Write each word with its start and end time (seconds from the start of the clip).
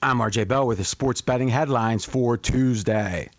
I'm 0.00 0.18
RJ 0.18 0.46
Bell 0.46 0.64
with 0.64 0.78
the 0.78 0.84
sports 0.84 1.22
betting 1.22 1.48
headlines 1.48 2.04
for 2.04 2.36
Tuesday. 2.36 3.30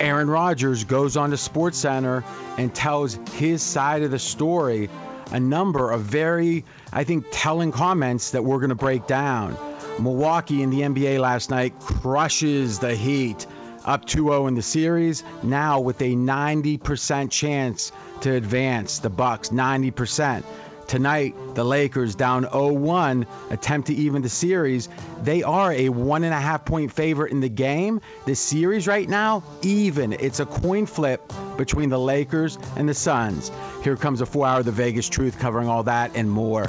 Aaron 0.00 0.28
Rodgers 0.28 0.82
goes 0.82 1.16
on 1.16 1.30
to 1.30 1.36
SportsCenter 1.36 2.24
and 2.58 2.74
tells 2.74 3.14
his 3.34 3.62
side 3.62 4.02
of 4.02 4.10
the 4.10 4.18
story. 4.18 4.90
A 5.30 5.38
number 5.38 5.92
of 5.92 6.00
very, 6.00 6.64
I 6.92 7.04
think, 7.04 7.26
telling 7.30 7.70
comments 7.70 8.32
that 8.32 8.44
we're 8.44 8.58
going 8.58 8.70
to 8.70 8.74
break 8.74 9.06
down. 9.06 9.56
Milwaukee 10.00 10.60
in 10.60 10.70
the 10.70 10.80
NBA 10.80 11.20
last 11.20 11.50
night 11.50 11.78
crushes 11.78 12.80
the 12.80 12.96
Heat 12.96 13.46
up 13.84 14.06
2-0 14.06 14.48
in 14.48 14.54
the 14.54 14.62
series 14.62 15.22
now 15.44 15.80
with 15.80 16.00
a 16.02 16.14
90% 16.14 17.30
chance 17.30 17.92
to 18.22 18.32
advance 18.32 18.98
the 18.98 19.10
bucks 19.10 19.50
90% 19.50 20.42
Tonight, 20.86 21.34
the 21.54 21.64
Lakers 21.64 22.14
down 22.14 22.42
0 22.42 22.72
1, 22.72 23.26
attempt 23.50 23.88
to 23.88 23.94
even 23.94 24.22
the 24.22 24.28
series. 24.28 24.88
They 25.22 25.42
are 25.42 25.72
a 25.72 25.88
one 25.88 26.24
and 26.24 26.34
a 26.34 26.40
half 26.40 26.64
point 26.64 26.92
favorite 26.92 27.32
in 27.32 27.40
the 27.40 27.48
game. 27.48 28.00
The 28.26 28.34
series 28.34 28.86
right 28.86 29.08
now, 29.08 29.42
even. 29.62 30.12
It's 30.12 30.40
a 30.40 30.46
coin 30.46 30.86
flip 30.86 31.32
between 31.56 31.88
the 31.88 31.98
Lakers 31.98 32.58
and 32.76 32.88
the 32.88 32.94
Suns. 32.94 33.50
Here 33.82 33.96
comes 33.96 34.20
a 34.20 34.26
four 34.26 34.46
hour 34.46 34.62
The 34.62 34.72
Vegas 34.72 35.08
Truth 35.08 35.38
covering 35.38 35.68
all 35.68 35.84
that 35.84 36.12
and 36.14 36.30
more. 36.30 36.66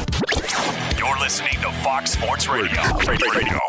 You're 0.97 1.19
listening 1.19 1.53
to 1.61 1.71
Fox 1.83 2.11
Sports. 2.11 2.47
Radio. 2.47 2.81
Radio. 3.07 3.59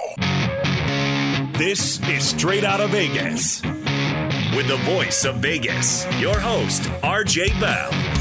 This 1.59 2.01
is 2.09 2.25
Straight 2.29 2.65
Out 2.65 2.81
of 2.81 2.91
Vegas. 2.91 3.63
With 4.55 4.69
the 4.69 4.79
voice 4.85 5.25
of 5.25 5.37
Vegas, 5.37 6.07
your 6.21 6.39
host, 6.39 6.83
RJ 7.03 7.59
Bell. 7.61 8.16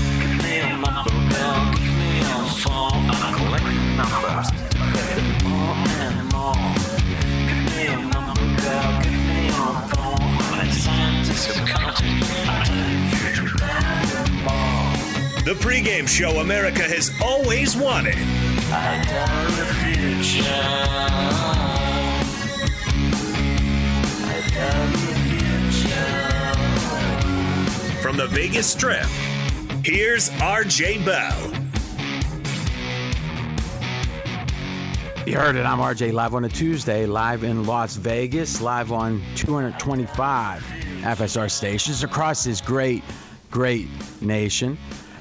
The 15.46 15.54
pregame 15.60 16.10
show 16.10 16.40
America 16.42 16.82
has 16.84 17.10
always 17.24 17.78
wanted. 17.78 18.16
From 28.02 28.18
the 28.18 28.28
Vegas 28.28 28.68
Strip, 28.68 29.06
here's 29.86 30.30
RJ 30.32 31.06
Bell. 31.06 31.55
You 35.26 35.38
heard 35.40 35.56
it. 35.56 35.66
I'm 35.66 35.80
RJ 35.80 36.14
live 36.14 36.36
on 36.36 36.46
a 36.46 36.50
Tuesday, 36.50 37.08
live 37.08 37.44
in 37.44 37.66
Las 37.66 37.96
Vegas, 37.96 38.62
live 38.62 38.92
on 38.92 39.24
225 39.38 40.62
FSR 40.62 41.50
stations 41.50 42.04
across 42.04 42.44
this 42.44 42.62
great, 42.62 43.04
great 43.50 43.88
nation. 44.22 44.78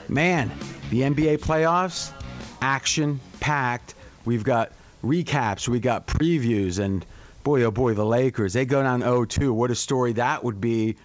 Man, 0.06 0.52
the 0.90 1.00
NBA 1.00 1.38
playoffs, 1.38 2.12
action 2.60 3.18
packed. 3.40 3.94
We've 4.26 4.44
got 4.44 4.72
recaps, 5.02 5.68
we 5.68 5.80
got 5.80 6.06
previews, 6.06 6.78
and 6.80 7.06
boy, 7.42 7.62
oh 7.62 7.70
boy, 7.70 7.94
the 7.94 8.04
Lakers, 8.04 8.52
they 8.52 8.66
go 8.66 8.82
down 8.82 9.00
0 9.00 9.24
2. 9.24 9.54
What 9.54 9.70
a 9.70 9.74
story 9.74 10.12
that 10.14 10.44
would 10.44 10.60
be. 10.60 10.96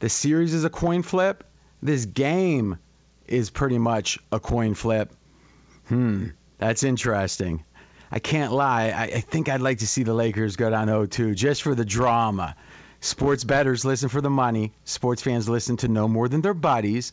The 0.00 0.10
series 0.10 0.52
is 0.52 0.64
a 0.64 0.70
coin 0.70 1.02
flip. 1.04 1.42
This 1.82 2.04
game 2.04 2.78
is 3.26 3.48
pretty 3.48 3.78
much 3.78 4.18
a 4.30 4.40
coin 4.40 4.74
flip. 4.74 5.10
Hmm, 5.88 6.26
that's 6.58 6.82
interesting. 6.82 7.64
I 8.14 8.20
can't 8.20 8.52
lie. 8.52 8.90
I, 8.90 9.02
I, 9.02 9.20
think 9.20 9.48
I'd 9.48 9.60
like 9.60 9.78
to 9.78 9.88
see 9.88 10.04
the 10.04 10.14
Lakers 10.14 10.54
go 10.54 10.70
down 10.70 10.86
0-2 10.86 11.34
just 11.34 11.64
for 11.64 11.74
the 11.74 11.84
drama. 11.84 12.54
Sports 13.00 13.42
bettors 13.42 13.84
listen 13.84 14.08
for 14.08 14.20
the 14.20 14.30
money. 14.30 14.70
Sports 14.84 15.20
fans 15.20 15.48
listen 15.48 15.78
to 15.78 15.88
no 15.88 16.06
more 16.06 16.28
than 16.28 16.40
their 16.40 16.54
buddies. 16.54 17.12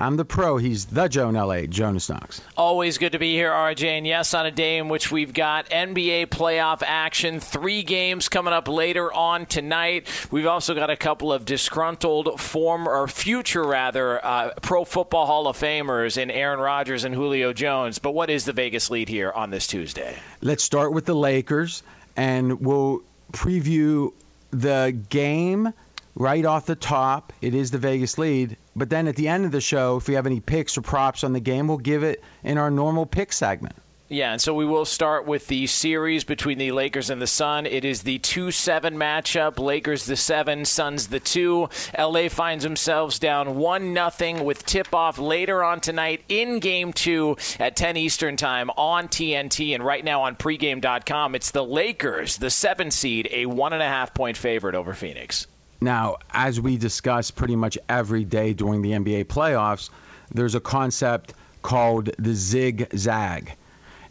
I'm 0.00 0.16
the 0.16 0.24
pro. 0.24 0.58
He's 0.58 0.86
the 0.86 1.08
Joe 1.08 1.28
in 1.28 1.34
LA, 1.34 1.62
Jonas 1.62 2.08
Knox. 2.08 2.40
Always 2.56 2.98
good 2.98 3.12
to 3.12 3.18
be 3.18 3.34
here, 3.34 3.50
RJ. 3.50 3.84
And 3.84 4.06
yes, 4.06 4.32
on 4.32 4.46
a 4.46 4.52
day 4.52 4.76
in 4.78 4.88
which 4.88 5.10
we've 5.10 5.34
got 5.34 5.68
NBA 5.70 6.26
playoff 6.28 6.82
action, 6.86 7.40
three 7.40 7.82
games 7.82 8.28
coming 8.28 8.52
up 8.52 8.68
later 8.68 9.12
on 9.12 9.46
tonight. 9.46 10.06
We've 10.30 10.46
also 10.46 10.72
got 10.74 10.88
a 10.88 10.96
couple 10.96 11.32
of 11.32 11.44
disgruntled 11.44 12.40
former 12.40 12.92
or 12.92 13.08
future, 13.08 13.64
rather, 13.64 14.24
uh, 14.24 14.50
Pro 14.62 14.84
Football 14.84 15.26
Hall 15.26 15.48
of 15.48 15.58
Famers 15.58 16.16
in 16.16 16.30
Aaron 16.30 16.60
Rodgers 16.60 17.02
and 17.02 17.12
Julio 17.12 17.52
Jones. 17.52 17.98
But 17.98 18.12
what 18.12 18.30
is 18.30 18.44
the 18.44 18.52
Vegas 18.52 18.90
lead 18.90 19.08
here 19.08 19.32
on 19.32 19.50
this 19.50 19.66
Tuesday? 19.66 20.16
Let's 20.40 20.62
start 20.62 20.92
with 20.92 21.06
the 21.06 21.14
Lakers, 21.14 21.82
and 22.16 22.60
we'll 22.60 23.02
preview 23.32 24.12
the 24.52 24.96
game 25.10 25.72
right 26.18 26.44
off 26.44 26.66
the 26.66 26.74
top. 26.74 27.32
It 27.40 27.54
is 27.54 27.70
the 27.70 27.78
Vegas 27.78 28.18
lead. 28.18 28.56
But 28.76 28.90
then 28.90 29.08
at 29.08 29.16
the 29.16 29.28
end 29.28 29.46
of 29.46 29.52
the 29.52 29.60
show, 29.60 29.96
if 29.96 30.08
we 30.08 30.14
have 30.14 30.26
any 30.26 30.40
picks 30.40 30.76
or 30.76 30.82
props 30.82 31.24
on 31.24 31.32
the 31.32 31.40
game, 31.40 31.68
we'll 31.68 31.78
give 31.78 32.02
it 32.02 32.22
in 32.42 32.58
our 32.58 32.70
normal 32.70 33.06
pick 33.06 33.32
segment. 33.32 33.76
Yeah, 34.10 34.32
and 34.32 34.40
so 34.40 34.54
we 34.54 34.64
will 34.64 34.86
start 34.86 35.26
with 35.26 35.48
the 35.48 35.66
series 35.66 36.24
between 36.24 36.56
the 36.56 36.72
Lakers 36.72 37.10
and 37.10 37.20
the 37.20 37.26
Sun. 37.26 37.66
It 37.66 37.84
is 37.84 38.04
the 38.04 38.18
2 38.20 38.50
7 38.50 38.96
matchup. 38.96 39.58
Lakers 39.58 40.06
the 40.06 40.16
7, 40.16 40.64
Suns 40.64 41.08
the 41.08 41.20
2. 41.20 41.68
LA 41.98 42.30
finds 42.30 42.64
themselves 42.64 43.18
down 43.18 43.56
1 43.56 44.10
0 44.10 44.42
with 44.42 44.64
tip 44.64 44.94
off 44.94 45.18
later 45.18 45.62
on 45.62 45.80
tonight 45.80 46.24
in 46.30 46.58
game 46.58 46.94
2 46.94 47.36
at 47.60 47.76
10 47.76 47.98
Eastern 47.98 48.36
Time 48.38 48.70
on 48.78 49.08
TNT. 49.08 49.74
And 49.74 49.84
right 49.84 50.02
now 50.02 50.22
on 50.22 50.36
pregame.com, 50.36 51.34
it's 51.34 51.50
the 51.50 51.64
Lakers, 51.64 52.38
the 52.38 52.48
7 52.50 52.90
seed, 52.90 53.28
a 53.30 53.44
1.5 53.44 54.14
point 54.14 54.38
favorite 54.38 54.74
over 54.74 54.94
Phoenix. 54.94 55.46
Now, 55.80 56.16
as 56.30 56.60
we 56.60 56.76
discuss 56.76 57.30
pretty 57.30 57.56
much 57.56 57.78
every 57.88 58.24
day 58.24 58.52
during 58.52 58.82
the 58.82 58.92
NBA 58.92 59.26
playoffs, 59.26 59.90
there's 60.32 60.54
a 60.54 60.60
concept 60.60 61.34
called 61.62 62.10
the 62.18 62.34
zigzag 62.34 63.56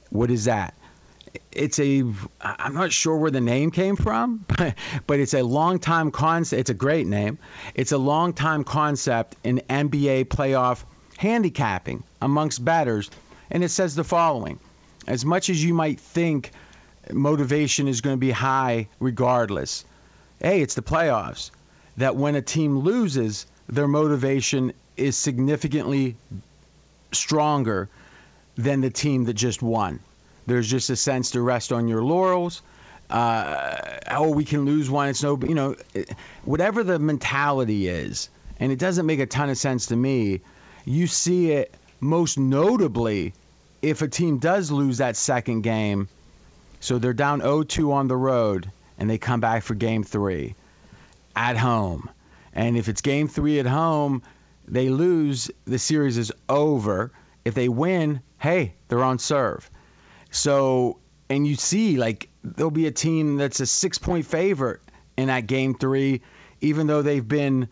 what 0.09 0.31
is 0.31 0.45
that? 0.45 0.73
It's 1.51 1.79
a, 1.79 2.03
I'm 2.41 2.73
not 2.73 2.91
sure 2.91 3.17
where 3.17 3.31
the 3.31 3.41
name 3.41 3.71
came 3.71 3.95
from, 3.95 4.45
but 5.07 5.19
it's 5.19 5.33
a 5.33 5.43
long 5.43 5.79
time 5.79 6.11
concept. 6.11 6.59
It's 6.61 6.69
a 6.69 6.75
great 6.75 7.05
name. 7.05 7.37
It's 7.75 7.91
a 7.91 7.97
long 7.97 8.33
time 8.33 8.63
concept 8.63 9.35
in 9.43 9.61
NBA 9.69 10.25
playoff 10.25 10.83
handicapping 11.17 12.03
amongst 12.21 12.63
batters. 12.63 13.09
And 13.51 13.63
it 13.63 13.69
says 13.69 13.95
the 13.95 14.03
following 14.03 14.59
As 15.05 15.25
much 15.25 15.49
as 15.49 15.63
you 15.63 15.73
might 15.73 15.99
think 15.99 16.51
motivation 17.11 17.87
is 17.87 18.01
going 18.01 18.15
to 18.15 18.19
be 18.19 18.31
high 18.31 18.87
regardless, 18.99 19.85
hey, 20.41 20.61
it's 20.61 20.75
the 20.75 20.81
playoffs. 20.81 21.51
That 21.97 22.15
when 22.15 22.35
a 22.35 22.41
team 22.41 22.79
loses, 22.79 23.45
their 23.67 23.87
motivation 23.87 24.73
is 24.95 25.15
significantly 25.17 26.15
stronger 27.11 27.89
than 28.55 28.81
the 28.81 28.89
team 28.89 29.25
that 29.25 29.33
just 29.33 29.61
won. 29.61 29.99
There's 30.45 30.69
just 30.69 30.89
a 30.89 30.95
sense 30.95 31.31
to 31.31 31.41
rest 31.41 31.71
on 31.71 31.87
your 31.87 32.03
laurels. 32.03 32.61
Uh, 33.09 33.77
oh, 34.09 34.31
we 34.31 34.43
can 34.43 34.65
lose 34.65 34.89
one. 34.89 35.09
It's 35.09 35.23
no, 35.23 35.39
you 35.41 35.55
know, 35.55 35.75
whatever 36.43 36.83
the 36.83 36.99
mentality 36.99 37.87
is, 37.87 38.29
and 38.59 38.71
it 38.71 38.79
doesn't 38.79 39.05
make 39.05 39.19
a 39.19 39.25
ton 39.25 39.49
of 39.49 39.57
sense 39.57 39.87
to 39.87 39.95
me. 39.95 40.41
You 40.85 41.07
see 41.07 41.51
it 41.51 41.73
most 41.99 42.37
notably 42.37 43.33
if 43.81 44.01
a 44.01 44.07
team 44.07 44.39
does 44.39 44.71
lose 44.71 44.97
that 44.97 45.15
second 45.15 45.61
game. 45.61 46.09
So 46.79 46.97
they're 46.99 47.13
down 47.13 47.41
0-2 47.41 47.91
on 47.91 48.07
the 48.07 48.15
road, 48.15 48.71
and 48.97 49.09
they 49.09 49.17
come 49.17 49.39
back 49.39 49.63
for 49.63 49.73
game 49.73 50.03
three 50.03 50.55
at 51.37 51.55
home. 51.55 52.09
And 52.51 52.75
if 52.75 52.89
it's 52.89 53.01
game 53.01 53.27
three 53.27 53.59
at 53.59 53.67
home, 53.67 54.23
they 54.67 54.89
lose, 54.89 55.51
the 55.65 55.77
series 55.77 56.17
is 56.17 56.33
over. 56.49 57.13
If 57.45 57.53
they 57.53 57.69
win, 57.69 58.21
hey, 58.39 58.73
they're 58.87 59.03
on 59.03 59.19
serve. 59.19 59.69
So, 60.31 60.99
and 61.29 61.47
you 61.47 61.55
see, 61.55 61.97
like, 61.97 62.29
there'll 62.43 62.71
be 62.71 62.87
a 62.87 62.91
team 62.91 63.37
that's 63.37 63.59
a 63.59 63.67
six 63.67 63.99
point 63.99 64.25
favorite 64.25 64.81
in 65.15 65.27
that 65.27 65.47
game 65.47 65.75
three, 65.75 66.21
even 66.59 66.87
though 66.87 67.03
they've 67.03 67.25
been 67.25 67.69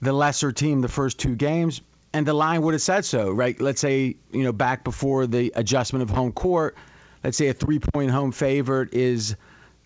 the 0.00 0.12
lesser 0.12 0.50
team 0.50 0.80
the 0.80 0.88
first 0.88 1.20
two 1.20 1.36
games. 1.36 1.82
And 2.14 2.26
the 2.26 2.34
line 2.34 2.62
would 2.62 2.74
have 2.74 2.82
said 2.82 3.04
so, 3.04 3.30
right? 3.30 3.58
Let's 3.60 3.80
say, 3.80 4.16
you 4.32 4.42
know, 4.42 4.52
back 4.52 4.84
before 4.84 5.26
the 5.26 5.52
adjustment 5.54 6.02
of 6.02 6.10
home 6.10 6.32
court, 6.32 6.76
let's 7.22 7.36
say 7.36 7.48
a 7.48 7.54
three 7.54 7.78
point 7.78 8.10
home 8.10 8.32
favorite 8.32 8.94
is 8.94 9.36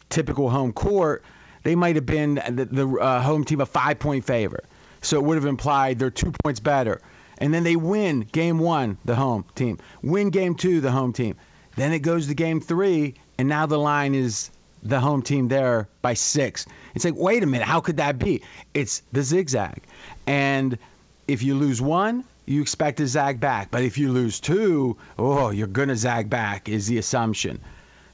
typical 0.08 0.48
home 0.48 0.72
court. 0.72 1.24
They 1.66 1.74
might 1.74 1.96
have 1.96 2.06
been 2.06 2.36
the, 2.36 2.64
the 2.64 2.88
uh, 2.88 3.20
home 3.20 3.42
team 3.42 3.60
a 3.60 3.66
five 3.66 3.98
point 3.98 4.24
favor. 4.24 4.62
So 5.02 5.18
it 5.18 5.24
would 5.24 5.34
have 5.34 5.46
implied 5.46 5.98
they're 5.98 6.10
two 6.10 6.30
points 6.30 6.60
better 6.60 7.02
and 7.38 7.52
then 7.52 7.64
they 7.64 7.74
win 7.74 8.20
game 8.20 8.60
one, 8.60 8.98
the 9.04 9.16
home 9.16 9.44
team, 9.56 9.78
win 10.00 10.30
game 10.30 10.54
two, 10.54 10.80
the 10.80 10.92
home 10.92 11.12
team. 11.12 11.34
Then 11.74 11.92
it 11.92 11.98
goes 11.98 12.28
to 12.28 12.34
game 12.34 12.60
three, 12.60 13.14
and 13.36 13.48
now 13.48 13.66
the 13.66 13.78
line 13.78 14.14
is 14.14 14.48
the 14.84 15.00
home 15.00 15.22
team 15.22 15.48
there 15.48 15.88
by 16.02 16.14
six. 16.14 16.66
It's 16.94 17.04
like, 17.04 17.16
wait 17.16 17.42
a 17.42 17.46
minute, 17.46 17.66
how 17.66 17.80
could 17.80 17.96
that 17.96 18.20
be? 18.20 18.42
It's 18.72 19.02
the 19.10 19.24
zigzag. 19.24 19.82
And 20.24 20.78
if 21.26 21.42
you 21.42 21.56
lose 21.56 21.82
one, 21.82 22.22
you 22.46 22.62
expect 22.62 22.98
to 22.98 23.08
zag 23.08 23.40
back. 23.40 23.72
But 23.72 23.82
if 23.82 23.98
you 23.98 24.12
lose 24.12 24.38
two, 24.38 24.98
oh, 25.18 25.50
you're 25.50 25.66
going 25.66 25.88
to 25.88 25.96
zag 25.96 26.30
back, 26.30 26.68
is 26.68 26.86
the 26.86 26.98
assumption. 26.98 27.60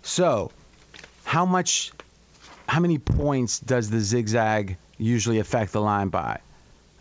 So, 0.00 0.50
how 1.24 1.44
much, 1.44 1.92
how 2.72 2.80
many 2.80 2.96
points 2.96 3.60
does 3.60 3.90
the 3.90 4.00
zigzag 4.00 4.78
usually 4.96 5.40
affect 5.40 5.72
the 5.72 5.80
line 5.82 6.08
by? 6.08 6.40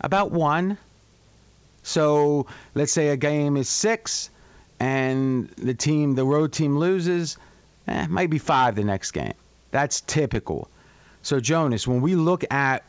About 0.02 0.30
one. 0.30 0.78
So 1.82 2.48
let's 2.76 2.92
say 2.92 3.08
a 3.08 3.16
game 3.16 3.56
is 3.56 3.70
six, 3.70 4.30
and 4.82 5.48
the 5.52 5.74
team, 5.74 6.14
the 6.16 6.26
road 6.26 6.52
team 6.52 6.78
loses, 6.78 7.38
eh, 7.88 8.06
might 8.08 8.30
be 8.30 8.38
five 8.38 8.76
the 8.76 8.84
next 8.84 9.12
game. 9.12 9.34
That's 9.72 10.02
typical. 10.02 10.68
So 11.22 11.40
Jonas, 11.40 11.88
when 11.88 12.02
we 12.02 12.16
look 12.16 12.44
at 12.52 12.84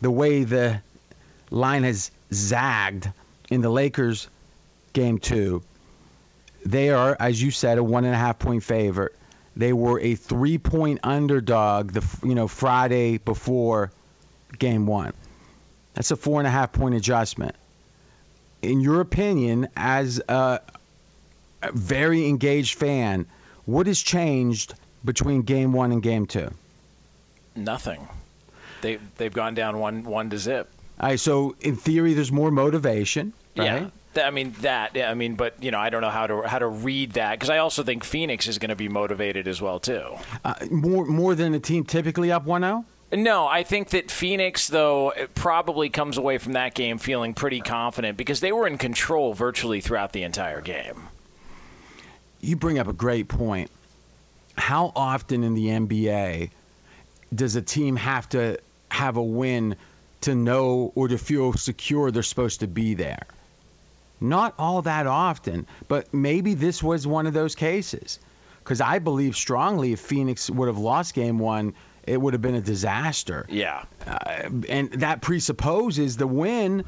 the 0.00 0.10
way 0.12 0.44
the 0.44 0.80
line 1.50 1.82
has 1.82 2.12
zagged 2.32 3.10
in 3.50 3.62
the 3.62 3.70
Lakers 3.70 4.28
game 4.92 5.18
two, 5.18 5.60
they 6.64 6.90
are, 6.90 7.16
as 7.18 7.42
you 7.42 7.50
said, 7.50 7.78
a 7.78 7.82
one 7.82 8.04
and 8.04 8.14
a 8.14 8.18
half 8.18 8.38
point 8.38 8.62
favorite. 8.62 9.16
They 9.56 9.72
were 9.72 9.98
a 10.00 10.14
three 10.14 10.58
point 10.58 11.00
underdog 11.02 11.92
the 11.92 12.04
you 12.22 12.34
know 12.34 12.48
Friday 12.48 13.18
before 13.18 13.90
game 14.58 14.86
one. 14.86 15.12
That's 15.94 16.10
a 16.10 16.16
four 16.16 16.40
and 16.40 16.46
a 16.46 16.50
half 16.50 16.72
point 16.72 16.94
adjustment 16.94 17.56
in 18.66 18.80
your 18.80 19.00
opinion, 19.00 19.68
as 19.76 20.20
a, 20.28 20.60
a 21.62 21.72
very 21.72 22.28
engaged 22.28 22.78
fan, 22.78 23.26
what 23.64 23.86
has 23.86 24.00
changed 24.00 24.74
between 25.04 25.42
game 25.42 25.72
one 25.72 25.92
and 25.92 26.02
game 26.02 26.26
two? 26.26 26.50
Nothing. 27.54 28.08
They 28.82 28.98
they've 29.16 29.32
gone 29.32 29.54
down 29.54 29.78
one 29.78 30.02
one 30.04 30.30
to 30.30 30.38
zip. 30.38 30.70
All 31.00 31.08
right, 31.08 31.20
so 31.20 31.56
in 31.60 31.76
theory, 31.76 32.14
there's 32.14 32.32
more 32.32 32.50
motivation. 32.50 33.32
Right? 33.56 33.64
Yeah. 33.82 33.90
I 34.18 34.30
mean 34.30 34.54
that. 34.60 34.96
I 34.96 35.14
mean, 35.14 35.34
but 35.34 35.62
you 35.62 35.70
know, 35.70 35.78
I 35.78 35.90
don't 35.90 36.00
know 36.00 36.10
how 36.10 36.26
to 36.26 36.42
how 36.42 36.58
to 36.58 36.66
read 36.66 37.12
that 37.12 37.32
because 37.32 37.50
I 37.50 37.58
also 37.58 37.82
think 37.82 38.04
Phoenix 38.04 38.46
is 38.46 38.58
going 38.58 38.70
to 38.70 38.76
be 38.76 38.88
motivated 38.88 39.48
as 39.48 39.60
well 39.60 39.80
too. 39.80 40.14
Uh, 40.44 40.54
more 40.70 41.04
more 41.04 41.34
than 41.34 41.54
a 41.54 41.60
team 41.60 41.84
typically 41.84 42.30
up 42.32 42.44
1-0? 42.46 42.84
No, 43.12 43.46
I 43.46 43.62
think 43.62 43.90
that 43.90 44.10
Phoenix, 44.10 44.66
though, 44.66 45.12
probably 45.34 45.88
comes 45.90 46.18
away 46.18 46.38
from 46.38 46.54
that 46.54 46.74
game 46.74 46.98
feeling 46.98 47.34
pretty 47.34 47.60
confident 47.60 48.16
because 48.16 48.40
they 48.40 48.50
were 48.50 48.66
in 48.66 48.78
control 48.78 49.32
virtually 49.32 49.80
throughout 49.80 50.12
the 50.12 50.24
entire 50.24 50.60
game. 50.60 51.08
You 52.40 52.56
bring 52.56 52.78
up 52.78 52.88
a 52.88 52.92
great 52.92 53.28
point. 53.28 53.70
How 54.58 54.92
often 54.96 55.44
in 55.44 55.54
the 55.54 55.66
NBA 55.66 56.50
does 57.32 57.54
a 57.54 57.62
team 57.62 57.94
have 57.96 58.28
to 58.30 58.58
have 58.90 59.16
a 59.16 59.22
win 59.22 59.76
to 60.22 60.34
know 60.34 60.92
or 60.94 61.06
to 61.08 61.18
feel 61.18 61.52
secure 61.52 62.10
they're 62.10 62.24
supposed 62.24 62.60
to 62.60 62.66
be 62.66 62.94
there? 62.94 63.22
Not 64.20 64.54
all 64.58 64.82
that 64.82 65.06
often, 65.06 65.66
but 65.88 66.12
maybe 66.12 66.54
this 66.54 66.82
was 66.82 67.06
one 67.06 67.26
of 67.26 67.34
those 67.34 67.54
cases. 67.54 68.18
Because 68.62 68.80
I 68.80 68.98
believe 68.98 69.36
strongly 69.36 69.92
if 69.92 70.00
Phoenix 70.00 70.50
would 70.50 70.66
have 70.66 70.78
lost 70.78 71.14
game 71.14 71.38
one, 71.38 71.74
it 72.04 72.20
would 72.20 72.34
have 72.34 72.42
been 72.42 72.54
a 72.54 72.60
disaster. 72.60 73.46
Yeah. 73.48 73.84
Uh, 74.06 74.48
and 74.68 74.92
that 74.94 75.20
presupposes 75.20 76.16
the 76.16 76.26
win 76.26 76.84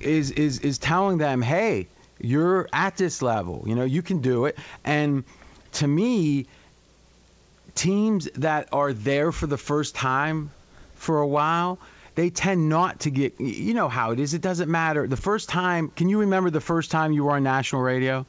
is 0.00 0.30
is 0.30 0.60
is 0.60 0.78
telling 0.78 1.18
them, 1.18 1.42
hey, 1.42 1.88
you're 2.20 2.68
at 2.72 2.96
this 2.96 3.22
level. 3.22 3.64
You 3.66 3.74
know, 3.74 3.84
you 3.84 4.02
can 4.02 4.20
do 4.20 4.46
it. 4.46 4.58
And 4.84 5.24
to 5.74 5.86
me, 5.86 6.46
teams 7.74 8.28
that 8.36 8.68
are 8.72 8.92
there 8.92 9.30
for 9.30 9.46
the 9.46 9.58
first 9.58 9.94
time 9.94 10.50
for 10.94 11.20
a 11.20 11.26
while, 11.26 11.78
they 12.18 12.30
tend 12.30 12.68
not 12.68 12.98
to 13.00 13.10
get. 13.10 13.40
You 13.40 13.74
know 13.74 13.88
how 13.88 14.10
it 14.10 14.18
is. 14.18 14.34
It 14.34 14.42
doesn't 14.42 14.68
matter. 14.68 15.06
The 15.06 15.16
first 15.16 15.48
time, 15.48 15.88
can 15.94 16.08
you 16.08 16.18
remember 16.18 16.50
the 16.50 16.60
first 16.60 16.90
time 16.90 17.12
you 17.12 17.22
were 17.22 17.30
on 17.30 17.44
national 17.44 17.80
radio? 17.80 18.26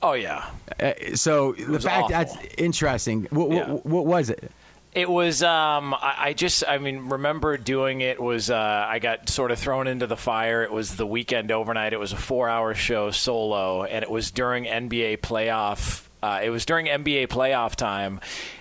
Oh 0.00 0.12
yeah. 0.12 0.48
Uh, 0.78 0.92
so 1.16 1.50
the 1.50 1.80
fact 1.80 2.04
awful. 2.04 2.08
that's 2.10 2.36
interesting. 2.56 3.26
What, 3.30 3.50
yeah. 3.50 3.72
what, 3.72 3.86
what 3.86 4.06
was 4.06 4.30
it? 4.30 4.52
It 4.94 5.10
was. 5.10 5.42
Um, 5.42 5.94
I, 5.94 6.14
I, 6.18 6.32
just. 6.32 6.62
I 6.68 6.78
mean, 6.78 7.08
remember 7.08 7.56
doing 7.56 8.02
it 8.02 8.22
was. 8.22 8.50
Uh, 8.50 8.86
I 8.88 9.00
got 9.00 9.28
sort 9.28 9.50
of 9.50 9.58
thrown 9.58 9.88
into 9.88 10.06
the 10.06 10.16
fire. 10.16 10.62
It 10.62 10.70
was 10.70 10.94
the 10.94 11.06
weekend 11.06 11.50
overnight. 11.50 11.92
It 11.92 11.98
was 11.98 12.12
a 12.12 12.16
four-hour 12.16 12.76
show 12.76 13.10
solo, 13.10 13.82
and 13.82 14.04
it 14.04 14.10
was 14.10 14.30
during 14.30 14.66
NBA 14.66 15.18
playoff. 15.18 16.04
Uh, 16.22 16.40
it 16.44 16.50
was 16.50 16.64
during 16.64 16.86
NBA 16.86 17.26
playoff 17.26 17.74
time, 17.74 18.20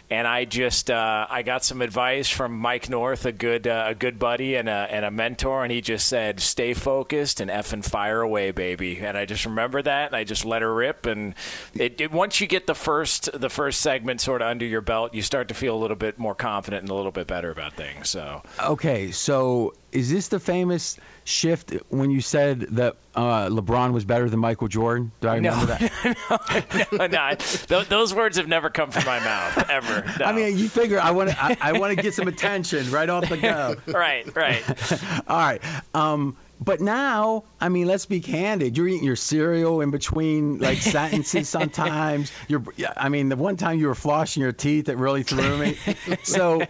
and 0.10 0.26
I 0.26 0.46
just 0.46 0.90
uh, 0.90 1.28
I 1.30 1.42
got 1.42 1.66
some 1.66 1.82
advice 1.82 2.30
from 2.30 2.58
Mike 2.58 2.90
North, 2.90 3.26
a 3.26 3.32
good 3.32 3.68
uh, 3.68 3.86
a 3.88 3.96
good 3.96 4.18
buddy 4.18 4.56
and 4.56 4.70
a 4.70 4.88
and 4.90 5.04
a 5.04 5.12
mentor, 5.12 5.64
and 5.64 5.72
he 5.72 5.82
just 5.82 6.08
said, 6.08 6.40
"Stay 6.40 6.74
focused 6.74 7.42
and 7.42 7.52
effing 7.52 7.84
fire 7.84 8.22
away, 8.22 8.52
baby." 8.52 9.00
And 9.00 9.18
I 9.18 9.26
just 9.26 9.46
remember 9.46 9.82
that, 9.82 10.08
and 10.08 10.16
I 10.16 10.24
just 10.24 10.46
let 10.46 10.62
her 10.62 10.74
rip. 10.74 11.06
And 11.06 11.36
it, 11.74 12.00
it, 12.00 12.12
once 12.12 12.40
you 12.40 12.48
get 12.48 12.68
the 12.68 12.76
first 12.76 13.30
the 13.34 13.50
first 13.50 13.82
segment 13.82 14.22
sort 14.22 14.42
of 14.42 14.48
under 14.48 14.66
your 14.66 14.82
belt, 14.82 15.14
you 15.14 15.22
start 15.22 15.50
to 15.50 15.54
feel 15.54 15.76
a 15.76 15.80
little 15.80 15.98
bit 15.98 16.18
more 16.18 16.36
confident 16.36 16.84
and 16.84 16.90
a 16.90 16.96
little 16.96 17.12
bit 17.12 17.28
better 17.28 17.52
about 17.52 17.74
things. 17.74 18.10
So 18.10 18.44
okay, 18.64 19.12
so 19.12 19.74
is 19.92 20.12
this 20.12 20.28
the 20.28 20.40
famous 20.40 20.98
shift 21.24 21.74
when 21.90 22.12
you 22.12 22.22
said 22.22 22.62
that 22.72 22.98
uh, 23.16 23.48
LeBron 23.48 23.94
was 23.94 24.06
better 24.06 24.30
than 24.30 24.40
Michael 24.40 24.68
Jordan? 24.68 25.12
Do 25.22 25.28
I 25.28 25.36
remember 25.36 25.66
no, 25.66 25.76
that? 25.76 26.90
no, 26.92 27.08
no, 27.08 27.36
no. 27.70 27.84
Those 27.84 28.14
words 28.14 28.38
have 28.38 28.48
never 28.48 28.70
come 28.70 28.92
from 28.92 29.06
my 29.06 29.20
mouth 29.20 29.70
ever. 29.70 29.97
No. 30.20 30.26
I 30.26 30.32
mean, 30.32 30.58
you 30.58 30.70
figure 30.70 31.00
I 31.00 31.12
want 31.12 31.30
to 31.30 31.44
I, 31.44 31.58
I 31.62 31.72
want 31.74 31.96
to 31.96 32.02
get 32.02 32.14
some 32.14 32.28
attention 32.28 32.92
right 32.92 33.10
off 33.10 33.30
the 33.30 33.38
go. 33.38 33.76
right, 33.88 34.36
right. 34.36 34.94
All 35.28 35.38
right. 35.38 35.62
Um, 35.94 36.38
but 36.60 36.82
now, 36.82 37.44
I 37.62 37.70
mean, 37.70 37.86
let's 37.86 38.08
be 38.08 38.20
candid. 38.20 38.78
You're 38.78 38.88
eating 38.88 39.04
your 39.04 39.16
cereal 39.16 39.82
in 39.82 39.92
between 39.92 40.58
like 40.58 40.80
sentences 40.80 41.48
sometimes. 41.48 42.32
You're, 42.48 42.64
I 42.96 43.10
mean, 43.10 43.30
the 43.30 43.36
one 43.36 43.58
time 43.58 43.78
you 43.78 43.88
were 43.88 43.94
flossing 43.94 44.38
your 44.38 44.54
teeth, 44.54 44.90
it 44.90 44.98
really 44.98 45.22
threw 45.22 45.56
me. 45.58 45.78
so, 46.24 46.64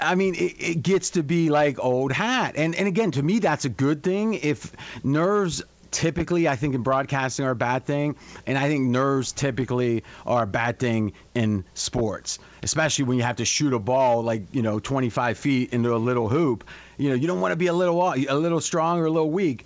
I 0.00 0.14
mean, 0.14 0.36
it, 0.36 0.54
it 0.60 0.82
gets 0.82 1.10
to 1.10 1.24
be 1.24 1.50
like 1.50 1.82
old 1.82 2.12
hat. 2.12 2.54
And 2.56 2.76
and 2.76 2.86
again, 2.86 3.10
to 3.12 3.22
me, 3.22 3.40
that's 3.40 3.64
a 3.64 3.68
good 3.68 4.04
thing. 4.04 4.34
If 4.34 4.72
nerves 5.02 5.64
typically 5.92 6.48
I 6.48 6.56
think 6.56 6.74
in 6.74 6.82
broadcasting 6.82 7.44
are 7.44 7.50
a 7.50 7.56
bad 7.56 7.84
thing, 7.84 8.16
and 8.46 8.58
I 8.58 8.68
think 8.68 8.88
nerves 8.88 9.32
typically 9.32 10.02
are 10.26 10.42
a 10.42 10.46
bad 10.46 10.78
thing 10.78 11.12
in 11.34 11.64
sports, 11.74 12.40
especially 12.62 13.04
when 13.04 13.18
you 13.18 13.22
have 13.22 13.36
to 13.36 13.44
shoot 13.44 13.72
a 13.72 13.78
ball 13.78 14.22
like 14.22 14.52
you 14.52 14.62
know 14.62 14.80
25 14.80 15.38
feet 15.38 15.72
into 15.72 15.94
a 15.94 15.98
little 15.98 16.28
hoop. 16.28 16.64
You 16.96 17.10
know, 17.10 17.14
you 17.14 17.28
don't 17.28 17.40
want 17.40 17.52
to 17.52 17.56
be 17.56 17.68
a 17.68 17.72
little 17.72 18.02
a 18.02 18.34
little 18.34 18.60
strong 18.60 18.98
or 18.98 19.04
a 19.04 19.10
little 19.10 19.30
weak. 19.30 19.64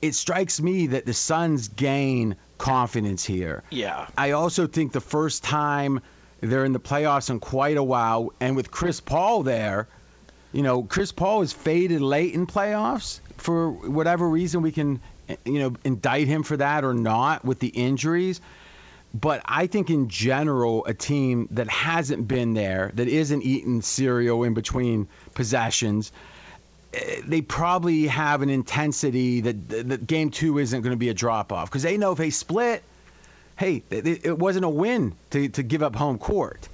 It 0.00 0.14
strikes 0.14 0.60
me 0.60 0.88
that 0.88 1.06
the 1.06 1.14
Suns 1.14 1.68
gain 1.68 2.36
confidence 2.58 3.24
here. 3.24 3.62
Yeah. 3.70 4.06
I 4.18 4.32
also 4.32 4.66
think 4.66 4.92
the 4.92 5.00
first 5.00 5.42
time 5.42 6.00
they're 6.40 6.66
in 6.66 6.74
the 6.74 6.80
playoffs 6.80 7.30
in 7.30 7.40
quite 7.40 7.78
a 7.78 7.82
while, 7.82 8.32
and 8.38 8.54
with 8.54 8.70
Chris 8.70 9.00
Paul 9.00 9.44
there, 9.44 9.88
you 10.52 10.62
know, 10.62 10.82
Chris 10.82 11.10
Paul 11.10 11.42
is 11.42 11.52
faded 11.52 12.00
late 12.00 12.34
in 12.34 12.46
playoffs 12.46 13.20
for 13.38 13.70
whatever 13.70 14.28
reason 14.28 14.62
we 14.62 14.72
can 14.72 15.00
you 15.44 15.58
know, 15.58 15.74
indict 15.84 16.26
him 16.26 16.42
for 16.42 16.56
that 16.56 16.84
or 16.84 16.94
not 16.94 17.44
with 17.44 17.58
the 17.58 17.68
injuries. 17.68 18.40
But 19.14 19.42
I 19.44 19.68
think 19.68 19.90
in 19.90 20.08
general, 20.08 20.84
a 20.86 20.94
team 20.94 21.48
that 21.52 21.68
hasn't 21.68 22.26
been 22.26 22.54
there, 22.54 22.90
that 22.94 23.06
isn't 23.06 23.42
eating 23.42 23.80
cereal 23.80 24.42
in 24.42 24.54
between 24.54 25.06
possessions, 25.34 26.10
eh, 26.92 27.20
they 27.24 27.40
probably 27.40 28.08
have 28.08 28.42
an 28.42 28.50
intensity 28.50 29.42
that, 29.42 29.68
that 29.68 30.06
game 30.06 30.30
two 30.30 30.58
isn't 30.58 30.82
going 30.82 30.92
to 30.92 30.98
be 30.98 31.10
a 31.10 31.14
drop 31.14 31.52
off 31.52 31.70
because 31.70 31.84
they 31.84 31.96
know 31.96 32.10
if 32.10 32.18
they 32.18 32.30
split, 32.30 32.82
hey, 33.56 33.84
it 33.90 34.36
wasn't 34.36 34.64
a 34.64 34.68
win 34.68 35.14
to, 35.30 35.48
to 35.50 35.62
give 35.62 35.84
up 35.84 35.94
home 35.94 36.18
court. 36.18 36.68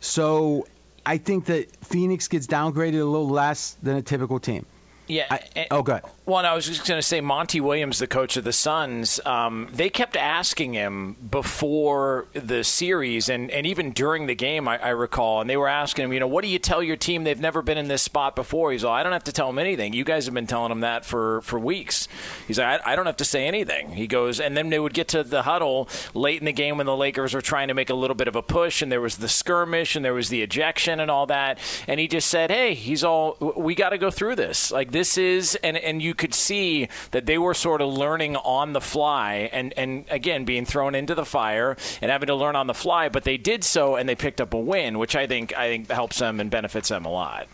So 0.00 0.66
I 1.06 1.16
think 1.16 1.46
that 1.46 1.74
Phoenix 1.86 2.28
gets 2.28 2.46
downgraded 2.46 3.00
a 3.00 3.04
little 3.04 3.30
less 3.30 3.78
than 3.82 3.96
a 3.96 4.02
typical 4.02 4.40
team. 4.40 4.66
Yeah. 5.08 5.26
I, 5.30 5.66
oh, 5.70 5.82
good. 5.82 6.02
Well, 6.26 6.44
I 6.44 6.54
was 6.54 6.66
just 6.66 6.86
going 6.86 6.98
to 6.98 7.06
say 7.06 7.22
Monty 7.22 7.60
Williams, 7.60 7.98
the 7.98 8.06
coach 8.06 8.36
of 8.36 8.44
the 8.44 8.52
Suns, 8.52 9.18
um, 9.24 9.68
they 9.72 9.88
kept 9.88 10.14
asking 10.14 10.74
him 10.74 11.16
before 11.30 12.26
the 12.34 12.62
series 12.62 13.30
and, 13.30 13.50
and 13.50 13.66
even 13.66 13.92
during 13.92 14.26
the 14.26 14.34
game, 14.34 14.68
I, 14.68 14.78
I, 14.78 14.90
recall, 14.90 15.40
and 15.40 15.48
they 15.48 15.56
were 15.56 15.68
asking 15.68 16.04
him, 16.04 16.12
you 16.12 16.20
know, 16.20 16.26
what 16.26 16.44
do 16.44 16.50
you 16.50 16.58
tell 16.58 16.82
your 16.82 16.96
team? 16.96 17.24
They've 17.24 17.40
never 17.40 17.62
been 17.62 17.78
in 17.78 17.88
this 17.88 18.02
spot 18.02 18.36
before. 18.36 18.72
He's 18.72 18.84
like, 18.84 19.00
I 19.00 19.02
don't 19.02 19.12
have 19.12 19.24
to 19.24 19.32
tell 19.32 19.46
them 19.46 19.58
anything. 19.58 19.94
You 19.94 20.04
guys 20.04 20.26
have 20.26 20.34
been 20.34 20.46
telling 20.46 20.68
them 20.68 20.80
that 20.80 21.06
for, 21.06 21.40
for 21.40 21.58
weeks. 21.58 22.08
He's 22.46 22.58
like, 22.58 22.82
I, 22.84 22.92
I 22.92 22.96
don't 22.96 23.06
have 23.06 23.16
to 23.16 23.24
say 23.24 23.46
anything. 23.46 23.92
He 23.92 24.06
goes, 24.06 24.38
and 24.38 24.54
then 24.54 24.68
they 24.68 24.78
would 24.78 24.92
get 24.92 25.08
to 25.08 25.22
the 25.22 25.42
huddle 25.44 25.88
late 26.12 26.40
in 26.40 26.44
the 26.44 26.52
game 26.52 26.76
when 26.76 26.86
the 26.86 26.96
Lakers 26.96 27.32
were 27.32 27.40
trying 27.40 27.68
to 27.68 27.74
make 27.74 27.88
a 27.88 27.94
little 27.94 28.14
bit 28.14 28.28
of 28.28 28.36
a 28.36 28.42
push, 28.42 28.82
and 28.82 28.92
there 28.92 29.00
was 29.00 29.16
the 29.16 29.28
skirmish, 29.28 29.96
and 29.96 30.04
there 30.04 30.12
was 30.12 30.28
the 30.28 30.42
ejection 30.42 31.00
and 31.00 31.10
all 31.10 31.24
that. 31.26 31.58
And 31.86 31.98
he 31.98 32.06
just 32.06 32.28
said, 32.28 32.50
hey, 32.50 32.74
he's 32.74 33.02
all, 33.02 33.38
we 33.56 33.74
got 33.74 33.90
to 33.90 33.98
go 33.98 34.10
through 34.10 34.36
this. 34.36 34.70
Like, 34.70 34.90
this 34.98 35.16
is, 35.16 35.54
and, 35.62 35.76
and 35.76 36.02
you 36.02 36.12
could 36.12 36.34
see 36.34 36.88
that 37.12 37.24
they 37.24 37.38
were 37.38 37.54
sort 37.54 37.80
of 37.80 37.92
learning 37.92 38.34
on 38.34 38.72
the 38.72 38.80
fly 38.80 39.48
and, 39.52 39.72
and 39.76 40.04
again, 40.10 40.44
being 40.44 40.66
thrown 40.66 40.96
into 40.96 41.14
the 41.14 41.24
fire 41.24 41.76
and 42.02 42.10
having 42.10 42.26
to 42.26 42.34
learn 42.34 42.56
on 42.56 42.66
the 42.66 42.74
fly, 42.74 43.08
but 43.08 43.22
they 43.22 43.36
did 43.36 43.62
so 43.62 43.94
and 43.94 44.08
they 44.08 44.16
picked 44.16 44.40
up 44.40 44.54
a 44.54 44.58
win, 44.58 44.98
which 44.98 45.14
I 45.14 45.28
think 45.28 45.56
I 45.56 45.68
think 45.68 45.88
helps 45.88 46.18
them 46.18 46.40
and 46.40 46.50
benefits 46.50 46.88
them 46.88 47.04
a 47.04 47.10
lot. 47.10 47.46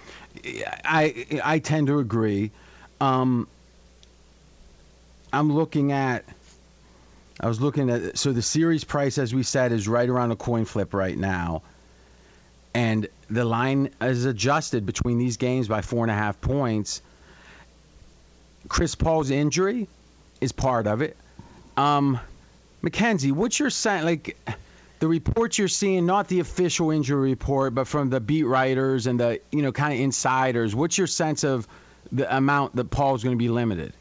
I 0.85 1.27
I 1.45 1.59
tend 1.59 1.89
to 1.89 1.99
agree. 1.99 2.51
Um, 3.01 3.47
I'm 5.31 5.53
looking 5.53 5.93
at. 5.93 6.25
I 7.39 7.49
was 7.49 7.61
looking 7.61 7.91
at 7.91 8.17
so 8.17 8.33
the 8.33 8.43
series 8.43 8.85
price, 8.85 9.19
as 9.19 9.35
we 9.35 9.43
said, 9.43 9.73
is 9.73 9.87
right 9.87 10.09
around 10.09 10.31
a 10.31 10.37
coin 10.37 10.65
flip 10.65 10.95
right 10.95 11.17
now, 11.17 11.63
and 12.73 13.07
the 13.29 13.45
line 13.45 13.91
is 14.01 14.25
adjusted 14.25 14.87
between 14.87 15.19
these 15.19 15.37
games 15.37 15.69
by 15.69 15.83
four 15.83 16.05
and 16.05 16.11
a 16.11 16.15
half 16.15 16.41
points. 16.41 17.03
Chris 18.69 18.95
Paul's 18.95 19.31
injury 19.31 19.89
is 20.41 20.53
part 20.53 20.87
of 20.87 21.03
it. 21.03 21.17
Um, 21.77 22.19
Mackenzie, 22.83 23.33
what's 23.33 23.59
your 23.59 23.71
sense? 23.71 24.05
Like 24.05 24.37
the 25.01 25.09
reports 25.09 25.59
you're 25.59 25.69
seeing, 25.69 26.07
not 26.07 26.29
the 26.29 26.41
official 26.41 26.91
injury 26.91 27.31
report, 27.31 27.75
but 27.75 27.87
from 27.87 28.11
the 28.11 28.21
beat 28.21 28.45
writers 28.45 29.07
and 29.07 29.19
the 29.21 29.41
you 29.51 29.63
know 29.63 29.73
kind 29.73 29.95
of 29.95 30.01
insiders. 30.01 30.75
What's 30.75 30.97
your 30.99 31.07
sense 31.07 31.45
of 31.45 31.67
the 32.13 32.35
amount 32.35 32.77
that 32.77 32.91
Paul's 32.91 33.25
going 33.25 33.37
to 33.37 33.39
be 33.39 33.49
limited? 33.49 33.93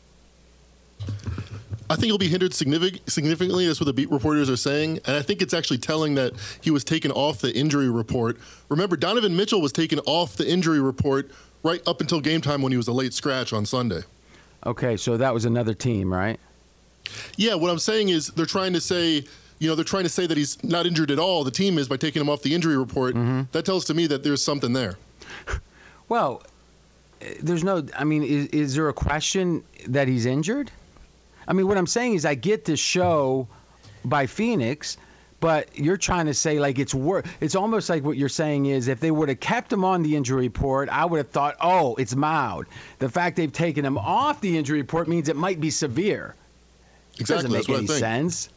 I 1.89 1.96
think 1.96 2.05
he'll 2.05 2.17
be 2.17 2.29
hindered 2.29 2.53
significantly. 2.53 3.67
That's 3.67 3.79
what 3.79 3.86
the 3.86 3.93
beat 3.93 4.10
reporters 4.10 4.50
are 4.50 4.58
saying. 4.58 5.00
And 5.05 5.15
I 5.17 5.22
think 5.22 5.41
it's 5.41 5.53
actually 5.53 5.79
telling 5.79 6.15
that 6.15 6.34
he 6.62 6.72
was 6.72 6.84
taken 6.84 7.12
off 7.12 7.39
the 7.39 7.53
injury 7.53 7.89
report. 7.89 8.38
Remember, 8.70 8.96
Donovan 8.96 9.36
Mitchell 9.36 9.62
was 9.62 9.72
taken 9.72 10.00
off 10.05 10.36
the 10.36 10.50
injury 10.50 10.79
report 10.79 11.29
right 11.62 11.86
up 11.88 12.01
until 12.01 12.22
game 12.22 12.41
time 12.41 12.62
when 12.62 12.72
he 12.72 12.77
was 12.77 12.88
a 12.88 12.93
late 12.93 13.13
scratch 13.13 13.53
on 13.53 13.65
Sunday. 13.65 14.01
Okay, 14.65 14.98
so 14.98 15.17
that 15.17 15.34
was 15.34 15.46
another 15.46 15.74
team, 15.74 16.12
right? 16.12 16.39
Yeah, 17.36 17.55
what 17.55 17.70
I'm 17.70 17.79
saying 17.79 18.10
is 18.10 18.27
they're 18.27 18.46
trying 18.46 18.74
to 18.74 18.82
say, 18.82 19.25
you 19.60 19.70
know, 19.70 19.75
they're 19.75 19.84
trying 19.84 20.03
to 20.03 20.10
say 20.10 20.25
that 20.25 20.38
he's 20.38 20.63
not 20.63 20.86
injured 20.86 21.12
at 21.12 21.20
all. 21.20 21.43
The 21.43 21.51
team 21.51 21.77
is 21.77 21.88
by 21.88 21.98
taking 21.98 22.22
him 22.22 22.29
off 22.29 22.41
the 22.41 22.55
injury 22.55 22.77
report. 22.77 23.15
Mm-hmm. 23.15 23.43
That 23.51 23.65
tells 23.65 23.86
to 23.86 23.93
me 23.93 24.08
that 24.08 24.24
there's 24.24 24.43
something 24.43 24.74
there. 24.74 24.98
Well, 26.10 26.43
there's 27.41 27.63
no. 27.63 27.88
I 27.98 28.03
mean, 28.03 28.24
is, 28.24 28.48
is 28.48 28.75
there 28.75 28.89
a 28.89 28.93
question 28.93 29.63
that 29.88 30.08
he's 30.08 30.25
injured? 30.25 30.70
I 31.48 31.53
mean, 31.53 31.65
what 31.67 31.77
I'm 31.77 31.88
saying 31.88 32.15
is, 32.15 32.25
I 32.25 32.36
get 32.36 32.65
this 32.65 32.79
show 32.79 33.48
by 34.03 34.27
Phoenix 34.27 34.98
but 35.44 35.78
you're 35.78 35.98
trying 35.98 36.28
to 36.28 36.34
say 36.34 36.58
like 36.62 36.80
it's 36.80 36.94
worse. 36.94 37.28
It's 37.42 37.56
almost 37.56 37.90
like 37.90 38.02
what 38.02 38.16
you're 38.16 38.30
saying 38.30 38.66
is 38.66 38.88
if 38.88 39.02
they 39.02 39.12
would 39.12 39.28
have 39.28 39.42
kept 39.42 39.74
him 39.74 39.84
on 39.84 40.02
the 40.02 40.16
injury 40.16 40.48
report, 40.48 40.88
I 40.88 41.04
would 41.04 41.18
have 41.18 41.32
thought, 41.32 41.58
oh, 41.60 41.96
it's 41.96 42.16
mild. 42.16 42.66
The 43.00 43.10
fact 43.10 43.36
they've 43.36 43.52
taken 43.52 43.84
him 43.84 43.98
off 43.98 44.40
the 44.40 44.58
injury 44.58 44.80
report 44.80 45.10
means 45.10 45.28
it 45.28 45.36
might 45.36 45.60
be 45.60 45.70
severe. 45.70 46.34
Exactly. 47.20 47.58
Doesn't 47.58 47.68
make 47.68 47.78
any 47.78 47.88
sense. 47.88 48.48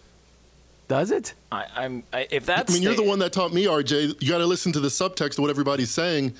Does 0.86 1.10
it? 1.10 1.34
I, 1.50 1.64
am 1.74 2.04
if 2.12 2.46
that's. 2.46 2.70
I 2.70 2.74
mean, 2.74 2.84
you're 2.84 2.94
the 2.94 3.02
one 3.02 3.18
that 3.18 3.32
taught 3.32 3.52
me, 3.52 3.64
RJ. 3.64 4.22
You 4.22 4.28
got 4.28 4.38
to 4.38 4.46
listen 4.46 4.70
to 4.70 4.78
the 4.78 4.86
subtext 4.86 5.32
of 5.32 5.38
what 5.40 5.50
everybody's 5.50 5.90
saying. 5.90 6.34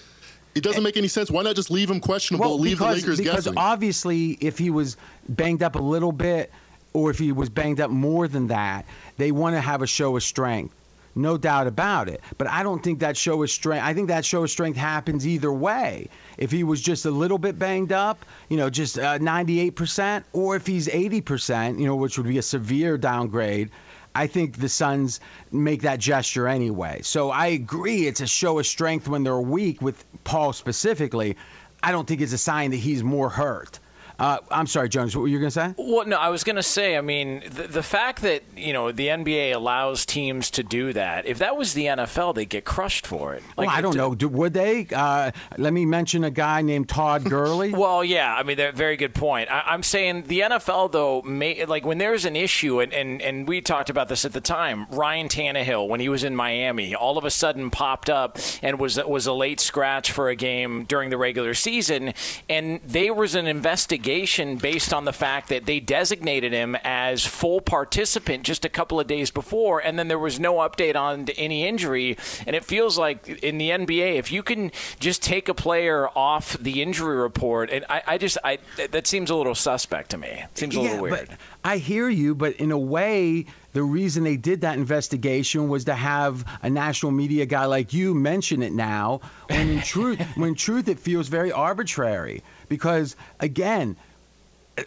It 0.55 0.62
doesn't 0.62 0.85
make 0.85 0.97
any 0.97 1.09
sense. 1.09 1.29
Why 1.29 1.43
not 1.43 1.57
just 1.57 1.73
leave 1.73 1.91
him 1.91 1.99
questionable? 1.99 2.50
Well, 2.50 2.61
leave 2.61 2.79
because, 2.79 3.03
the 3.03 3.09
Lakers 3.09 3.19
because 3.19 3.35
guessing. 3.35 3.53
Because 3.55 3.65
obviously, 3.65 4.31
if 4.41 4.59
he 4.59 4.71
was 4.71 4.97
banged 5.29 5.65
up 5.65 5.75
a 5.75 5.83
little 5.83 6.12
bit, 6.12 6.53
or 6.97 7.11
if 7.11 7.19
he 7.19 7.31
was 7.31 7.50
banged 7.50 7.79
up 7.79 7.91
more 7.91 8.26
than 8.26 8.47
that, 8.47 8.87
they 9.19 9.31
want 9.31 9.55
to 9.55 9.61
have 9.61 9.83
a 9.83 9.87
show 9.87 10.17
of 10.17 10.23
strength. 10.23 10.75
No 11.15 11.37
doubt 11.37 11.67
about 11.67 12.09
it. 12.09 12.23
But 12.38 12.47
I 12.49 12.62
don't 12.62 12.83
think 12.83 13.00
that 13.00 13.19
show 13.19 13.43
of 13.43 13.50
strength, 13.50 13.85
I 13.85 13.93
think 13.93 14.09
that 14.09 14.25
show 14.25 14.45
of 14.45 14.50
strength 14.50 14.79
happens 14.79 15.26
either 15.26 15.53
way. 15.53 16.09
If 16.38 16.50
he 16.50 16.65
was 16.65 16.81
just 16.81 17.05
a 17.05 17.11
little 17.11 17.37
bit 17.37 17.59
banged 17.59 17.93
up, 17.93 18.25
you 18.49 18.57
know, 18.57 18.71
just 18.71 18.99
uh, 18.99 19.19
98%, 19.19 20.25
or 20.33 20.57
if 20.57 20.67
he's 20.67 20.88
80%, 20.88 21.79
you 21.79 21.85
know, 21.85 21.97
which 21.97 22.17
would 22.17 22.26
be 22.26 22.38
a 22.38 22.43
severe 22.43 22.97
downgrade, 22.97 23.71
I 24.15 24.26
think 24.26 24.59
the 24.59 24.71
Suns 24.71 25.21
make 25.53 25.83
that 25.83 26.00
gesture 26.00 26.49
anyway. 26.49 27.00
So 27.03 27.31
I 27.31 27.49
agree 27.49 28.07
it's 28.07 28.23
a 28.23 28.26
show 28.26 28.59
of 28.59 28.67
strength 28.67 29.07
when 29.07 29.23
they're 29.23 29.38
weak 29.38 29.83
with 29.83 30.03
Paul 30.25 30.55
specifically. 30.55 31.37
I 31.83 31.93
don't 31.93 32.09
think 32.09 32.23
it's 32.23 32.33
a 32.33 32.38
sign 32.38 32.71
that 32.71 32.79
he's 32.79 33.05
more 33.05 33.29
hurt. 33.29 33.81
Uh, 34.18 34.38
I'm 34.50 34.66
sorry, 34.66 34.88
Jonas. 34.88 35.14
What 35.14 35.23
were 35.23 35.28
you 35.28 35.38
going 35.38 35.50
to 35.50 35.50
say? 35.50 35.75
Well, 35.76 36.06
no, 36.06 36.16
I 36.16 36.30
was 36.30 36.42
going 36.42 36.56
to 36.56 36.62
say. 36.62 36.96
I 36.96 37.02
mean, 37.02 37.42
the, 37.50 37.64
the 37.64 37.82
fact 37.82 38.23
that 38.23 38.42
you 38.56 38.73
know 38.73 38.90
the 38.90 39.08
NBA 39.08 39.54
allows 39.54 40.06
teams 40.06 40.50
to 40.52 40.62
do 40.62 40.92
that. 40.94 41.26
If 41.26 41.38
that 41.38 41.56
was 41.56 41.75
the 41.75 41.87
NFL, 41.87 42.35
they'd 42.35 42.49
get 42.49 42.64
crushed 42.64 43.06
for 43.06 43.35
it. 43.35 43.42
Like, 43.56 43.68
well, 43.68 43.76
I 43.76 43.80
don't 43.82 43.96
know. 43.96 44.14
Do, 44.14 44.28
would 44.28 44.54
they? 44.54 44.87
Uh, 44.90 45.32
let 45.58 45.73
me 45.73 45.85
mention 45.85 46.25
a 46.25 46.30
guy 46.30 46.62
named 46.62 46.88
Todd 46.88 47.25
Gurley. 47.28 47.73
well, 47.73 48.02
yeah. 48.02 48.35
I 48.35 48.42
mean, 48.42 48.56
very 48.75 48.96
good 48.96 49.14
point. 49.14 49.50
I, 49.50 49.75
am 49.75 49.82
saying 49.82 50.25
the 50.25 50.40
NFL 50.40 50.92
though, 50.92 51.20
may, 51.23 51.66
like 51.66 51.85
when 51.85 51.99
there's 51.99 52.25
an 52.25 52.37
issue, 52.37 52.80
and, 52.80 52.92
and 52.94 53.20
and 53.20 53.46
we 53.46 53.61
talked 53.61 53.90
about 53.90 54.08
this 54.08 54.25
at 54.25 54.32
the 54.32 54.40
time. 54.40 54.87
Ryan 54.90 55.28
Tannehill, 55.28 55.88
when 55.88 56.00
he 56.00 56.08
was 56.08 56.25
in 56.25 56.35
Miami, 56.35 56.94
all 56.94 57.18
of 57.18 57.25
a 57.25 57.30
sudden 57.30 57.70
popped 57.70 58.08
up 58.08 58.38
and 58.62 58.78
was 58.78 58.96
was 59.04 59.26
a 59.26 59.32
late 59.35 59.61
scratch 59.61 60.11
for 60.11 60.30
a 60.30 60.37
game 60.37 60.85
during 60.85 61.11
the 61.11 61.18
regular 61.18 61.52
season, 61.52 62.14
and 62.49 62.80
there 62.82 63.12
was 63.12 63.35
an 63.35 63.46
investigation 63.46 64.05
based 64.06 64.92
on 64.92 65.04
the 65.04 65.12
fact 65.12 65.48
that 65.48 65.66
they 65.66 65.80
designated 65.80 66.52
him 66.52 66.76
as 66.84 67.25
full 67.25 67.60
participant 67.60 68.44
just 68.44 68.64
a 68.64 68.68
couple 68.68 69.00
of 69.00 69.06
days 69.06 69.30
before, 69.30 69.80
and 69.80 69.98
then 69.98 70.08
there 70.08 70.18
was 70.18 70.38
no 70.38 70.56
update 70.56 70.94
on 70.94 71.28
any 71.36 71.66
injury. 71.66 72.16
And 72.46 72.54
it 72.54 72.64
feels 72.64 72.96
like 72.96 73.28
in 73.28 73.58
the 73.58 73.70
NBA, 73.70 74.16
if 74.16 74.30
you 74.30 74.42
can 74.42 74.70
just 75.00 75.22
take 75.22 75.48
a 75.48 75.54
player 75.54 76.08
off 76.16 76.56
the 76.58 76.82
injury 76.82 77.16
report, 77.16 77.70
and 77.70 77.84
I, 77.88 78.02
I 78.06 78.18
just 78.18 78.38
I 78.44 78.58
that 78.90 79.06
seems 79.06 79.30
a 79.30 79.34
little 79.34 79.54
suspect 79.54 80.10
to 80.10 80.18
me. 80.18 80.28
It 80.28 80.58
seems 80.58 80.76
a 80.76 80.80
yeah, 80.80 80.84
little 80.84 81.02
weird. 81.02 81.36
I 81.64 81.78
hear 81.78 82.08
you, 82.08 82.34
but 82.34 82.54
in 82.56 82.70
a 82.70 82.78
way, 82.78 83.46
the 83.76 83.83
reason 83.83 84.25
they 84.25 84.38
did 84.38 84.62
that 84.62 84.78
investigation 84.78 85.68
was 85.68 85.85
to 85.85 85.95
have 85.95 86.47
a 86.62 86.71
national 86.71 87.12
media 87.12 87.45
guy 87.45 87.66
like 87.66 87.92
you 87.92 88.14
mention 88.14 88.62
it 88.62 88.73
now. 88.73 89.21
When 89.50 89.68
in 89.68 89.83
truth, 89.83 90.18
when 90.35 90.54
truth, 90.54 90.88
it 90.88 90.99
feels 90.99 91.28
very 91.28 91.52
arbitrary 91.52 92.42
because 92.71 93.16
again, 93.38 93.97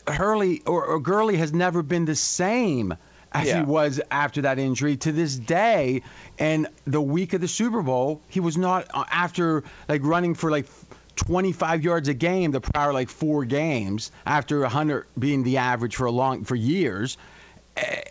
Hurley 0.07 0.63
or, 0.65 0.85
or 0.85 0.99
Gurley 0.99 1.37
has 1.37 1.53
never 1.53 1.83
been 1.83 2.05
the 2.05 2.15
same 2.15 2.95
as 3.31 3.47
yeah. 3.47 3.59
he 3.59 3.63
was 3.63 4.01
after 4.09 4.41
that 4.41 4.57
injury 4.57 4.97
to 4.97 5.11
this 5.11 5.35
day. 5.35 6.01
And 6.39 6.65
the 6.85 6.99
week 6.99 7.33
of 7.33 7.41
the 7.41 7.47
Super 7.47 7.83
Bowl, 7.83 8.21
he 8.27 8.39
was 8.39 8.57
not 8.57 8.87
uh, 8.91 9.03
after 9.11 9.65
like 9.87 10.01
running 10.03 10.33
for 10.33 10.49
like 10.49 10.65
25 11.15 11.83
yards 11.83 12.07
a 12.07 12.15
game 12.15 12.49
the 12.49 12.61
prior 12.61 12.91
like 12.91 13.09
four 13.09 13.45
games 13.45 14.11
after 14.25 14.61
100 14.61 15.05
being 15.19 15.43
the 15.43 15.57
average 15.57 15.95
for 15.95 16.05
a 16.07 16.11
long 16.11 16.43
for 16.43 16.55
years 16.55 17.19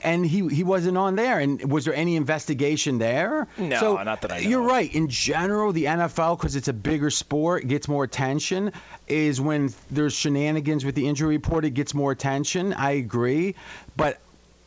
and 0.03 0.25
he 0.25 0.47
he 0.49 0.65
wasn't 0.65 0.97
on 0.97 1.17
there. 1.17 1.39
And 1.39 1.71
was 1.71 1.85
there 1.85 1.95
any 1.95 2.17
investigation 2.17 2.99
there? 2.99 3.49
No, 3.57 3.81
so, 3.81 4.03
not 4.03 4.23
that 4.23 4.33
I 4.33 4.41
know. 4.41 4.49
You're 4.49 4.63
right. 4.63 4.93
In 4.93 5.09
general, 5.09 5.73
the 5.73 5.85
NFL, 5.85 6.39
because 6.39 6.57
it's 6.57 6.69
a 6.69 6.73
bigger 6.73 7.11
sport, 7.11 7.67
gets 7.67 7.89
more 7.89 8.05
attention. 8.05 8.73
Is 9.07 9.41
when 9.41 9.73
there's 9.91 10.15
shenanigans 10.15 10.85
with 10.85 10.95
the 10.95 11.09
injury 11.09 11.37
report, 11.37 11.65
it 11.65 11.71
gets 11.71 11.95
more 11.95 12.13
attention. 12.13 12.73
I 12.73 12.93
agree, 12.93 13.55
but. 13.97 14.21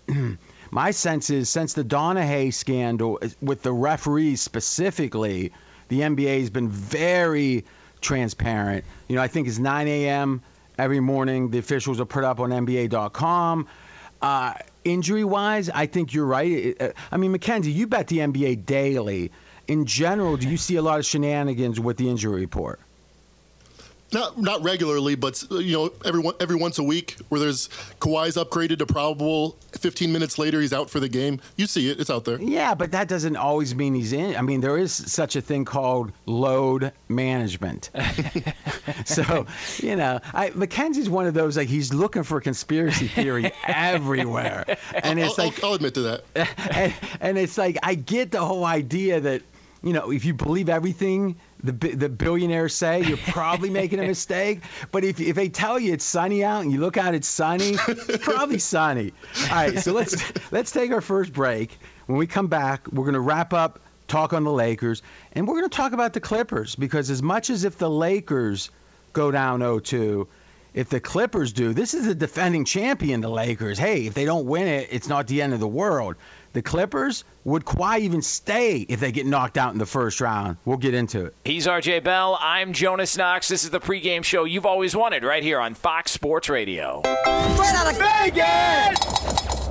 my 0.72 0.92
sense 0.92 1.30
is 1.30 1.50
since 1.50 1.74
the 1.74 1.84
Donaghy 1.84 2.54
scandal 2.54 3.20
with 3.42 3.62
the 3.62 3.72
referees 3.74 4.42
specifically, 4.42 5.52
the 5.90 6.00
NBA 6.00 6.40
has 6.40 6.50
been 6.50 6.70
very 6.70 7.66
transparent. 8.00 8.86
You 9.08 9.18
know, 9.18 9.22
I 9.22 9.28
think 9.28 9.48
it's 9.48 9.60
9 9.60 9.88
a.m. 9.88 10.42
every 10.78 11.00
morning. 11.00 11.52
The 11.52 11.60
officials 11.60 12.00
are 12.00 12.06
put 12.06 12.24
up 12.24 12.40
on 12.40 12.50
NBA.com. 12.50 13.68
Uh, 14.22 14.54
injury 14.84 15.24
wise, 15.24 15.70
I 15.70 15.86
think 15.86 16.14
you're 16.14 16.26
right. 16.26 16.76
Uh, 16.80 16.90
I 17.12 17.18
mean, 17.18 17.32
Mackenzie, 17.32 17.72
you 17.72 17.88
bet 17.88 18.08
the 18.08 18.20
NBA 18.20 18.66
daily. 18.66 19.32
In 19.68 19.86
general, 19.86 20.38
do 20.38 20.50
you 20.50 20.58
see 20.58 20.76
a 20.76 20.82
lot 20.82 21.00
of 21.00 21.06
shenanigans 21.06 21.80
with 21.80 21.98
the 21.98 22.10
injury 22.10 22.42
report? 22.42 22.80
Not 24.14 24.38
not 24.40 24.62
regularly, 24.64 25.16
but 25.16 25.44
you 25.52 25.74
know, 25.74 25.92
every 26.06 26.24
every 26.40 26.56
once 26.56 26.78
a 26.80 26.84
week, 26.84 27.18
where 27.30 27.40
there's 27.40 27.68
Kawhi's 28.00 28.36
upgraded 28.36 28.80
to 28.80 28.86
probable. 28.86 29.58
15 29.72 30.12
minutes 30.12 30.38
later, 30.38 30.60
he's 30.60 30.74
out 30.74 30.90
for 30.90 31.00
the 31.00 31.08
game. 31.10 31.40
You 31.56 31.66
see 31.66 31.90
it; 31.90 32.00
it's 32.00 32.10
out 32.10 32.26
there. 32.26 32.42
Yeah, 32.42 32.76
but 32.76 32.92
that 32.92 33.08
doesn't 33.08 33.36
always 33.36 33.74
mean 33.74 33.94
he's 33.94 34.14
in. 34.14 34.36
I 34.36 34.42
mean, 34.42 34.62
there 34.62 34.78
is 34.78 34.94
such 34.94 35.36
a 35.36 35.42
thing 35.42 35.66
called 35.66 36.12
load 36.26 36.92
management. 37.08 37.90
so, 39.06 39.48
you 39.78 39.96
know, 39.96 40.20
I, 40.34 40.52
Mackenzie's 40.56 41.10
one 41.10 41.26
of 41.26 41.34
those 41.34 41.58
like 41.58 41.70
he's 41.70 41.94
looking 41.94 42.24
for 42.24 42.42
conspiracy 42.42 43.08
theory 43.08 43.52
everywhere, 43.68 44.66
and 45.04 45.20
it's 45.20 45.40
I'll, 45.40 45.46
like 45.46 45.64
I'll, 45.64 45.70
I'll 45.70 45.76
admit 45.76 45.94
to 45.96 46.02
that. 46.02 46.24
And, 46.72 46.94
and 47.20 47.38
it's 47.38 47.58
like 47.58 47.78
I 47.84 47.96
get 47.96 48.32
the 48.32 48.44
whole 48.44 48.66
idea 48.66 49.20
that 49.20 49.42
you 49.84 49.94
know 49.94 50.12
if 50.12 50.26
you 50.26 50.34
believe 50.34 50.70
everything 50.70 51.36
the 51.64 51.72
the 51.72 52.10
billionaires 52.10 52.74
say, 52.76 53.04
you're 53.04 53.18
probably 53.18 53.70
making 53.70 54.00
a 54.00 54.08
mistake. 54.08 54.62
But 54.92 55.04
if 55.04 55.20
if 55.20 55.36
they 55.36 55.50
tell 55.50 55.80
you 55.80 55.94
it's 55.94 56.06
sunny 56.06 56.44
out 56.44 56.64
and 56.64 56.72
you 56.72 56.80
look 56.80 56.98
out, 56.98 57.14
it's 57.14 57.28
sunny, 57.28 57.76
it's 57.88 58.24
probably 58.24 58.60
sunny. 58.60 59.14
All 59.44 59.56
right, 59.56 59.80
so 59.80 59.94
let's 59.94 60.52
let's 60.52 60.72
take 60.72 60.92
our 60.92 61.02
first 61.02 61.34
break. 61.34 61.78
When 62.08 62.18
we 62.18 62.28
come 62.28 62.48
back, 62.48 62.88
we're 62.88 63.06
going 63.06 63.14
to 63.14 63.20
wrap 63.20 63.54
up 63.54 63.80
talk 64.08 64.34
on 64.34 64.44
the 64.44 64.52
Lakers, 64.52 65.02
and 65.34 65.48
we're 65.48 65.56
going 65.56 65.70
to 65.70 65.76
talk 65.76 65.94
about 65.94 66.14
the 66.14 66.20
Clippers 66.20 66.76
because 66.76 67.10
as 67.10 67.24
much 67.24 67.50
as 67.50 67.64
if 67.64 67.78
the 67.78 67.90
Lakers 67.90 68.70
go 69.14 69.32
down 69.32 69.62
0-2, 69.62 70.28
if 70.74 70.90
the 70.90 71.00
Clippers 71.00 71.54
do, 71.54 71.74
this 71.74 71.94
is 71.94 72.06
the 72.06 72.16
defending 72.16 72.66
champion, 72.66 73.22
the 73.22 73.30
Lakers. 73.30 73.78
Hey, 73.78 74.08
if 74.08 74.14
they 74.14 74.26
don't 74.26 74.46
win 74.46 74.68
it, 74.68 74.90
it's 74.92 75.08
not 75.08 75.28
the 75.28 75.42
end 75.42 75.54
of 75.54 75.60
the 75.60 75.68
world. 75.68 76.16
The 76.54 76.62
Clippers, 76.62 77.24
would 77.46 77.64
Kawhi 77.64 78.00
even 78.00 78.22
stay 78.22 78.80
if 78.90 79.00
they 79.00 79.14
get 79.14 79.26
knocked 79.26 79.58
out 79.58 79.72
in 79.72 79.80
the 79.80 79.86
first 79.86 80.20
round? 80.20 80.58
We'll 80.66 80.78
get 80.78 80.94
into 80.94 81.26
it. 81.26 81.36
He's 81.46 81.66
RJ 81.66 82.04
Bell. 82.04 82.38
I'm 82.42 82.74
Jonas 82.74 83.16
Knox. 83.18 83.48
This 83.48 83.64
is 83.64 83.70
the 83.70 83.80
pregame 83.80 84.24
show 84.24 84.44
you've 84.44 84.66
always 84.66 84.94
wanted 84.94 85.24
right 85.24 85.44
here 85.44 85.60
on 85.62 85.74
Fox 85.76 86.12
Sports 86.12 86.50
Radio. 86.50 87.02
Straight 87.06 87.74
out 87.74 87.92
of 87.92 87.98
Vegas! 87.98 89.70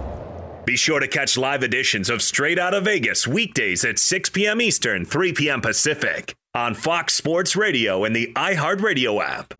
Be 0.64 0.76
sure 0.76 1.00
to 1.00 1.08
catch 1.08 1.36
live 1.36 1.62
editions 1.62 2.08
of 2.08 2.22
Straight 2.22 2.58
Out 2.58 2.74
of 2.74 2.84
Vegas 2.84 3.26
weekdays 3.26 3.84
at 3.84 3.98
6 3.98 4.30
p.m. 4.30 4.60
Eastern, 4.60 5.04
3 5.04 5.32
p.m. 5.32 5.60
Pacific 5.60 6.34
on 6.54 6.74
Fox 6.74 7.12
Sports 7.12 7.56
Radio 7.56 8.04
and 8.04 8.14
the 8.14 8.32
iHeartRadio 8.36 9.22
app. 9.22 9.52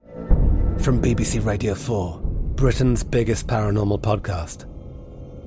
From 0.80 1.02
BBC 1.02 1.44
Radio 1.44 1.74
4, 1.74 2.20
Britain's 2.54 3.02
biggest 3.02 3.46
paranormal 3.46 4.00
podcast 4.00 4.69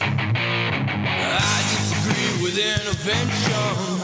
I 0.00 1.62
disagree 1.70 2.44
with 2.44 2.58
intervention. 2.58 3.52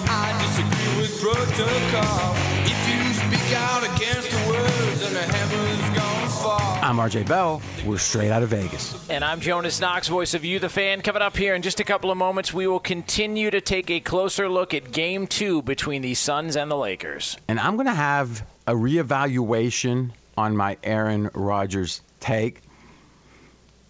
I 0.09 0.33
disagree 0.41 1.03
with 1.03 1.21
protocol. 1.21 2.35
If 2.65 2.79
you 2.89 3.13
speak 3.15 3.57
out 3.57 3.83
against 3.85 4.31
the 4.31 4.49
words, 4.49 5.01
then 5.01 5.15
the 5.15 5.21
heavens 5.21 5.99
gonna 5.99 6.29
fall. 6.29 6.79
I'm 6.83 6.97
RJ 6.97 7.29
Bell. 7.29 7.63
We're 7.85 7.99
straight 7.99 8.31
out 8.31 8.43
of 8.43 8.49
Vegas. 8.51 9.09
And 9.11 9.25
I'm 9.25 9.41
Jonas 9.41 9.81
Knox, 9.81 10.09
voice 10.09 10.35
of 10.35 10.45
You, 10.45 10.59
the 10.59 10.69
fan. 10.69 11.03
Coming 11.03 11.23
up 11.23 11.37
here 11.37 11.55
in 11.55 11.63
just 11.63 11.81
a 11.81 11.85
couple 11.85 12.11
of 12.11 12.17
moments, 12.17 12.53
we 12.53 12.67
will 12.67 12.81
continue 12.81 13.51
to 13.51 13.61
take 13.61 13.91
a 13.91 14.01
closer 14.01 14.49
look 14.49 14.75
at 14.75 14.93
game 14.93 15.27
two 15.27 15.63
between 15.63 16.03
the 16.03 16.15
Suns 16.15 16.57
and 16.57 16.71
the 16.71 16.77
Lakers. 16.77 17.37
And 17.49 17.61
I'm 17.61 17.77
going 17.77 17.87
to 17.87 17.95
have 17.95 18.45
a 18.67 18.73
reevaluation 18.73 20.11
on 20.37 20.57
my 20.57 20.79
Aaron 20.83 21.29
Rodgers 21.35 22.01
take. 22.21 22.63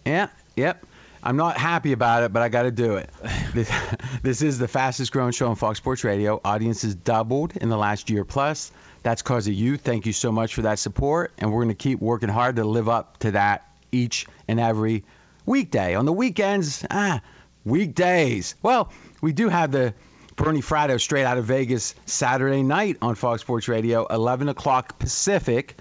Yeah, 0.05 0.29
yep. 0.57 0.85
I'm 1.23 1.37
not 1.37 1.57
happy 1.57 1.93
about 1.93 2.25
it, 2.25 2.33
but 2.33 2.43
I 2.43 2.49
got 2.49 2.63
to 2.63 2.71
do 2.71 2.97
it. 2.97 3.11
This, 3.53 3.71
this 4.23 4.41
is 4.41 4.59
the 4.59 4.67
fastest 4.67 5.13
growing 5.13 5.33
show 5.33 5.49
on 5.49 5.57
Fox 5.57 5.77
Sports 5.77 6.05
Radio. 6.05 6.41
Audiences 6.43 6.95
doubled 6.95 7.55
in 7.55 7.69
the 7.69 7.77
last 7.77 8.09
year 8.09 8.25
plus. 8.25 8.73
That's 9.03 9.21
because 9.21 9.47
of 9.47 9.53
you. 9.53 9.77
Thank 9.77 10.07
you 10.07 10.15
so 10.15 10.33
much 10.33 10.55
for 10.55 10.63
that 10.63 10.79
support. 10.79 11.33
And 11.37 11.53
we're 11.53 11.63
going 11.63 11.69
to 11.69 11.75
keep 11.75 12.01
working 12.01 12.31
hard 12.31 12.57
to 12.57 12.65
live 12.65 12.89
up 12.89 13.19
to 13.19 13.33
that 13.33 13.69
each 13.93 14.27
and 14.49 14.59
every 14.59 15.05
weekday. 15.45 15.97
On 15.97 16.07
the 16.07 16.15
weekends, 16.15 16.83
ah, 16.91 17.21
weekdays. 17.63 18.55
Well, 18.63 18.91
we 19.21 19.35
do 19.35 19.51
have 19.51 19.71
the 19.71 19.93
Bernie 20.35 20.63
Fratto 20.63 20.99
straight 20.99 21.25
out 21.25 21.37
of 21.37 21.45
Vegas 21.45 21.95
Saturday 22.07 22.63
night 22.63 22.97
on 23.03 23.17
Fox 23.17 23.43
Sports 23.43 23.69
Radio, 23.69 24.07
11 24.07 24.49
o'clock 24.49 24.99
Pacific 24.99 25.77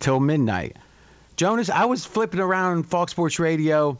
till 0.00 0.20
midnight. 0.20 0.76
Jonas, 1.36 1.70
I 1.70 1.86
was 1.86 2.04
flipping 2.04 2.40
around 2.40 2.84
Fox 2.84 3.12
Sports 3.12 3.38
Radio 3.38 3.98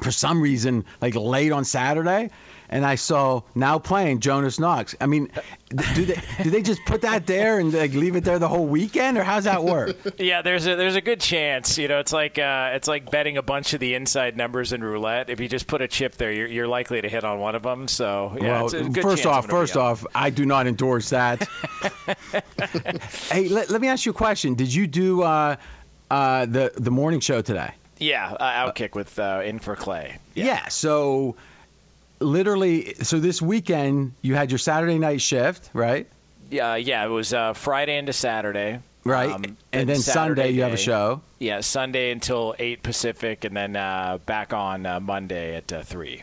for 0.00 0.10
some 0.10 0.40
reason, 0.40 0.84
like 1.00 1.14
late 1.14 1.52
on 1.52 1.64
Saturday, 1.64 2.30
and 2.68 2.84
I 2.84 2.96
saw 2.96 3.42
now 3.54 3.78
playing 3.78 4.20
Jonas 4.20 4.58
Knox. 4.58 4.94
I 5.00 5.06
mean, 5.06 5.30
do 5.70 6.04
they 6.04 6.20
do 6.42 6.50
they 6.50 6.62
just 6.62 6.84
put 6.84 7.02
that 7.02 7.26
there 7.26 7.58
and 7.58 7.72
like 7.72 7.92
leave 7.94 8.16
it 8.16 8.24
there 8.24 8.38
the 8.38 8.48
whole 8.48 8.66
weekend, 8.66 9.18
or 9.18 9.24
how's 9.24 9.44
that 9.44 9.64
work? 9.64 9.96
Yeah, 10.18 10.42
there's 10.42 10.66
a 10.66 10.76
there's 10.76 10.96
a 10.96 11.00
good 11.00 11.20
chance. 11.20 11.78
You 11.78 11.88
know, 11.88 11.98
it's 12.00 12.12
like 12.12 12.38
uh, 12.38 12.72
it's 12.74 12.88
like 12.88 13.10
betting 13.10 13.36
a 13.36 13.42
bunch 13.42 13.72
of 13.74 13.80
the 13.80 13.94
inside 13.94 14.36
numbers 14.36 14.72
in 14.72 14.82
roulette. 14.82 15.30
If 15.30 15.40
you 15.40 15.48
just 15.48 15.66
put 15.66 15.80
a 15.80 15.88
chip 15.88 16.16
there, 16.16 16.32
you're, 16.32 16.46
you're 16.46 16.68
likely 16.68 17.00
to 17.00 17.08
hit 17.08 17.24
on 17.24 17.38
one 17.38 17.54
of 17.54 17.62
them. 17.62 17.88
So 17.88 18.36
yeah, 18.40 18.62
well, 18.62 18.66
it's 18.66 18.74
a 18.74 18.84
good 18.84 19.02
first 19.02 19.26
off, 19.26 19.44
I'm 19.44 19.50
gonna 19.50 19.62
be 19.62 19.66
first 19.66 19.76
off, 19.76 20.06
I 20.14 20.30
do 20.30 20.44
not 20.44 20.66
endorse 20.66 21.10
that. 21.10 21.48
hey, 23.30 23.48
let, 23.48 23.70
let 23.70 23.80
me 23.80 23.88
ask 23.88 24.04
you 24.06 24.10
a 24.10 24.14
question. 24.14 24.54
Did 24.54 24.72
you 24.74 24.86
do 24.86 25.22
uh, 25.22 25.56
uh, 26.10 26.46
the 26.46 26.72
the 26.76 26.90
morning 26.90 27.20
show 27.20 27.42
today? 27.42 27.72
Yeah, 27.98 28.30
uh, 28.32 28.70
outkick 28.70 28.94
with 28.94 29.18
uh, 29.18 29.42
in 29.44 29.58
for 29.58 29.76
Clay. 29.76 30.16
Yeah. 30.34 30.68
So 30.68 31.36
literally, 32.20 32.94
so 33.02 33.18
this 33.20 33.40
weekend 33.42 34.12
you 34.22 34.34
had 34.34 34.50
your 34.50 34.58
Saturday 34.58 34.98
night 34.98 35.20
shift, 35.20 35.70
right? 35.72 36.06
Yeah, 36.50 36.76
yeah, 36.76 37.04
it 37.04 37.08
was 37.08 37.32
uh, 37.34 37.52
Friday 37.52 37.98
into 37.98 38.12
Saturday. 38.12 38.80
Right. 39.04 39.30
Um, 39.30 39.56
and 39.72 39.88
then 39.88 39.96
Saturday 39.96 40.40
Sunday 40.42 40.50
you 40.50 40.62
have 40.62 40.72
a 40.72 40.76
show. 40.76 41.20
Yeah, 41.38 41.60
Sunday 41.60 42.10
until 42.10 42.54
eight 42.58 42.82
Pacific, 42.82 43.44
and 43.44 43.56
then 43.56 43.76
uh, 43.76 44.18
back 44.26 44.52
on 44.52 44.84
uh, 44.86 45.00
Monday 45.00 45.56
at 45.56 45.72
uh, 45.72 45.82
three. 45.82 46.22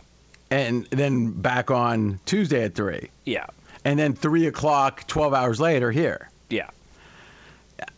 and 0.52 0.86
then 0.92 1.32
back 1.32 1.72
on 1.72 2.20
Tuesday 2.26 2.64
at 2.64 2.76
three, 2.76 3.10
Yeah, 3.26 3.46
and 3.84 3.98
then 3.98 4.14
three 4.14 4.46
o'clock, 4.48 5.08
twelve 5.08 5.34
hours 5.34 5.60
later 5.60 5.92
here. 5.92 6.30
yeah. 6.50 6.70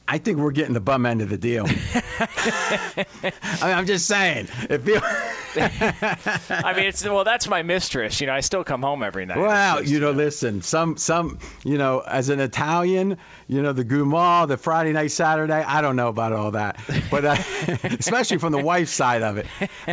I 0.09 0.17
think 0.19 0.37
we're 0.37 0.51
getting 0.51 0.73
the 0.73 0.79
bum 0.79 1.05
end 1.05 1.21
of 1.21 1.29
the 1.29 1.37
deal. 1.37 1.65
I 2.19 3.05
mean, 3.23 3.33
I'm 3.61 3.85
just 3.85 4.07
saying. 4.07 4.47
It 4.69 4.79
feels. 4.79 5.03
I 6.49 6.73
mean, 6.75 6.85
it's 6.85 7.03
well, 7.03 7.23
that's 7.23 7.47
my 7.49 7.61
mistress. 7.63 8.21
You 8.21 8.27
know, 8.27 8.33
I 8.33 8.39
still 8.39 8.63
come 8.63 8.81
home 8.83 9.03
every 9.03 9.25
night. 9.25 9.37
Well, 9.37 9.79
just- 9.79 9.91
you 9.91 9.99
know, 9.99 10.11
listen, 10.11 10.61
some, 10.61 10.97
some, 10.97 11.39
you 11.63 11.77
know, 11.77 11.99
as 12.07 12.29
an 12.29 12.39
Italian, 12.39 13.17
you 13.47 13.61
know, 13.61 13.73
the 13.73 13.83
Gumal, 13.85 14.47
the 14.47 14.57
Friday 14.57 14.93
night, 14.93 15.11
Saturday, 15.11 15.61
I 15.61 15.81
don't 15.81 15.95
know 15.95 16.07
about 16.09 16.31
all 16.31 16.51
that, 16.51 16.79
but 17.11 17.25
uh, 17.25 17.35
especially 17.99 18.37
from 18.37 18.53
the 18.53 18.63
wife's 18.63 18.91
side 18.91 19.23
of 19.23 19.37
it. 19.37 19.45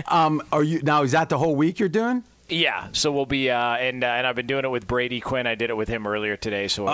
Um, 0.07 0.42
are 0.53 0.62
you 0.62 0.81
now? 0.83 1.03
Is 1.03 1.12
that 1.12 1.29
the 1.29 1.38
whole 1.38 1.57
week 1.57 1.79
you're 1.81 1.88
doing? 1.88 2.22
Yeah, 2.48 2.88
so 2.92 3.11
we'll 3.11 3.24
be, 3.24 3.50
uh, 3.50 3.57
and 3.76 4.04
uh, 4.04 4.07
and 4.07 4.26
I've 4.26 4.37
been 4.37 4.46
doing 4.46 4.64
it 4.64 4.70
with 4.70 4.87
Brady 4.87 5.20
Quinn. 5.20 5.46
I 5.46 5.54
did 5.54 5.70
it 5.70 5.76
with 5.76 5.88
him 5.88 6.07
earlier 6.07 6.37
today, 6.37 6.68
so 6.68 6.87
I 6.87 6.90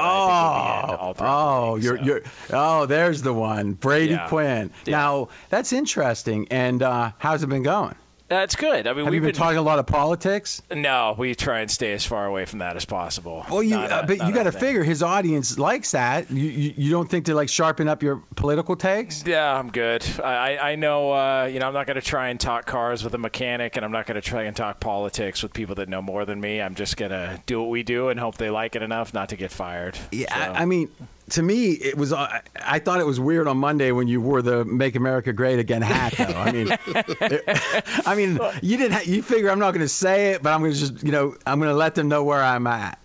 think 0.85 0.87
we'll 0.87 0.87
be 0.87 0.93
in 0.93 0.99
all 1.01 1.15
three. 1.15 1.27
Oh, 1.29 1.77
you're, 1.77 2.03
you're, 2.03 2.23
oh, 2.53 2.87
there's 2.87 3.23
the 3.23 3.33
one, 3.33 3.73
Brady 3.73 4.13
Yeah. 4.13 4.29
Quinn. 4.29 4.71
Now 4.87 5.29
that's 5.49 5.73
interesting. 5.73 6.47
And 6.53 6.83
uh, 6.83 7.13
how's 7.19 7.43
it 7.43 7.49
been 7.49 7.65
going? 7.65 7.97
That's 8.31 8.55
good. 8.55 8.87
I 8.87 8.93
mean, 8.93 9.05
Have 9.05 9.11
we've 9.11 9.15
you 9.15 9.21
been, 9.23 9.33
been 9.33 9.35
talking 9.35 9.59
a 9.59 9.63
lot 9.63 9.81
of 9.81 9.87
politics? 9.87 10.63
No, 10.73 11.17
we 11.19 11.35
try 11.35 11.61
and 11.61 11.71
stay 11.71 11.93
as 11.95 12.07
far 12.07 12.27
away 12.27 12.45
from 12.45 12.61
that 12.61 12.77
as 12.77 12.85
possible. 12.85 13.45
Well, 13.51 13.61
you, 13.61 13.75
Not 13.75 13.91
uh, 13.91 14.05
but 14.07 14.19
you 14.19 14.33
got 14.33 14.45
to 14.45 14.53
figure 14.53 14.85
his 14.85 15.03
audience 15.03 15.59
likes 15.59 15.91
that. 15.91 16.31
You, 16.31 16.49
you, 16.49 16.75
you 16.77 16.91
don't 16.93 17.11
think 17.11 17.25
to 17.25 17.35
like 17.35 17.49
sharpen 17.49 17.89
up 17.89 18.05
your 18.05 18.23
political 18.37 18.77
takes? 18.77 19.27
Yeah, 19.27 19.53
I'm 19.53 19.73
good. 19.73 20.07
I, 20.23 20.59
I 20.59 20.75
know, 20.77 21.11
uh, 21.11 21.51
you 21.53 21.59
know, 21.59 21.67
I'm 21.67 21.75
not 21.75 21.89
going 21.89 21.97
to 21.97 22.07
try 22.07 22.29
and 22.29 22.39
talk 22.39 22.67
cars 22.67 23.03
with 23.03 23.15
a 23.15 23.19
mechanic, 23.19 23.75
and 23.75 23.85
I'm 23.85 23.91
not 23.91 24.07
going 24.07 24.15
to 24.15 24.21
try 24.21 24.45
and 24.45 24.55
talk 24.55 24.79
politics 24.79 25.43
with 25.43 25.53
people 25.53 25.75
that 25.75 25.89
know 25.89 26.01
more 26.01 26.25
than 26.25 26.41
me. 26.41 26.63
I'm 26.63 26.77
just 26.77 26.97
going 26.97 27.11
to 27.11 27.43
do 27.47 27.61
what 27.61 27.69
we 27.69 27.83
do 27.83 28.11
and 28.11 28.21
hope 28.21 28.37
they 28.37 28.51
like 28.51 28.77
it 28.77 28.83
enough 28.83 29.13
not 29.13 29.31
to 29.31 29.37
get 29.37 29.51
fired. 29.51 29.99
Yeah, 30.13 30.53
I, 30.55 30.63
I 30.63 30.65
mean, 30.67 30.89
to 31.31 31.43
me, 31.43 31.71
it 31.73 31.97
was. 31.97 32.13
Uh, 32.13 32.41
I 32.57 32.79
thought 32.79 33.01
it 33.01 33.07
was 33.07 33.19
weird 33.19 33.49
on 33.49 33.59
Monday 33.59 33.91
when 33.91 34.07
you 34.09 34.21
wore 34.21 34.43
the 34.43 34.65
"Make 34.65 34.95
America 34.97 35.33
Great 35.33 35.59
Again" 35.59 35.83
hat. 35.83 36.15
Though, 36.17 36.25
I 36.39 36.53
mean, 36.53 36.69
it- 36.71 37.45
I 38.07 38.15
mean, 38.15 38.39
you 38.63 38.77
didn't. 38.77 38.93
Ha- 38.93 39.03
you 39.05 39.23
figure 39.23 39.51
I'm 39.51 39.59
not 39.59 39.73
going 39.73 39.81
to 39.85 39.89
say 39.89 40.33
it, 40.33 40.43
but 40.43 40.53
I'm 40.53 40.61
going 40.61 40.73
to 40.73 40.79
just, 40.79 41.03
you 41.03 41.11
know, 41.11 41.35
I'm 41.45 41.59
going 41.59 41.71
to 41.71 41.77
let 41.77 41.97
them 41.97 42.09
know 42.09 42.23
where 42.23 42.43
I'm 42.43 42.67
at. 42.69 43.00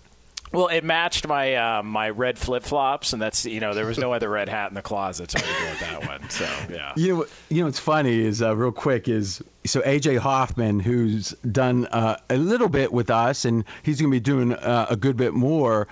Well, 0.55 0.67
it 0.67 0.83
matched 0.83 1.27
my 1.27 1.55
uh, 1.55 1.83
my 1.83 2.09
red 2.09 2.39
flip 2.39 2.63
flops, 2.63 3.13
and 3.13 3.21
that's 3.21 3.45
you 3.45 3.59
know 3.59 3.73
there 3.73 3.85
was 3.85 3.97
no 3.97 4.13
other 4.13 4.29
red 4.29 4.47
hat 4.47 4.69
in 4.69 4.75
the 4.75 4.81
closet, 4.81 5.31
so 5.31 5.39
I 5.39 5.41
had 5.41 5.55
to 5.55 5.63
go 5.63 5.69
with 5.69 5.79
that 5.79 6.07
one. 6.07 6.29
So 6.29 6.45
yeah. 6.73 6.93
You 6.95 7.15
know, 7.15 7.25
you 7.49 7.59
know 7.59 7.65
what's 7.65 7.79
funny 7.79 8.19
is 8.19 8.41
uh, 8.41 8.55
real 8.55 8.71
quick 8.71 9.07
is 9.07 9.43
so 9.65 9.81
AJ 9.81 10.19
Hoffman, 10.19 10.79
who's 10.79 11.31
done 11.31 11.87
uh, 11.87 12.17
a 12.29 12.37
little 12.37 12.69
bit 12.69 12.93
with 12.93 13.09
us, 13.09 13.45
and 13.45 13.65
he's 13.83 13.99
going 13.99 14.09
to 14.09 14.15
be 14.15 14.21
doing 14.21 14.53
uh, 14.53 14.87
a 14.89 14.95
good 14.95 15.17
bit 15.17 15.33
more, 15.33 15.87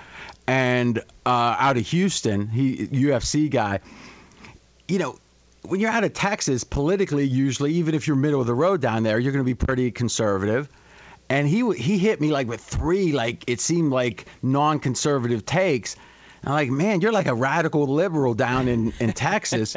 and 0.47 0.99
uh, 1.25 1.55
out 1.59 1.77
of 1.77 1.85
Houston, 1.87 2.47
he 2.47 2.87
UFC 2.87 3.49
guy. 3.49 3.81
You 4.87 4.99
know, 4.99 5.19
when 5.63 5.79
you're 5.79 5.91
out 5.91 6.03
of 6.03 6.13
Texas, 6.13 6.63
politically, 6.63 7.25
usually, 7.25 7.73
even 7.73 7.95
if 7.95 8.07
you're 8.07 8.15
middle 8.15 8.41
of 8.41 8.47
the 8.47 8.53
road 8.53 8.81
down 8.81 9.03
there, 9.03 9.19
you're 9.19 9.33
going 9.33 9.43
to 9.43 9.49
be 9.49 9.55
pretty 9.55 9.91
conservative. 9.91 10.69
And 11.29 11.47
he 11.47 11.69
he 11.73 11.97
hit 11.97 12.19
me 12.21 12.31
like 12.31 12.47
with 12.47 12.61
three, 12.61 13.11
like 13.11 13.45
it 13.47 13.59
seemed 13.59 13.91
like 13.91 14.25
non-conservative 14.41 15.45
takes. 15.45 15.95
And 16.41 16.49
I'm 16.49 16.55
like, 16.55 16.69
man, 16.69 17.01
you're 17.01 17.11
like 17.13 17.27
a 17.27 17.33
radical 17.33 17.87
liberal 17.87 18.33
down 18.33 18.67
in 18.67 18.93
in 18.99 19.13
Texas. 19.29 19.75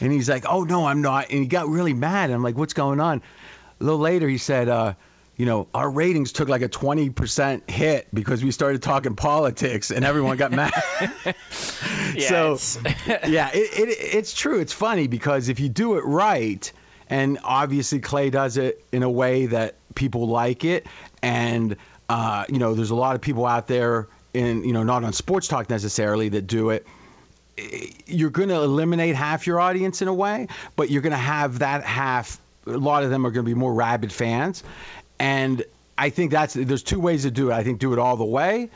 And 0.00 0.12
he's 0.12 0.28
like, 0.28 0.44
"Oh 0.48 0.62
no, 0.62 0.86
I'm 0.86 1.02
not." 1.02 1.30
And 1.30 1.40
he 1.40 1.46
got 1.46 1.68
really 1.68 1.92
mad. 1.94 2.26
And 2.26 2.34
I'm 2.34 2.42
like, 2.42 2.56
"What's 2.56 2.74
going 2.74 3.00
on?" 3.00 3.22
A 3.80 3.84
little 3.84 3.98
later, 3.98 4.28
he 4.28 4.38
said, 4.38 4.68
uh, 4.68 4.94
"You 5.36 5.46
know, 5.46 5.66
our 5.74 5.90
ratings 5.90 6.32
took 6.32 6.48
like 6.48 6.62
a 6.62 6.68
20% 6.68 7.68
hit 7.68 8.06
because 8.14 8.44
we 8.44 8.52
started 8.52 8.80
talking 8.80 9.16
politics, 9.16 9.90
and 9.90 10.04
everyone 10.04 10.36
got 10.36 10.52
mad." 10.52 10.72
So, 12.18 12.58
yeah, 13.26 13.50
it, 13.52 13.88
it, 13.88 13.98
it's 14.14 14.32
true. 14.34 14.60
It's 14.60 14.72
funny 14.72 15.06
because 15.08 15.48
if 15.48 15.60
you 15.60 15.68
do 15.68 15.96
it 15.98 16.04
right, 16.04 16.70
and 17.08 17.38
obviously 17.44 18.00
Clay 18.00 18.30
does 18.30 18.56
it 18.56 18.84
in 18.92 19.02
a 19.02 19.10
way 19.10 19.46
that 19.46 19.74
people 19.94 20.28
like 20.28 20.64
it, 20.64 20.86
and 21.22 21.76
uh, 22.08 22.44
you 22.48 22.58
know, 22.58 22.74
there's 22.74 22.90
a 22.90 22.96
lot 22.96 23.14
of 23.14 23.20
people 23.20 23.46
out 23.46 23.66
there 23.66 24.08
in 24.34 24.64
you 24.64 24.72
know 24.72 24.82
not 24.82 25.04
on 25.04 25.12
sports 25.12 25.48
talk 25.48 25.70
necessarily 25.70 26.28
that 26.30 26.46
do 26.46 26.70
it 26.70 26.86
you're 28.06 28.30
going 28.30 28.48
to 28.48 28.56
eliminate 28.56 29.14
half 29.14 29.46
your 29.46 29.60
audience 29.60 30.02
in 30.02 30.08
a 30.08 30.14
way, 30.14 30.48
but 30.76 30.90
you're 30.90 31.02
going 31.02 31.12
to 31.12 31.16
have 31.16 31.60
that 31.60 31.84
half. 31.84 32.40
A 32.66 32.70
lot 32.70 33.02
of 33.02 33.10
them 33.10 33.26
are 33.26 33.30
going 33.30 33.44
to 33.44 33.50
be 33.50 33.54
more 33.54 33.72
rabid 33.72 34.12
fans, 34.12 34.62
and 35.18 35.64
I 35.96 36.10
think 36.10 36.30
that's 36.30 36.54
there's 36.54 36.82
two 36.82 37.00
ways 37.00 37.22
to 37.22 37.30
do 37.30 37.50
it. 37.50 37.54
I 37.54 37.64
think 37.64 37.80
do 37.80 37.92
it 37.92 37.98
all 37.98 38.16
the 38.16 38.24
way, 38.24 38.70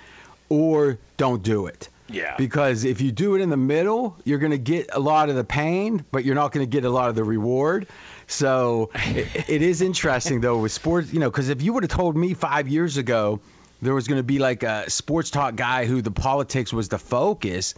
or 0.48 0.98
don't 1.16 1.42
do 1.42 1.66
it. 1.66 1.88
Yeah. 2.08 2.36
Because 2.36 2.84
if 2.84 3.00
you 3.00 3.12
do 3.12 3.36
it 3.36 3.40
in 3.40 3.48
the 3.48 3.56
middle, 3.56 4.16
you're 4.24 4.38
going 4.38 4.52
to 4.52 4.58
get 4.58 4.90
a 4.92 5.00
lot 5.00 5.30
of 5.30 5.36
the 5.36 5.44
pain, 5.44 6.04
but 6.10 6.24
you're 6.24 6.34
not 6.34 6.52
going 6.52 6.66
to 6.66 6.70
get 6.70 6.84
a 6.84 6.90
lot 6.90 7.08
of 7.08 7.14
the 7.14 7.24
reward. 7.24 7.86
So 8.32 8.90
it, 8.94 9.48
it 9.48 9.62
is 9.62 9.82
interesting 9.82 10.40
though 10.40 10.58
with 10.58 10.72
sports, 10.72 11.12
you 11.12 11.20
know, 11.20 11.30
because 11.30 11.48
if 11.48 11.62
you 11.62 11.72
would 11.74 11.84
have 11.84 11.90
told 11.90 12.16
me 12.16 12.34
five 12.34 12.68
years 12.68 12.96
ago 12.96 13.40
there 13.80 13.94
was 13.94 14.08
going 14.08 14.18
to 14.18 14.24
be 14.24 14.38
like 14.38 14.62
a 14.62 14.88
sports 14.88 15.30
talk 15.30 15.54
guy 15.56 15.86
who 15.86 16.02
the 16.02 16.10
politics 16.10 16.72
was 16.72 16.88
the 16.88 16.98
focus, 16.98 17.74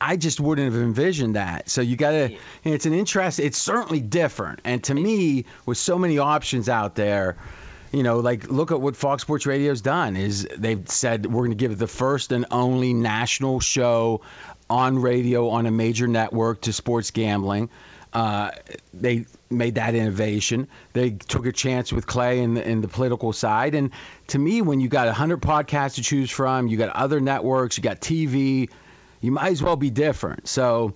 I 0.00 0.16
just 0.16 0.40
wouldn't 0.40 0.72
have 0.72 0.82
envisioned 0.82 1.36
that. 1.36 1.70
So 1.70 1.80
you 1.80 1.96
got 1.96 2.10
to, 2.10 2.36
it's 2.64 2.86
an 2.86 2.92
interest. 2.92 3.40
It's 3.40 3.56
certainly 3.56 4.00
different. 4.00 4.60
And 4.64 4.82
to 4.84 4.94
me, 4.94 5.46
with 5.64 5.78
so 5.78 5.98
many 5.98 6.18
options 6.18 6.68
out 6.68 6.94
there, 6.96 7.36
you 7.92 8.02
know, 8.02 8.18
like 8.18 8.50
look 8.50 8.72
at 8.72 8.80
what 8.80 8.96
Fox 8.96 9.22
Sports 9.22 9.46
Radio's 9.46 9.80
done. 9.80 10.16
Is 10.16 10.48
they've 10.56 10.86
said 10.88 11.26
we're 11.26 11.42
going 11.42 11.52
to 11.52 11.56
give 11.56 11.70
it 11.70 11.78
the 11.78 11.86
first 11.86 12.32
and 12.32 12.46
only 12.50 12.92
national 12.92 13.60
show 13.60 14.22
on 14.68 14.98
radio 14.98 15.50
on 15.50 15.66
a 15.66 15.70
major 15.70 16.08
network 16.08 16.62
to 16.62 16.72
sports 16.72 17.12
gambling. 17.12 17.70
Uh, 18.14 18.52
they 18.92 19.26
made 19.50 19.74
that 19.74 19.94
innovation. 19.96 20.68
They 20.92 21.10
took 21.10 21.46
a 21.46 21.52
chance 21.52 21.92
with 21.92 22.06
Clay 22.06 22.40
in 22.40 22.54
the, 22.54 22.66
in 22.68 22.80
the 22.80 22.86
political 22.88 23.32
side. 23.32 23.74
And 23.74 23.90
to 24.28 24.38
me, 24.38 24.62
when 24.62 24.80
you 24.80 24.88
got 24.88 25.06
100 25.06 25.42
podcasts 25.42 25.96
to 25.96 26.02
choose 26.02 26.30
from, 26.30 26.68
you 26.68 26.76
got 26.76 26.90
other 26.90 27.20
networks, 27.20 27.76
you 27.76 27.82
got 27.82 28.00
TV, 28.00 28.70
you 29.20 29.32
might 29.32 29.50
as 29.50 29.62
well 29.62 29.74
be 29.74 29.90
different. 29.90 30.46
So 30.46 30.94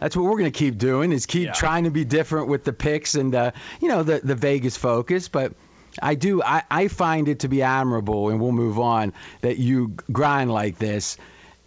that's 0.00 0.16
what 0.16 0.24
we're 0.24 0.38
going 0.38 0.50
to 0.52 0.58
keep 0.58 0.78
doing 0.78 1.12
is 1.12 1.26
keep 1.26 1.46
Yeah. 1.48 1.52
trying 1.52 1.84
to 1.84 1.90
be 1.90 2.04
different 2.06 2.48
with 2.48 2.64
the 2.64 2.72
picks 2.72 3.14
and, 3.14 3.34
uh, 3.34 3.50
you 3.82 3.88
know, 3.88 4.02
the, 4.02 4.20
the 4.24 4.34
Vegas 4.34 4.76
focus. 4.78 5.28
But 5.28 5.52
I 6.00 6.14
do, 6.14 6.42
I, 6.42 6.62
I 6.70 6.88
find 6.88 7.28
it 7.28 7.40
to 7.40 7.48
be 7.48 7.62
admirable, 7.62 8.30
and 8.30 8.40
we'll 8.40 8.52
move 8.52 8.78
on, 8.78 9.12
that 9.42 9.58
you 9.58 9.94
grind 10.10 10.50
like 10.50 10.78
this. 10.78 11.18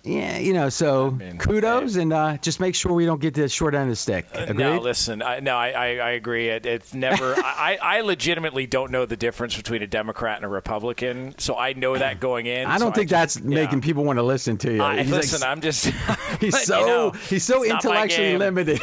Yeah, 0.08 0.38
you 0.38 0.54
know, 0.54 0.70
so 0.70 1.20
kudos, 1.38 1.98
and 1.98 2.13
uh, 2.13 2.38
just 2.38 2.62
make 2.62 2.76
sure 2.76 2.93
we 2.93 3.06
don't 3.06 3.20
get 3.20 3.34
the 3.34 3.50
short 3.50 3.76
end 3.76 3.84
of 3.84 3.89
the 3.89 3.96
stick. 3.98 4.26
Agreed? 4.34 4.58
No, 4.58 4.78
listen. 4.80 5.22
I, 5.22 5.41
no, 5.41 5.58
I, 5.58 5.72
I, 5.72 5.86
I 5.98 6.10
agree. 6.12 6.48
It, 6.48 6.65
it's 6.65 6.93
never. 6.93 7.34
I, 7.38 7.78
I 7.82 8.02
legitimately 8.02 8.67
don't 8.67 8.91
know 8.91 9.06
the 9.06 9.17
difference 9.17 9.58
between 9.58 9.82
a 9.82 9.88
Democrat 9.88 10.38
and 10.38 10.46
a 10.46 10.48
Republican, 10.48 11.36
so 11.38 11.58
I 11.58 11.74
know 11.74 11.98
that 11.98 12.20
going 12.22 12.46
in. 12.46 12.67
I 12.67 12.78
don't 12.78 12.91
so 12.91 12.96
think 12.96 13.10
just- 13.10 13.36
that's 13.36 13.46
making 13.46 13.82
people 13.82 14.06
want 14.06 14.17
to 14.17 14.24
listen 14.24 14.58
to 14.60 14.74
you. 14.74 14.82
I, 14.82 15.04
He's 15.04 15.12
like- 15.12 15.22
listen, 15.22 15.43
I'm 15.48 15.60
just. 15.60 15.86
he's 16.39 16.58
so 16.65 16.80
you 16.80 16.86
know, 16.88 17.12
he's 17.12 17.43
so 17.43 17.63
it's 17.63 17.72
not 17.72 17.84
my 17.84 18.04
intellectually 18.04 18.38
limited. 18.38 18.80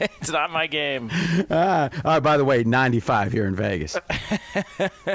it's 0.00 0.30
not 0.30 0.50
my 0.50 0.66
game. 0.66 1.10
all 1.50 1.88
right, 2.04 2.20
by 2.20 2.36
the 2.36 2.44
way, 2.44 2.62
95 2.62 3.32
here 3.32 3.46
in 3.46 3.56
Vegas. 3.56 3.96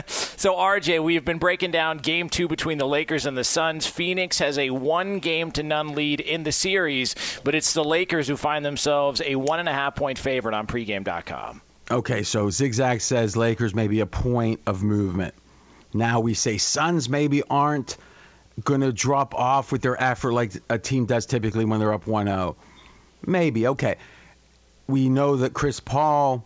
So, 0.08 0.56
RJ, 0.56 1.04
we 1.04 1.15
have 1.15 1.26
been 1.26 1.38
breaking 1.38 1.71
down 1.71 1.97
game 1.97 2.30
two 2.30 2.47
between 2.47 2.78
the 2.78 2.88
Lakers 2.88 3.26
and 3.26 3.38
the 3.38 3.43
Suns. 3.43 3.86
Phoenix 3.86 4.39
has 4.39 4.58
a 4.58 4.69
one 4.71 5.19
game 5.27 5.51
to 5.51 5.61
none 5.63 5.93
lead 5.93 6.21
in 6.21 6.43
the 6.43 6.53
series, 6.53 7.13
but 7.43 7.53
it's 7.53 7.73
the 7.73 7.83
Lakers 7.83 8.29
who 8.29 8.37
find 8.37 8.63
themselves 8.63 9.21
a 9.25 9.35
one 9.35 9.59
and 9.59 9.67
a 9.67 9.73
half 9.73 9.93
point 9.95 10.17
favorite 10.17 10.55
on 10.55 10.67
pregame.com. 10.67 11.61
Okay, 11.91 12.23
so 12.23 12.49
Zigzag 12.49 13.01
says 13.01 13.35
Lakers 13.35 13.75
maybe 13.75 13.99
a 13.99 14.05
point 14.05 14.61
of 14.65 14.83
movement. 14.83 15.33
Now 15.93 16.21
we 16.21 16.33
say 16.33 16.57
Suns 16.57 17.09
maybe 17.09 17.43
aren't 17.49 17.97
going 18.63 18.81
to 18.81 18.93
drop 18.93 19.35
off 19.35 19.71
with 19.71 19.81
their 19.81 20.01
effort 20.01 20.31
like 20.31 20.53
a 20.69 20.79
team 20.79 21.05
does 21.05 21.25
typically 21.25 21.65
when 21.65 21.79
they're 21.79 21.93
up 21.93 22.05
1-0. 22.05 22.55
Maybe, 23.25 23.67
okay. 23.67 23.97
We 24.87 25.09
know 25.09 25.37
that 25.37 25.53
Chris 25.53 25.81
Paul, 25.81 26.45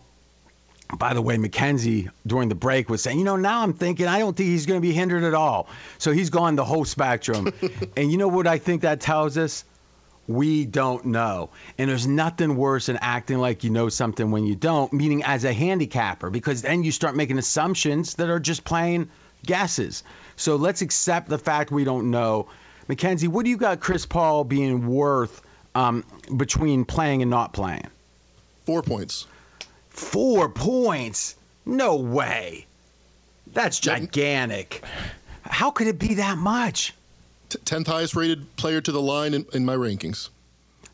by 0.98 1.14
the 1.14 1.22
way, 1.22 1.36
McKenzie 1.36 2.10
during 2.26 2.48
the 2.48 2.54
break 2.54 2.88
was 2.88 3.02
saying, 3.02 3.18
you 3.18 3.24
know, 3.24 3.36
now 3.36 3.62
I'm 3.62 3.72
thinking 3.72 4.06
I 4.06 4.18
don't 4.18 4.36
think 4.36 4.48
he's 4.48 4.66
going 4.66 4.80
to 4.80 4.86
be 4.86 4.92
hindered 4.92 5.24
at 5.24 5.34
all. 5.34 5.68
So 5.98 6.12
he's 6.12 6.30
gone 6.30 6.56
the 6.56 6.64
whole 6.64 6.84
spectrum. 6.84 7.52
and 7.96 8.10
you 8.10 8.18
know 8.18 8.28
what 8.28 8.46
I 8.46 8.58
think 8.58 8.82
that 8.82 9.00
tells 9.00 9.38
us? 9.38 9.64
We 10.28 10.66
don't 10.66 11.06
know. 11.06 11.50
And 11.78 11.90
there's 11.90 12.06
nothing 12.06 12.56
worse 12.56 12.86
than 12.86 12.98
acting 13.00 13.38
like 13.38 13.64
you 13.64 13.70
know 13.70 13.88
something 13.88 14.30
when 14.30 14.46
you 14.46 14.54
don't, 14.54 14.92
meaning 14.92 15.24
as 15.24 15.44
a 15.44 15.52
handicapper, 15.52 16.30
because 16.30 16.62
then 16.62 16.84
you 16.84 16.92
start 16.92 17.16
making 17.16 17.38
assumptions 17.38 18.14
that 18.14 18.30
are 18.30 18.38
just 18.38 18.62
plain 18.62 19.10
guesses. 19.44 20.04
So 20.36 20.56
let's 20.56 20.82
accept 20.82 21.28
the 21.28 21.38
fact 21.38 21.72
we 21.72 21.84
don't 21.84 22.10
know. 22.10 22.48
Mackenzie, 22.86 23.28
what 23.28 23.44
do 23.44 23.50
you 23.50 23.56
got 23.56 23.80
Chris 23.80 24.06
Paul 24.06 24.44
being 24.44 24.86
worth 24.86 25.42
um, 25.74 26.04
between 26.36 26.84
playing 26.84 27.22
and 27.22 27.30
not 27.30 27.52
playing? 27.52 27.88
Four 28.64 28.82
points. 28.82 29.26
Four 29.92 30.48
points? 30.48 31.36
No 31.66 31.96
way. 31.96 32.66
That's 33.52 33.78
gigantic. 33.78 34.82
How 35.42 35.70
could 35.70 35.86
it 35.86 35.98
be 35.98 36.14
that 36.14 36.38
much? 36.38 36.94
T- 37.50 37.58
10th 37.58 37.86
highest 37.86 38.16
rated 38.16 38.56
player 38.56 38.80
to 38.80 38.90
the 38.90 39.02
line 39.02 39.34
in, 39.34 39.44
in 39.52 39.64
my 39.64 39.76
rankings. 39.76 40.30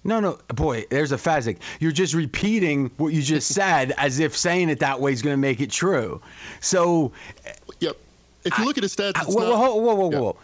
No, 0.02 0.20
no, 0.20 0.38
boy, 0.48 0.86
there's 0.90 1.12
a 1.12 1.16
Fezzik. 1.16 1.58
You're 1.80 1.92
just 1.92 2.14
repeating 2.14 2.90
what 2.96 3.12
you 3.12 3.22
just 3.22 3.48
said 3.54 3.92
as 3.96 4.18
if 4.18 4.36
saying 4.36 4.68
it 4.68 4.80
that 4.80 5.00
way 5.00 5.12
is 5.12 5.22
going 5.22 5.34
to 5.34 5.40
make 5.40 5.60
it 5.60 5.70
true. 5.70 6.20
So, 6.60 7.12
eh, 7.46 7.52
yep. 7.80 7.96
If 8.44 8.58
you 8.58 8.64
look 8.64 8.78
at 8.78 8.82
his 8.82 8.96
stats, 8.96 9.22
it's 9.22 9.34
whoa, 9.34 9.48
not- 9.50 9.58
whoa, 9.58 9.76
whoa, 9.76 9.94
whoa, 9.94 10.20
whoa. 10.20 10.36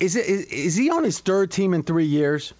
Is 0.00 0.16
it 0.16 0.26
is, 0.26 0.44
is 0.46 0.76
he 0.76 0.90
on 0.90 1.04
his 1.04 1.18
third 1.18 1.50
team 1.50 1.74
in 1.74 1.82
three 1.82 2.06
years? 2.06 2.54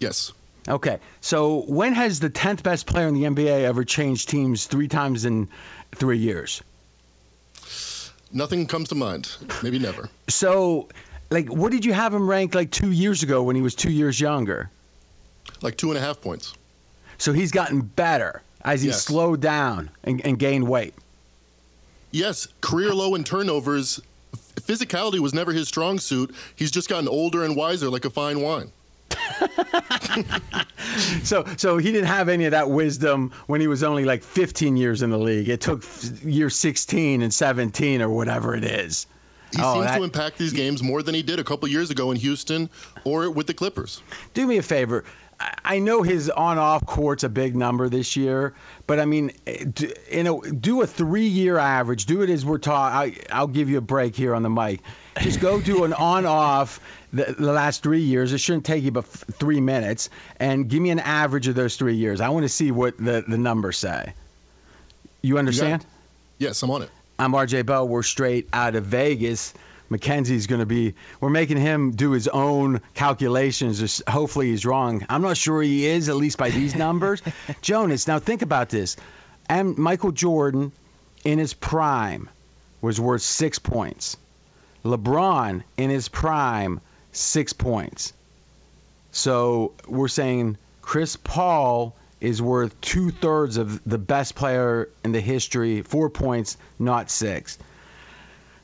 Yes. 0.00 0.32
Okay, 0.66 0.98
so 1.20 1.60
when 1.68 1.92
has 1.92 2.20
the 2.20 2.30
tenth 2.30 2.62
best 2.62 2.86
player 2.86 3.06
in 3.06 3.14
the 3.14 3.24
NBA 3.24 3.64
ever 3.64 3.84
changed 3.84 4.28
teams 4.30 4.66
three 4.66 4.88
times 4.88 5.24
in 5.26 5.48
three 5.94 6.18
years? 6.18 6.62
Nothing 8.32 8.66
comes 8.66 8.88
to 8.88 8.94
mind. 8.94 9.28
Maybe 9.62 9.78
never. 9.78 10.08
So, 10.28 10.88
like, 11.30 11.48
what 11.48 11.70
did 11.70 11.84
you 11.84 11.92
have 11.92 12.14
him 12.14 12.28
ranked 12.28 12.54
like 12.54 12.70
two 12.70 12.90
years 12.90 13.22
ago 13.22 13.42
when 13.42 13.56
he 13.56 13.62
was 13.62 13.74
two 13.74 13.90
years 13.92 14.18
younger? 14.18 14.70
Like 15.60 15.76
two 15.76 15.90
and 15.90 15.98
a 15.98 16.00
half 16.00 16.20
points. 16.22 16.54
So 17.18 17.32
he's 17.34 17.52
gotten 17.52 17.82
better 17.82 18.42
as 18.62 18.80
he 18.82 18.88
Yes. 18.88 19.04
slowed 19.04 19.40
down 19.40 19.90
and, 20.02 20.24
and 20.24 20.38
gained 20.38 20.66
weight. 20.66 20.94
Yes, 22.10 22.48
career 22.62 22.94
low 22.94 23.14
in 23.14 23.22
turnovers. 23.24 24.00
Physicality 24.62 25.18
was 25.18 25.34
never 25.34 25.52
his 25.52 25.68
strong 25.68 25.98
suit. 25.98 26.34
He's 26.56 26.70
just 26.70 26.88
gotten 26.88 27.08
older 27.08 27.44
and 27.44 27.54
wiser 27.54 27.90
like 27.90 28.04
a 28.06 28.10
fine 28.10 28.40
wine. 28.40 28.72
So, 31.24 31.44
so 31.56 31.76
he 31.78 31.90
didn't 31.90 32.06
have 32.08 32.28
any 32.28 32.44
of 32.44 32.52
that 32.52 32.70
wisdom 32.70 33.32
when 33.46 33.60
he 33.60 33.66
was 33.66 33.82
only 33.82 34.04
like 34.04 34.22
15 34.22 34.76
years 34.76 35.02
in 35.02 35.10
the 35.10 35.18
league. 35.18 35.48
It 35.48 35.60
took 35.60 35.82
year 36.22 36.50
16 36.50 37.22
and 37.22 37.32
17 37.34 38.02
or 38.02 38.08
whatever 38.10 38.54
it 38.54 38.64
is. 38.64 39.06
He 39.50 39.58
Oh, 39.62 39.74
seems 39.74 39.86
that- 39.86 39.98
to 39.98 40.04
impact 40.04 40.38
these 40.38 40.52
games 40.52 40.82
more 40.82 41.02
than 41.02 41.14
he 41.14 41.22
did 41.22 41.38
a 41.40 41.44
couple 41.44 41.66
years 41.68 41.90
ago 41.90 42.10
in 42.10 42.16
Houston 42.18 42.68
or 43.04 43.30
with 43.30 43.46
the 43.46 43.54
Clippers. 43.54 44.02
do 44.34 44.46
me 44.46 44.58
a 44.58 44.62
favor. 44.62 45.04
I- 45.64 45.80
know 45.80 46.02
his 46.02 46.30
on-off 46.30 46.86
court's 46.86 47.24
a 47.24 47.28
big 47.28 47.56
number 47.56 47.88
this 47.88 48.14
year, 48.16 48.54
but 48.86 49.00
I 49.00 49.04
mean, 49.04 49.32
eh, 49.46 49.64
you 50.12 50.22
know, 50.22 50.40
do 50.42 50.80
a 50.82 50.86
three-year 50.86 51.58
average. 51.58 52.06
Do 52.06 52.22
it 52.22 52.30
as 52.30 52.44
we're 52.44 52.58
talking. 52.58 53.16
I'll 53.32 53.48
give 53.48 53.68
you 53.68 53.78
a 53.78 53.82
break 53.82 54.14
here 54.14 54.34
on 54.34 54.42
the 54.44 54.50
mic. 54.50 54.80
Just 55.20 55.40
go 55.40 55.60
do 55.60 55.82
an 55.84 55.92
on-off 55.92 56.78
the, 57.14 57.34
the 57.38 57.52
last 57.52 57.82
three 57.82 58.00
years. 58.02 58.32
It 58.32 58.38
shouldn't 58.38 58.64
take 58.66 58.82
you 58.84 58.90
but 58.90 59.04
f- 59.04 59.24
three 59.32 59.60
minutes, 59.60 60.10
and 60.38 60.68
give 60.68 60.82
me 60.82 60.90
an 60.90 60.98
average 60.98 61.48
of 61.48 61.54
those 61.54 61.76
three 61.76 61.94
years. 61.94 62.20
I 62.20 62.28
want 62.30 62.44
to 62.44 62.48
see 62.48 62.70
what 62.70 62.98
the 62.98 63.24
the 63.26 63.38
numbers 63.38 63.78
say. 63.78 64.12
You 65.22 65.38
understand? 65.38 65.86
Yes, 66.38 66.62
I'm 66.62 66.70
on 66.70 66.82
it. 66.82 66.90
I'm 67.18 67.32
RJ 67.32 67.64
Bell. 67.64 67.86
We're 67.88 68.02
straight 68.02 68.48
out 68.52 68.74
of 68.74 68.84
Vegas. 68.84 69.54
Mackenzie's 69.88 70.46
going 70.46 70.60
to 70.60 70.66
be. 70.66 70.94
We're 71.20 71.30
making 71.30 71.58
him 71.58 71.92
do 71.92 72.10
his 72.10 72.26
own 72.26 72.80
calculations. 72.94 73.78
Just 73.78 74.06
hopefully 74.08 74.48
he's 74.48 74.66
wrong. 74.66 75.06
I'm 75.08 75.22
not 75.22 75.36
sure 75.36 75.62
he 75.62 75.86
is, 75.86 76.08
at 76.08 76.16
least 76.16 76.36
by 76.38 76.50
these 76.50 76.74
numbers. 76.86 77.22
Jonas, 77.62 78.08
now 78.08 78.18
think 78.18 78.42
about 78.42 78.70
this. 78.70 78.96
And 79.48 79.78
Michael 79.78 80.10
Jordan, 80.10 80.72
in 81.24 81.38
his 81.38 81.54
prime, 81.54 82.28
was 82.80 83.00
worth 83.00 83.22
six 83.22 83.58
points. 83.58 84.16
LeBron, 84.84 85.62
in 85.76 85.90
his 85.90 86.08
prime, 86.08 86.80
six 87.16 87.52
points. 87.52 88.12
So 89.12 89.72
we're 89.86 90.08
saying 90.08 90.58
Chris 90.82 91.16
Paul 91.16 91.94
is 92.20 92.40
worth 92.40 92.80
two 92.80 93.10
thirds 93.10 93.56
of 93.56 93.82
the 93.84 93.98
best 93.98 94.34
player 94.34 94.88
in 95.04 95.12
the 95.12 95.20
history, 95.20 95.82
four 95.82 96.10
points, 96.10 96.56
not 96.78 97.10
six. 97.10 97.58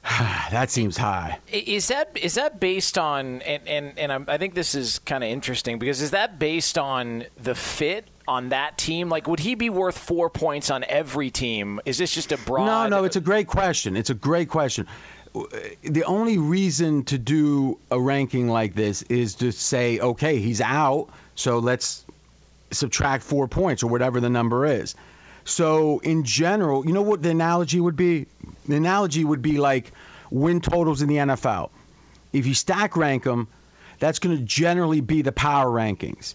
that 0.50 0.70
seems 0.70 0.96
high. 0.96 1.38
Is 1.48 1.88
that 1.88 2.16
is 2.16 2.34
that 2.34 2.58
based 2.58 2.96
on 2.96 3.42
and 3.42 3.68
and, 3.68 3.98
and 3.98 4.12
I'm, 4.12 4.24
I 4.28 4.38
think 4.38 4.54
this 4.54 4.74
is 4.74 4.98
kind 5.00 5.22
of 5.22 5.28
interesting 5.28 5.78
because 5.78 6.00
is 6.00 6.12
that 6.12 6.38
based 6.38 6.78
on 6.78 7.24
the 7.42 7.54
fit 7.54 8.08
on 8.26 8.48
that 8.48 8.78
team? 8.78 9.10
Like, 9.10 9.28
would 9.28 9.40
he 9.40 9.54
be 9.56 9.68
worth 9.68 9.98
four 9.98 10.30
points 10.30 10.70
on 10.70 10.84
every 10.84 11.30
team? 11.30 11.80
Is 11.84 11.98
this 11.98 12.14
just 12.14 12.32
a 12.32 12.38
broad? 12.38 12.64
No, 12.64 12.88
no, 12.88 13.04
it's 13.04 13.16
a 13.16 13.20
great 13.20 13.46
question. 13.46 13.96
It's 13.96 14.10
a 14.10 14.14
great 14.14 14.48
question. 14.48 14.86
The 15.32 16.04
only 16.06 16.38
reason 16.38 17.04
to 17.04 17.18
do 17.18 17.78
a 17.90 18.00
ranking 18.00 18.48
like 18.48 18.74
this 18.74 19.02
is 19.02 19.36
to 19.36 19.52
say, 19.52 20.00
okay, 20.00 20.38
he's 20.38 20.60
out, 20.60 21.08
so 21.36 21.58
let's 21.58 22.04
subtract 22.72 23.22
four 23.22 23.46
points 23.48 23.82
or 23.82 23.88
whatever 23.88 24.20
the 24.20 24.30
number 24.30 24.66
is. 24.66 24.94
So, 25.44 26.00
in 26.00 26.24
general, 26.24 26.86
you 26.86 26.92
know 26.92 27.02
what 27.02 27.22
the 27.22 27.30
analogy 27.30 27.80
would 27.80 27.96
be? 27.96 28.26
The 28.68 28.76
analogy 28.76 29.24
would 29.24 29.42
be 29.42 29.58
like 29.58 29.92
win 30.30 30.60
totals 30.60 31.02
in 31.02 31.08
the 31.08 31.16
NFL. 31.16 31.70
If 32.32 32.46
you 32.46 32.54
stack 32.54 32.96
rank 32.96 33.24
them, 33.24 33.48
that's 33.98 34.18
going 34.18 34.36
to 34.36 34.42
generally 34.42 35.00
be 35.00 35.22
the 35.22 35.32
power 35.32 35.66
rankings. 35.66 36.34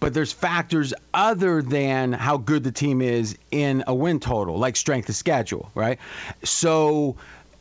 But 0.00 0.12
there's 0.12 0.32
factors 0.32 0.92
other 1.12 1.62
than 1.62 2.12
how 2.12 2.36
good 2.36 2.64
the 2.64 2.72
team 2.72 3.00
is 3.00 3.38
in 3.50 3.84
a 3.86 3.94
win 3.94 4.20
total, 4.20 4.58
like 4.58 4.76
strength 4.76 5.08
of 5.08 5.14
schedule, 5.14 5.70
right? 5.74 5.98
So, 6.42 7.16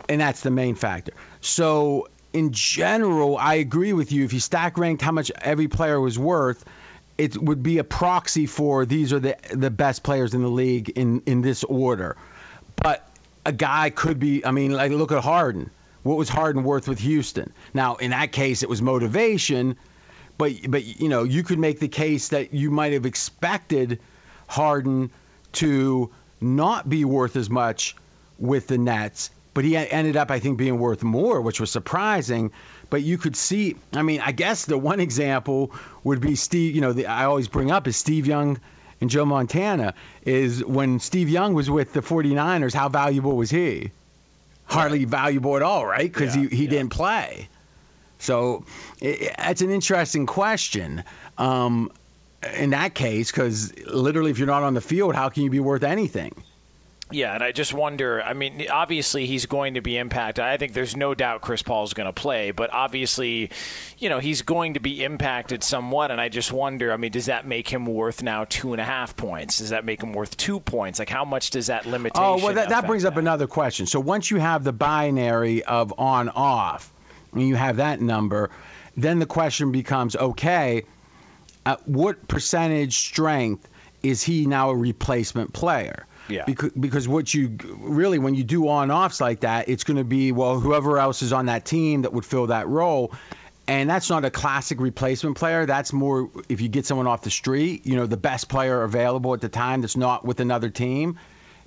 and 0.10 0.22
that's 0.22 0.42
the 0.42 0.52
main 0.52 0.76
factor. 0.76 1.14
So, 1.42 2.08
in 2.32 2.52
general, 2.52 3.38
I 3.38 3.56
agree 3.56 3.94
with 3.94 4.12
you. 4.12 4.26
If 4.26 4.34
you 4.34 4.40
stack 4.40 4.78
ranked 4.78 5.02
how 5.02 5.12
much 5.12 5.32
every 5.42 5.68
player 5.68 6.00
was 6.00 6.18
worth, 6.18 6.64
it 7.18 7.38
would 7.38 7.62
be 7.62 7.78
a 7.78 7.84
proxy 7.84 8.46
for 8.46 8.86
these 8.86 9.14
are 9.14 9.20
the 9.20 9.38
the 9.52 9.70
best 9.70 10.04
players 10.04 10.34
in 10.34 10.42
the 10.42 10.50
league 10.50 10.90
in 10.90 11.22
in 11.26 11.42
this 11.42 11.64
order. 11.64 12.18
But 12.76 13.08
a 13.46 13.52
guy 13.52 13.90
could 13.92 14.20
be. 14.20 14.44
I 14.46 14.52
mean, 14.52 14.72
like 14.72 14.92
look 14.92 15.12
at 15.12 15.24
Harden. 15.24 15.70
What 16.02 16.18
was 16.18 16.28
Harden 16.28 16.64
worth 16.64 16.88
with 16.88 17.00
Houston? 17.00 17.54
Now, 17.74 17.96
in 17.96 18.12
that 18.12 18.32
case, 18.32 18.64
it 18.64 18.70
was 18.70 18.82
motivation. 18.82 19.78
But 20.38 20.54
but 20.68 20.84
you 20.84 21.10
know, 21.10 21.24
you 21.24 21.44
could 21.44 21.60
make 21.60 21.80
the 21.80 21.88
case 21.88 22.30
that 22.30 22.54
you 22.54 22.72
might 22.72 22.94
have 22.94 23.06
expected 23.06 24.00
Harden 24.48 25.12
to 25.54 26.12
not 26.42 26.90
be 26.90 27.06
worth 27.06 27.36
as 27.36 27.50
much 27.50 27.96
with 28.40 28.68
the 28.68 28.78
Nets 28.78 29.30
but 29.54 29.64
he 29.64 29.78
ended 29.78 30.18
up, 30.18 30.32
I 30.32 30.40
think, 30.40 30.58
being 30.58 30.80
worth 30.80 31.04
more, 31.04 31.42
which 31.42 31.60
was 31.60 31.72
surprising. 31.72 32.52
But 32.90 33.04
you 33.04 33.18
could 33.18 33.36
see, 33.36 33.76
I 33.94 34.02
mean, 34.02 34.22
I 34.22 34.32
guess 34.32 34.66
the 34.66 34.78
one 34.78 35.00
example 35.00 35.72
would 36.04 36.22
be 36.22 36.36
Steve, 36.36 36.76
you 36.76 36.82
know, 36.82 36.94
the, 36.94 37.06
I 37.08 37.26
always 37.26 37.48
bring 37.48 37.72
up 37.72 37.88
is 37.88 37.96
Steve 37.96 38.26
Young 38.26 38.60
and 39.02 39.10
Joe 39.10 39.26
Montana, 39.26 39.94
is 40.24 40.64
when 40.64 41.00
Steve 41.00 41.30
Young 41.30 41.54
was 41.54 41.70
with 41.70 41.94
the 41.94 42.02
49ers, 42.02 42.74
how 42.74 42.90
valuable 42.90 43.36
was 43.36 43.50
he? 43.50 43.92
Hardly 44.66 45.06
valuable 45.06 45.56
at 45.56 45.62
all, 45.62 45.86
right? 45.86 46.12
Because 46.12 46.36
yeah, 46.36 46.44
he, 46.44 46.56
he 46.56 46.64
yeah. 46.64 46.70
didn't 46.70 46.92
play. 46.92 47.50
So 48.20 48.66
it, 49.02 49.34
it's 49.38 49.62
an 49.62 49.72
interesting 49.72 50.26
question. 50.26 51.04
Um, 51.38 51.92
in 52.56 52.72
that 52.72 52.94
case, 52.94 53.32
because 53.32 53.78
literally, 53.86 54.32
if 54.32 54.38
you're 54.38 54.48
not 54.48 54.64
on 54.64 54.74
the 54.74 54.82
field, 54.82 55.16
how 55.16 55.30
can 55.30 55.44
you 55.44 55.50
be 55.50 55.60
worth 55.60 55.84
anything? 55.84 56.34
Yeah, 57.12 57.34
and 57.34 57.44
I 57.44 57.52
just 57.52 57.74
wonder. 57.74 58.24
I 58.24 58.34
mean, 58.34 58.66
obviously 58.72 59.26
he's 59.26 59.46
going 59.46 59.74
to 59.74 59.82
be 59.82 59.98
impacted. 59.98 60.44
I 60.44 60.58
think 60.58 60.74
there's 60.74 60.96
no 60.96 61.14
doubt 61.14 61.42
Chris 61.42 61.62
Paul 61.62 61.84
is 61.84 61.94
going 61.94 62.08
to 62.08 62.14
play, 62.14 62.52
but 62.52 62.72
obviously, 62.72 63.52
you 63.98 64.10
know, 64.10 64.20
he's 64.20 64.42
going 64.42 64.76
to 64.76 64.80
be 64.80 65.04
impacted 65.04 65.64
somewhat. 65.64 66.12
And 66.12 66.22
I 66.22 66.30
just 66.30 66.52
wonder. 66.52 66.94
I 66.94 66.98
mean, 66.98 67.12
does 67.12 67.26
that 67.26 67.46
make 67.46 67.68
him 67.68 67.86
worth 67.86 68.24
now 68.24 68.46
two 68.46 68.72
and 68.74 68.82
a 68.82 68.86
half 68.86 69.18
points? 69.18 69.60
Does 69.60 69.70
that 69.70 69.84
make 69.86 70.02
him 70.02 70.14
worth 70.14 70.38
two 70.38 70.60
points? 70.60 70.98
Like, 70.98 71.10
how 71.10 71.26
much 71.26 71.50
does 71.50 71.68
that 71.68 71.86
oh, 71.86 71.90
limitation? 71.92 72.24
Oh, 72.24 72.38
well, 72.38 72.54
that, 72.54 72.70
that 72.70 72.88
brings 72.88 73.06
up 73.06 73.18
another 73.18 73.48
question. 73.48 73.86
So 73.86 74.00
once 74.00 74.32
you 74.32 74.38
have 74.38 74.64
the 74.64 74.74
binary 74.74 75.64
of 75.64 75.94
on 76.00 76.30
off, 76.30 76.92
and 77.34 77.48
you 77.48 77.56
have 77.56 77.78
that 77.78 78.00
number, 78.00 78.50
then 78.96 79.20
the 79.20 79.26
question 79.26 79.74
becomes: 79.74 80.16
Okay, 80.16 80.84
at 81.66 81.86
what 81.88 82.28
percentage 82.30 82.96
strength 82.96 83.68
is 84.02 84.24
he 84.24 84.46
now 84.46 84.70
a 84.70 84.76
replacement 84.76 85.52
player? 85.52 86.08
Yeah. 86.30 86.46
Because, 86.46 86.72
because 86.72 87.08
what 87.08 87.34
you 87.34 87.58
really, 87.80 88.20
when 88.20 88.36
you 88.36 88.44
do 88.44 88.68
on 88.70 88.92
offs 88.92 89.20
like 89.20 89.42
that, 89.42 89.70
it's 89.70 89.84
going 89.84 89.98
to 89.98 90.04
be, 90.04 90.32
well, 90.32 90.60
whoever 90.60 90.98
else 90.98 91.22
is 91.22 91.34
on 91.34 91.48
that 91.48 91.66
team 91.66 92.04
that 92.04 92.14
would 92.14 92.26
fill 92.26 92.48
that 92.48 92.68
role. 92.68 93.14
And 93.68 93.90
that's 93.90 94.10
not 94.10 94.26
a 94.26 94.30
classic 94.30 94.80
replacement 94.82 95.38
player. 95.38 95.66
That's 95.66 95.94
more 95.94 96.30
if 96.50 96.60
you 96.60 96.68
get 96.68 96.86
someone 96.86 97.08
off 97.08 97.24
the 97.24 97.30
street, 97.30 97.86
you 97.86 97.96
know, 97.96 98.06
the 98.06 98.18
best 98.18 98.50
player 98.50 98.84
available 98.84 99.34
at 99.34 99.42
the 99.42 99.50
time 99.50 99.82
that's 99.82 99.96
not 99.96 100.26
with 100.26 100.40
another 100.40 100.70
team. 100.70 101.18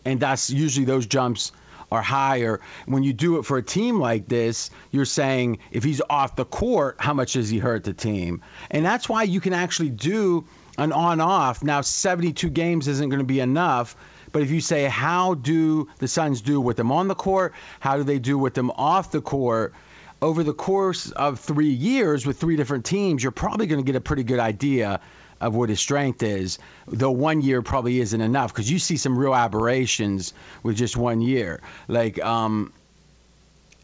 And 0.05 0.21
that's 0.21 0.51
usually 0.51 0.85
those 0.85 1.07
jumps 1.07 1.53
are 1.91 2.03
higher. 2.03 2.61
When 2.87 3.03
you 3.03 3.13
do 3.13 3.39
it 3.39 3.45
for 3.45 3.57
a 3.59 3.63
team 3.63 3.99
like 4.01 4.29
this, 4.29 4.71
you're 4.91 5.05
saying 5.05 5.59
if 5.71 5.85
he's 5.85 6.03
off 6.09 6.37
the 6.37 6.45
court, 6.45 6.97
how 6.99 7.15
much 7.15 7.35
does 7.35 7.49
he 7.49 7.59
hurt 7.59 7.85
the 7.85 7.95
team? 7.95 8.43
And 8.71 8.85
that's 8.85 9.09
why 9.09 9.23
you 9.23 9.41
can 9.41 9.53
actually 9.53 9.91
do 9.91 10.47
an 10.77 10.93
on 10.93 11.21
off. 11.21 11.63
Now, 11.63 11.81
72 11.81 12.51
games 12.51 12.89
isn't 12.89 13.09
going 13.09 13.21
to 13.21 13.25
be 13.25 13.41
enough 13.41 13.97
but 14.37 14.43
if 14.43 14.51
you 14.51 14.61
say, 14.61 14.85
how 14.85 15.33
do 15.33 15.89
the 15.97 16.07
Suns 16.07 16.43
do 16.43 16.61
with 16.61 16.77
them 16.77 16.93
on 16.93 17.09
the 17.09 17.15
court? 17.15 17.55
How 17.81 17.97
do 17.97 18.03
they 18.03 18.19
do 18.19 18.37
with 18.37 18.53
them 18.53 18.71
off 18.71 19.11
the 19.11 19.23
court? 19.23 19.73
Over 20.21 20.45
the 20.45 20.53
course 20.53 21.11
of 21.11 21.41
three 21.41 21.71
years 21.71 22.27
with 22.27 22.39
three 22.39 22.57
different 22.57 22.85
teams, 22.85 23.23
you're 23.23 23.33
probably 23.33 23.67
going 23.67 23.83
to 23.83 23.87
get 23.91 23.97
a 23.97 24.01
pretty 24.03 24.25
good 24.25 24.39
idea 24.39 25.01
of 25.41 25.55
what 25.55 25.71
his 25.71 25.81
strength 25.81 26.23
is, 26.23 26.59
though 26.87 27.13
one 27.13 27.41
year 27.41 27.63
probably 27.63 27.99
isn't 27.99 28.21
enough 28.21 28.53
because 28.53 28.71
you 28.71 28.79
see 28.79 28.99
some 28.99 29.19
real 29.19 29.35
aberrations 29.35 30.35
with 30.63 30.77
just 30.77 30.99
one 30.99 31.23
year. 31.23 31.63
Like, 31.89 32.23
um, 32.23 32.75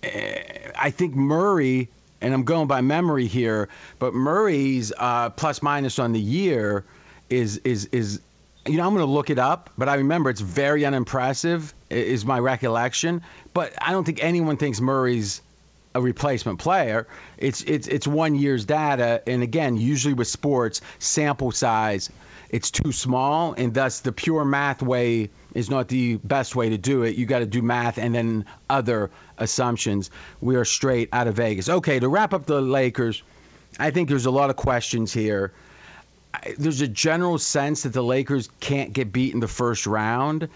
I 0.05 0.91
think 0.91 1.15
Murray, 1.15 1.89
and 2.21 2.35
I'm 2.35 2.45
going 2.45 2.67
by 2.67 2.83
memory 2.83 3.27
here, 3.27 3.71
but 3.99 4.13
Murray's 4.13 4.93
uh, 4.99 5.31
plus 5.31 5.63
minus 5.63 5.99
on 5.99 6.13
the 6.13 6.21
year 6.21 6.85
is 7.31 7.57
is 7.65 7.87
is 7.87 8.21
you 8.67 8.77
know, 8.77 8.87
I'm 8.87 8.95
going 8.95 9.07
to 9.07 9.13
look 9.13 9.31
it 9.31 9.39
up, 9.39 9.71
but 9.77 9.89
I 9.89 9.97
remember 9.97 10.31
it's 10.31 10.41
very 10.41 10.85
unimpressive, 10.85 11.75
is 11.91 12.25
my 12.25 12.39
recollection. 12.39 13.23
But 13.53 13.73
I 13.81 13.93
don't 13.93 14.05
think 14.05 14.23
anyone 14.23 14.57
thinks 14.57 14.81
Murray's 14.81 15.43
a 15.95 16.01
replacement 16.01 16.59
player. 16.59 17.07
It's 17.37 17.63
it's 17.63 17.89
it's 17.89 18.07
one 18.07 18.35
year's 18.35 18.65
data, 18.65 19.23
and 19.27 19.43
again, 19.43 19.77
usually 19.77 20.15
with 20.15 20.29
sports, 20.29 20.81
sample 20.99 21.51
size, 21.51 22.11
it's 22.49 22.71
too 22.71 22.93
small, 22.93 23.55
and 23.55 23.75
thus 23.75 24.01
the 24.01 24.13
pure 24.13 24.45
math 24.45 24.81
way 24.81 25.31
is 25.55 25.69
not 25.69 25.89
the 25.89 26.17
best 26.17 26.55
way 26.57 26.71
to 26.71 26.79
do 26.79 27.03
it. 27.03 27.17
You 27.17 27.27
got 27.27 27.41
to 27.41 27.47
do 27.47 27.63
math 27.63 27.99
and 27.99 28.15
then 28.15 28.47
other 28.71 29.11
assumptions. 29.39 30.11
We 30.41 30.57
are 30.57 30.65
straight 30.65 31.09
out 31.13 31.27
of 31.27 31.35
Vegas. 31.35 31.69
Okay, 31.69 31.99
to 31.99 32.09
wrap 32.09 32.33
up 32.33 32.47
the 32.47 32.61
Lakers, 32.61 33.23
I 33.79 33.91
think 33.91 34.09
there's 34.09 34.27
a 34.27 34.31
lot 34.31 34.51
of 34.51 34.57
questions 34.57 35.13
here 35.13 35.53
there's 36.59 36.81
a 36.81 36.89
general 36.89 37.39
sense 37.39 37.83
that 37.83 37.93
the 37.93 38.03
Lakers 38.03 38.49
can't 38.61 38.93
get 38.93 39.13
beat 39.13 39.35
in 39.35 39.41
the 39.41 39.49
first 39.49 39.87
round. 39.87 40.49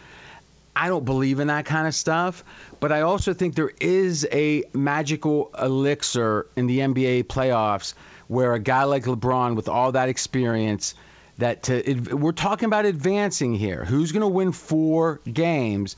I 0.75 0.89
don't 0.89 1.05
believe 1.05 1.41
in 1.41 1.47
that 1.47 1.65
kind 1.65 1.87
of 1.87 1.95
stuff, 1.95 2.45
but 2.81 2.93
I 2.93 3.03
also 3.03 3.33
think 3.33 3.55
there 3.55 3.73
is 3.81 4.27
a 4.31 4.65
magical 4.75 5.51
elixir 5.59 6.47
in 6.55 6.67
the 6.67 6.81
NBA 6.81 7.25
playoffs 7.25 7.95
where 8.29 8.53
a 8.53 8.59
guy 8.59 8.85
like 8.85 9.05
LeBron 9.05 9.57
with 9.57 9.69
all 9.69 9.93
that 9.93 10.09
experience 10.11 10.95
that 11.39 11.65
to, 11.65 11.95
we're 12.15 12.33
talking 12.33 12.67
about 12.67 12.85
advancing 12.85 13.55
here. 13.55 13.85
Who's 13.85 14.13
going 14.13 14.23
to 14.23 14.29
win 14.29 14.53
four 14.53 15.21
games? 15.31 15.97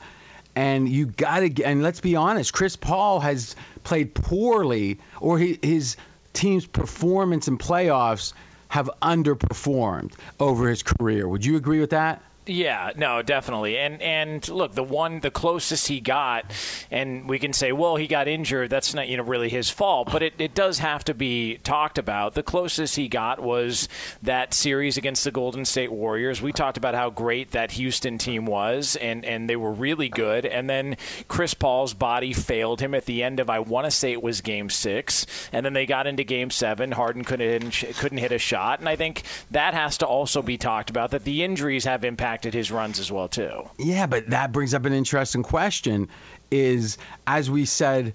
And 0.55 0.87
you 0.87 1.07
got 1.07 1.39
to 1.39 1.63
and 1.63 1.81
let's 1.81 2.01
be 2.01 2.15
honest, 2.15 2.53
Chris 2.53 2.75
Paul 2.75 3.19
has 3.19 3.55
played 3.83 4.13
poorly 4.13 4.99
or 5.19 5.37
he, 5.39 5.59
his 5.61 5.97
team's 6.33 6.65
performance 6.65 7.47
in 7.47 7.57
playoffs 7.57 8.33
have 8.69 8.89
underperformed 9.01 10.13
over 10.39 10.69
his 10.69 10.83
career. 10.83 11.27
Would 11.27 11.45
you 11.45 11.57
agree 11.57 11.79
with 11.79 11.89
that? 11.89 12.21
Yeah, 12.49 12.93
no, 12.95 13.21
definitely. 13.21 13.77
And 13.77 14.01
and 14.01 14.47
look, 14.49 14.73
the 14.73 14.83
one 14.83 15.19
the 15.19 15.29
closest 15.29 15.87
he 15.87 15.99
got, 15.99 16.51
and 16.89 17.29
we 17.29 17.37
can 17.37 17.53
say, 17.53 17.71
well, 17.71 17.95
he 17.95 18.07
got 18.07 18.27
injured. 18.27 18.71
That's 18.71 18.95
not 18.95 19.07
you 19.07 19.17
know 19.17 19.23
really 19.23 19.49
his 19.49 19.69
fault, 19.69 20.09
but 20.11 20.23
it, 20.23 20.33
it 20.39 20.55
does 20.55 20.79
have 20.79 21.03
to 21.05 21.13
be 21.13 21.59
talked 21.59 21.99
about. 21.99 22.33
The 22.33 22.41
closest 22.41 22.95
he 22.95 23.07
got 23.07 23.39
was 23.39 23.87
that 24.23 24.55
series 24.55 24.97
against 24.97 25.23
the 25.23 25.31
Golden 25.31 25.63
State 25.63 25.91
Warriors. 25.91 26.41
We 26.41 26.51
talked 26.51 26.77
about 26.77 26.95
how 26.95 27.11
great 27.11 27.51
that 27.51 27.73
Houston 27.73 28.17
team 28.17 28.47
was, 28.47 28.95
and 28.95 29.23
and 29.25 29.47
they 29.47 29.55
were 29.55 29.71
really 29.71 30.09
good. 30.09 30.47
And 30.47 30.67
then 30.67 30.97
Chris 31.27 31.53
Paul's 31.53 31.93
body 31.93 32.33
failed 32.33 32.81
him 32.81 32.95
at 32.95 33.05
the 33.05 33.21
end 33.21 33.39
of 33.39 33.51
I 33.51 33.59
want 33.59 33.85
to 33.85 33.91
say 33.91 34.11
it 34.11 34.23
was 34.23 34.41
Game 34.41 34.71
Six, 34.71 35.27
and 35.53 35.63
then 35.63 35.73
they 35.73 35.85
got 35.85 36.07
into 36.07 36.23
Game 36.23 36.49
Seven. 36.49 36.93
Harden 36.93 37.23
couldn't 37.25 37.83
couldn't 37.97 38.17
hit 38.17 38.31
a 38.31 38.39
shot, 38.39 38.79
and 38.79 38.89
I 38.89 38.95
think 38.95 39.21
that 39.51 39.75
has 39.75 39.99
to 39.99 40.07
also 40.07 40.41
be 40.41 40.57
talked 40.57 40.89
about. 40.89 41.11
That 41.11 41.25
the 41.25 41.43
injuries 41.43 41.85
have 41.85 42.03
impacted 42.03 42.38
impacted 42.39 42.53
his 42.53 42.71
runs 42.71 42.99
as 42.99 43.11
well 43.11 43.27
too. 43.27 43.69
Yeah, 43.77 44.05
but 44.05 44.29
that 44.29 44.53
brings 44.53 44.73
up 44.73 44.85
an 44.85 44.93
interesting 44.93 45.43
question. 45.43 46.07
Is 46.49 46.97
as 47.27 47.49
we 47.49 47.65
said 47.65 48.13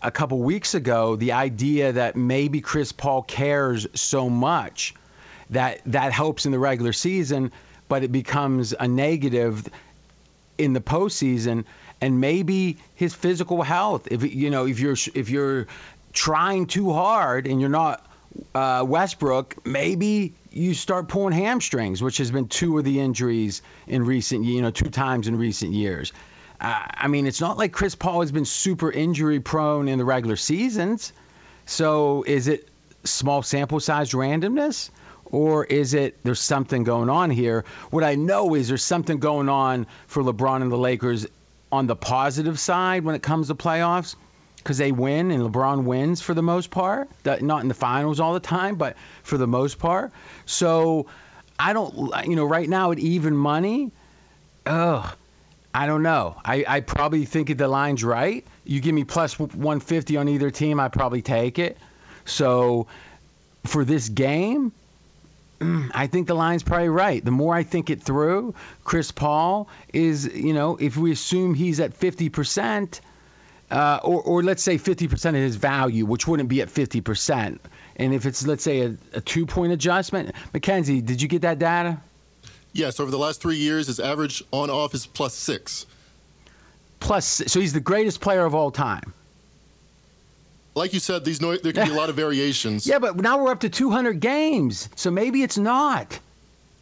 a 0.00 0.10
couple 0.10 0.38
weeks 0.38 0.74
ago, 0.74 1.16
the 1.16 1.32
idea 1.32 1.92
that 1.92 2.14
maybe 2.14 2.60
Chris 2.60 2.92
Paul 2.92 3.22
cares 3.22 3.86
so 3.94 4.30
much 4.30 4.94
that 5.50 5.80
that 5.86 6.12
helps 6.12 6.46
in 6.46 6.52
the 6.52 6.58
regular 6.58 6.92
season, 6.92 7.50
but 7.88 8.04
it 8.04 8.12
becomes 8.12 8.74
a 8.78 8.86
negative 8.86 9.68
in 10.56 10.72
the 10.72 10.80
postseason, 10.80 11.64
and 12.00 12.20
maybe 12.20 12.78
his 12.94 13.12
physical 13.12 13.60
health. 13.62 14.06
If 14.10 14.22
you 14.22 14.50
know, 14.50 14.66
if 14.66 14.78
you're 14.78 14.96
if 15.14 15.30
you're 15.30 15.66
trying 16.12 16.66
too 16.66 16.92
hard 16.92 17.48
and 17.48 17.60
you're 17.60 17.70
not 17.70 18.06
uh, 18.54 18.84
Westbrook, 18.86 19.66
maybe 19.66 20.34
you 20.50 20.74
start 20.74 21.08
pulling 21.08 21.32
hamstrings, 21.32 22.02
which 22.02 22.18
has 22.18 22.30
been 22.30 22.48
two 22.48 22.78
of 22.78 22.84
the 22.84 23.00
injuries 23.00 23.62
in 23.86 24.04
recent, 24.04 24.44
you 24.44 24.62
know, 24.62 24.70
two 24.70 24.90
times 24.90 25.26
in 25.26 25.36
recent 25.36 25.72
years. 25.72 26.12
Uh, 26.60 26.82
I 26.88 27.08
mean, 27.08 27.26
it's 27.26 27.40
not 27.40 27.58
like 27.58 27.72
Chris 27.72 27.94
Paul 27.94 28.20
has 28.20 28.30
been 28.30 28.44
super 28.44 28.90
injury 28.90 29.40
prone 29.40 29.88
in 29.88 29.98
the 29.98 30.04
regular 30.04 30.36
seasons. 30.36 31.12
So 31.66 32.24
is 32.26 32.46
it 32.46 32.68
small 33.02 33.42
sample 33.42 33.80
size 33.80 34.12
randomness? 34.12 34.90
Or 35.24 35.64
is 35.64 35.94
it 35.94 36.22
there's 36.22 36.40
something 36.40 36.84
going 36.84 37.10
on 37.10 37.30
here? 37.30 37.64
What 37.90 38.04
I 38.04 38.14
know 38.14 38.54
is 38.54 38.68
there's 38.68 38.84
something 38.84 39.18
going 39.18 39.48
on 39.48 39.88
for 40.06 40.22
LeBron 40.22 40.62
and 40.62 40.70
the 40.70 40.78
Lakers 40.78 41.26
on 41.72 41.88
the 41.88 41.96
positive 41.96 42.60
side 42.60 43.02
when 43.02 43.16
it 43.16 43.22
comes 43.22 43.48
to 43.48 43.56
playoffs 43.56 44.14
because 44.64 44.78
they 44.78 44.92
win 44.92 45.30
and 45.30 45.42
LeBron 45.42 45.84
wins 45.84 46.22
for 46.22 46.32
the 46.32 46.42
most 46.42 46.70
part. 46.70 47.10
Not 47.24 47.60
in 47.60 47.68
the 47.68 47.74
finals 47.74 48.18
all 48.18 48.32
the 48.32 48.40
time, 48.40 48.76
but 48.76 48.96
for 49.22 49.36
the 49.36 49.46
most 49.46 49.78
part. 49.78 50.10
So 50.46 51.06
I 51.58 51.74
don't, 51.74 52.12
you 52.26 52.34
know, 52.34 52.46
right 52.46 52.68
now 52.68 52.90
at 52.90 52.98
even 52.98 53.36
money, 53.36 53.92
ugh, 54.64 55.14
I 55.74 55.86
don't 55.86 56.02
know. 56.02 56.40
I, 56.42 56.64
I 56.66 56.80
probably 56.80 57.26
think 57.26 57.56
the 57.56 57.68
line's 57.68 58.02
right. 58.02 58.44
You 58.64 58.80
give 58.80 58.94
me 58.94 59.04
plus 59.04 59.38
150 59.38 60.16
on 60.16 60.28
either 60.30 60.50
team, 60.50 60.80
I 60.80 60.88
probably 60.88 61.20
take 61.20 61.58
it. 61.58 61.76
So 62.24 62.86
for 63.66 63.84
this 63.84 64.08
game, 64.08 64.72
mm, 65.60 65.90
I 65.94 66.06
think 66.06 66.26
the 66.26 66.34
line's 66.34 66.62
probably 66.62 66.88
right. 66.88 67.22
The 67.22 67.30
more 67.30 67.54
I 67.54 67.64
think 67.64 67.90
it 67.90 68.02
through, 68.02 68.54
Chris 68.82 69.10
Paul 69.10 69.68
is, 69.92 70.26
you 70.26 70.54
know, 70.54 70.76
if 70.76 70.96
we 70.96 71.12
assume 71.12 71.52
he's 71.52 71.80
at 71.80 72.00
50%, 72.00 73.00
uh, 73.74 73.98
or, 74.04 74.22
or 74.22 74.42
let's 74.44 74.62
say 74.62 74.78
50% 74.78 75.12
of 75.30 75.34
his 75.34 75.56
value, 75.56 76.06
which 76.06 76.28
wouldn't 76.28 76.48
be 76.48 76.60
at 76.60 76.68
50%. 76.68 77.58
And 77.96 78.14
if 78.14 78.24
it's, 78.24 78.46
let's 78.46 78.62
say, 78.62 78.82
a, 78.82 78.96
a 79.14 79.20
two 79.20 79.46
point 79.46 79.72
adjustment, 79.72 80.32
Mackenzie, 80.52 81.00
did 81.00 81.20
you 81.20 81.26
get 81.26 81.42
that 81.42 81.58
data? 81.58 81.98
Yes, 82.72 83.00
over 83.00 83.10
the 83.10 83.18
last 83.18 83.42
three 83.42 83.56
years, 83.56 83.88
his 83.88 83.98
average 83.98 84.44
on 84.52 84.70
off 84.70 84.94
is 84.94 85.06
plus 85.06 85.34
six. 85.34 85.86
Plus, 87.00 87.42
so 87.46 87.58
he's 87.58 87.72
the 87.72 87.80
greatest 87.80 88.20
player 88.20 88.44
of 88.44 88.54
all 88.54 88.70
time. 88.70 89.12
Like 90.76 90.94
you 90.94 91.00
said, 91.00 91.24
these 91.24 91.40
no- 91.40 91.56
there 91.56 91.72
can 91.72 91.86
be 91.86 91.92
a 91.92 91.96
lot 91.96 92.10
of 92.10 92.16
variations. 92.24 92.86
Yeah, 92.86 93.00
but 93.00 93.16
now 93.16 93.42
we're 93.42 93.50
up 93.50 93.60
to 93.60 93.68
200 93.68 94.20
games, 94.20 94.88
so 94.94 95.10
maybe 95.10 95.42
it's 95.42 95.58
not. 95.58 96.18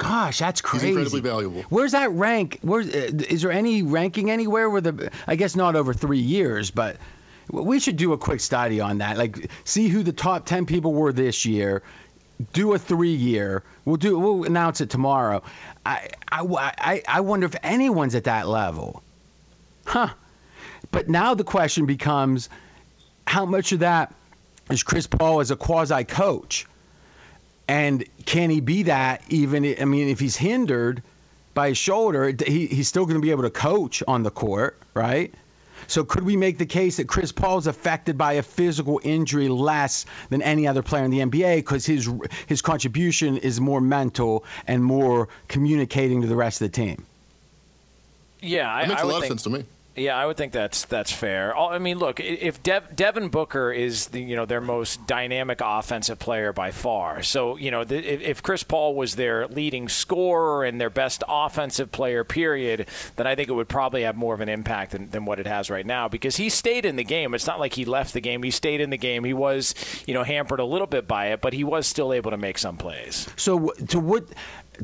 Gosh, 0.02 0.40
that's 0.40 0.60
crazy. 0.60 0.88
He's 0.88 0.96
incredibly 0.96 1.20
valuable. 1.20 1.62
Where's 1.68 1.92
that 1.92 2.10
rank? 2.10 2.58
Where's 2.62 2.88
uh, 2.88 3.10
is 3.28 3.42
there 3.42 3.52
any 3.52 3.82
ranking 3.82 4.32
anywhere 4.32 4.68
where 4.68 4.80
the? 4.80 5.12
I 5.28 5.36
guess 5.36 5.54
not 5.54 5.76
over 5.76 5.94
three 5.94 6.18
years, 6.18 6.72
but 6.72 6.96
we 7.52 7.78
should 7.78 7.96
do 7.96 8.12
a 8.12 8.18
quick 8.18 8.40
study 8.40 8.80
on 8.80 8.98
that. 8.98 9.16
Like, 9.16 9.48
see 9.62 9.86
who 9.86 10.02
the 10.02 10.12
top 10.12 10.44
10 10.44 10.66
people 10.66 10.92
were 10.92 11.12
this 11.12 11.46
year. 11.46 11.84
Do 12.52 12.72
a 12.72 12.80
three 12.80 13.14
year. 13.14 13.62
We'll 13.84 13.96
do. 13.96 14.18
We'll 14.18 14.42
announce 14.44 14.80
it 14.80 14.90
tomorrow. 14.90 15.44
I 15.86 16.08
I 16.30 16.42
I, 16.42 17.02
I 17.06 17.20
wonder 17.20 17.46
if 17.46 17.54
anyone's 17.62 18.16
at 18.16 18.24
that 18.24 18.48
level. 18.48 19.04
Huh. 19.86 20.08
But 20.90 21.08
now 21.08 21.34
the 21.34 21.44
question 21.44 21.86
becomes 21.86 22.48
how 23.24 23.46
much 23.46 23.70
of 23.70 23.80
that 23.80 24.12
is 24.68 24.82
Chris 24.82 25.06
Paul 25.06 25.38
as 25.38 25.52
a 25.52 25.56
quasi 25.56 26.02
coach? 26.02 26.66
And 27.68 28.04
can 28.24 28.50
he 28.50 28.60
be 28.60 28.84
that 28.84 29.22
even? 29.28 29.64
I 29.80 29.84
mean, 29.84 30.08
if 30.08 30.20
he's 30.20 30.36
hindered 30.36 31.02
by 31.54 31.68
his 31.68 31.78
shoulder, 31.78 32.32
he, 32.44 32.66
he's 32.66 32.88
still 32.88 33.04
going 33.04 33.16
to 33.16 33.22
be 33.22 33.30
able 33.30 33.42
to 33.42 33.50
coach 33.50 34.02
on 34.06 34.22
the 34.22 34.30
court, 34.30 34.78
right? 34.94 35.32
So 35.86 36.04
could 36.04 36.24
we 36.24 36.36
make 36.36 36.58
the 36.58 36.66
case 36.66 36.96
that 36.96 37.08
Chris 37.08 37.32
Paul 37.32 37.58
is 37.58 37.66
affected 37.66 38.16
by 38.16 38.34
a 38.34 38.42
physical 38.42 39.00
injury 39.02 39.48
less 39.48 40.06
than 40.30 40.42
any 40.42 40.66
other 40.66 40.82
player 40.82 41.04
in 41.04 41.10
the 41.10 41.18
NBA 41.18 41.56
because 41.56 41.84
his 41.84 42.10
his 42.46 42.62
contribution 42.62 43.36
is 43.38 43.60
more 43.60 43.80
mental 43.80 44.44
and 44.66 44.82
more 44.82 45.28
communicating 45.48 46.22
to 46.22 46.28
the 46.28 46.36
rest 46.36 46.60
of 46.62 46.70
the 46.70 46.76
team? 46.76 47.04
Yeah, 48.40 48.72
I, 48.72 48.82
that 48.82 48.88
makes 48.88 49.00
I 49.00 49.04
a 49.04 49.06
lot 49.06 49.20
think, 49.20 49.24
of 49.24 49.28
sense 49.28 49.42
to 49.44 49.50
me. 49.50 49.64
Yeah, 49.94 50.16
I 50.16 50.24
would 50.24 50.38
think 50.38 50.54
that's 50.54 50.86
that's 50.86 51.12
fair. 51.12 51.54
I 51.54 51.78
mean, 51.78 51.98
look, 51.98 52.18
if 52.18 52.62
Dev, 52.62 52.96
Devin 52.96 53.28
Booker 53.28 53.70
is 53.70 54.06
the 54.06 54.22
you 54.22 54.36
know 54.36 54.46
their 54.46 54.62
most 54.62 55.06
dynamic 55.06 55.60
offensive 55.62 56.18
player 56.18 56.50
by 56.54 56.70
far, 56.70 57.22
so 57.22 57.58
you 57.58 57.70
know 57.70 57.84
the, 57.84 57.98
if 57.98 58.42
Chris 58.42 58.62
Paul 58.62 58.94
was 58.94 59.16
their 59.16 59.46
leading 59.48 59.90
scorer 59.90 60.64
and 60.64 60.80
their 60.80 60.88
best 60.88 61.22
offensive 61.28 61.92
player, 61.92 62.24
period, 62.24 62.88
then 63.16 63.26
I 63.26 63.34
think 63.34 63.50
it 63.50 63.52
would 63.52 63.68
probably 63.68 64.04
have 64.04 64.16
more 64.16 64.32
of 64.32 64.40
an 64.40 64.48
impact 64.48 64.92
than, 64.92 65.10
than 65.10 65.26
what 65.26 65.38
it 65.38 65.46
has 65.46 65.68
right 65.68 65.84
now 65.84 66.08
because 66.08 66.36
he 66.36 66.48
stayed 66.48 66.86
in 66.86 66.96
the 66.96 67.04
game. 67.04 67.34
It's 67.34 67.46
not 67.46 67.60
like 67.60 67.74
he 67.74 67.84
left 67.84 68.14
the 68.14 68.20
game; 68.22 68.42
he 68.42 68.50
stayed 68.50 68.80
in 68.80 68.88
the 68.88 68.96
game. 68.96 69.24
He 69.24 69.34
was 69.34 69.74
you 70.06 70.14
know 70.14 70.22
hampered 70.22 70.60
a 70.60 70.64
little 70.64 70.86
bit 70.86 71.06
by 71.06 71.26
it, 71.32 71.42
but 71.42 71.52
he 71.52 71.64
was 71.64 71.86
still 71.86 72.14
able 72.14 72.30
to 72.30 72.38
make 72.38 72.56
some 72.56 72.78
plays. 72.78 73.28
So 73.36 73.68
to 73.88 74.00
what 74.00 74.24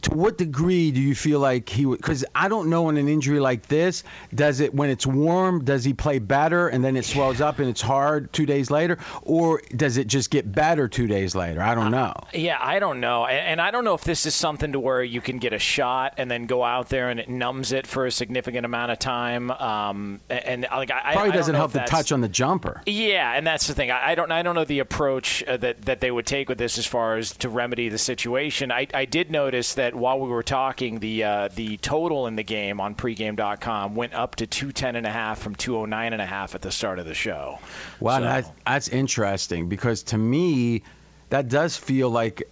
to 0.03 0.11
what 0.11 0.37
degree 0.37 0.91
do 0.91 1.01
you 1.01 1.15
feel 1.15 1.41
like 1.41 1.69
he 1.69 1.87
would? 1.87 1.99
Because 1.99 2.25
I 2.35 2.49
don't 2.49 2.69
know 2.69 2.89
in 2.91 2.97
an 2.97 3.09
injury 3.09 3.41
like 3.41 3.67
this, 3.67 4.05
does 4.35 4.61
it 4.61 4.75
when 4.75 4.91
it's 4.91 5.07
warm, 5.07 5.65
does 5.65 5.85
he 5.85 5.95
play 5.95 6.19
better 6.19 6.69
and 6.69 6.85
then 6.85 6.97
it 6.97 7.05
swells 7.05 7.41
up 7.41 7.59
and 7.59 7.69
it's 7.69 7.81
hard 7.81 8.33
two 8.33 8.47
days 8.47 8.71
later, 8.71 8.99
or 9.23 9.63
does 9.75 9.97
it 9.97 10.07
just 10.07 10.31
get 10.31 10.51
better 10.51 10.89
two 10.89 11.07
days 11.07 11.35
later? 11.35 11.63
I 11.63 11.75
don't 11.75 11.91
know. 11.91 12.13
Uh, 12.17 12.27
yeah, 12.35 12.59
I 12.61 12.79
don't 12.79 13.01
know, 13.01 13.27
and, 13.27 13.59
I 13.59 13.73
don't 13.73 13.85
know 13.85 13.95
if 13.95 14.05
this 14.05 14.25
is 14.25 14.35
something 14.35 14.73
to 14.73 14.81
where 14.81 15.03
you 15.03 15.21
can 15.21 15.39
get 15.39 15.53
a 15.53 15.59
shot 15.59 16.15
and 16.17 16.31
then 16.31 16.47
go 16.47 16.63
out 16.63 16.91
there 16.91 17.11
and 17.11 17.19
it 17.19 17.29
numbs 17.29 17.73
it 17.73 17.87
for 17.87 18.07
a 18.07 18.11
significant 18.11 18.65
amount 18.65 18.93
of 18.93 18.99
time. 19.01 19.51
Um, 19.51 20.21
and, 20.31 20.67
like 20.71 20.91
I 20.93 21.15
probably 21.15 21.33
I 21.33 21.35
doesn't 21.35 21.55
help 21.55 21.73
the 21.73 21.81
touch 21.81 22.13
on 22.13 22.21
the 22.21 22.29
jumper. 22.29 22.83
Yeah, 22.87 23.33
and 23.33 23.47
that's 23.47 23.67
the 23.67 23.75
thing. 23.75 23.91
I, 23.91 24.11
I 24.11 24.15
don't 24.15 24.31
I 24.31 24.43
don't 24.43 24.55
know 24.55 24.65
the 24.65 24.79
approach 24.79 25.43
uh, 25.45 25.57
that 25.57 25.83
that 25.83 26.01
they 26.01 26.11
would 26.11 26.27
take 26.27 26.49
with 26.49 26.59
this 26.59 26.79
as 26.79 26.87
far 26.87 27.17
as 27.17 27.37
to 27.39 27.49
remedy 27.49 27.89
the 27.89 27.99
situation. 27.99 28.71
I, 28.71 28.87
I 28.95 29.05
did 29.05 29.31
notice 29.31 29.75
that 29.79 29.95
while 29.95 30.21
we 30.21 30.29
were 30.29 30.43
talking, 30.43 30.99
the 30.99 31.25
uh, 31.25 31.49
the 31.55 31.79
total 31.79 32.27
in 32.27 32.37
the 32.37 32.43
game 32.43 32.81
on 32.81 32.95
pregame.com 32.95 33.95
went 33.95 34.13
up 34.13 34.37
to 34.37 34.47
210 34.47 34.97
and 34.97 35.07
a 35.07 35.11
half 35.11 35.39
from 35.39 35.55
209 35.55 36.13
and 36.13 36.21
a 36.21 36.27
half 36.27 36.55
at 36.55 36.63
the 36.63 36.71
start 36.71 36.99
of 36.99 37.07
the 37.07 37.15
show. 37.15 37.59
Wow, 37.99 38.19
so. 38.19 38.25
that, 38.25 38.53
that's 38.67 38.89
interesting 38.89 39.69
because 39.69 40.03
to 40.05 40.19
me, 40.19 40.83
that 41.31 41.49
does 41.49 41.77
feel 41.77 42.11
like 42.11 42.43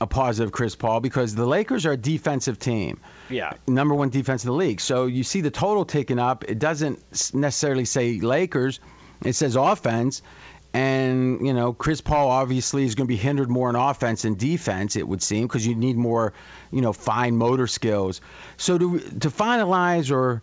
a 0.00 0.06
positive 0.06 0.52
Chris 0.52 0.76
Paul 0.76 1.00
because 1.00 1.34
the 1.34 1.46
Lakers 1.46 1.86
are 1.86 1.92
a 1.92 1.96
defensive 1.96 2.58
team. 2.58 3.00
Yeah. 3.30 3.54
Number 3.66 3.94
one 3.94 4.10
defense 4.10 4.44
in 4.44 4.48
the 4.48 4.56
league. 4.56 4.80
So 4.80 5.06
you 5.06 5.24
see 5.24 5.40
the 5.40 5.50
total 5.50 5.84
taken 5.84 6.18
up. 6.18 6.44
It 6.44 6.58
doesn't 6.58 6.98
necessarily 7.34 7.86
say 7.86 8.20
Lakers, 8.20 8.80
it 9.24 9.32
says 9.34 9.56
offense. 9.56 10.22
And, 10.76 11.46
you 11.46 11.54
know, 11.54 11.72
Chris 11.72 12.02
Paul 12.02 12.28
obviously 12.28 12.84
is 12.84 12.96
going 12.96 13.06
to 13.06 13.08
be 13.08 13.16
hindered 13.16 13.48
more 13.48 13.70
in 13.70 13.76
offense 13.76 14.22
than 14.22 14.34
defense, 14.34 14.96
it 14.96 15.08
would 15.08 15.22
seem, 15.22 15.46
because 15.46 15.66
you 15.66 15.74
need 15.74 15.96
more, 15.96 16.34
you 16.70 16.82
know, 16.82 16.92
fine 16.92 17.34
motor 17.34 17.66
skills. 17.66 18.20
So 18.58 18.76
to, 18.76 18.98
to 18.98 19.30
finalize 19.30 20.10
or 20.10 20.42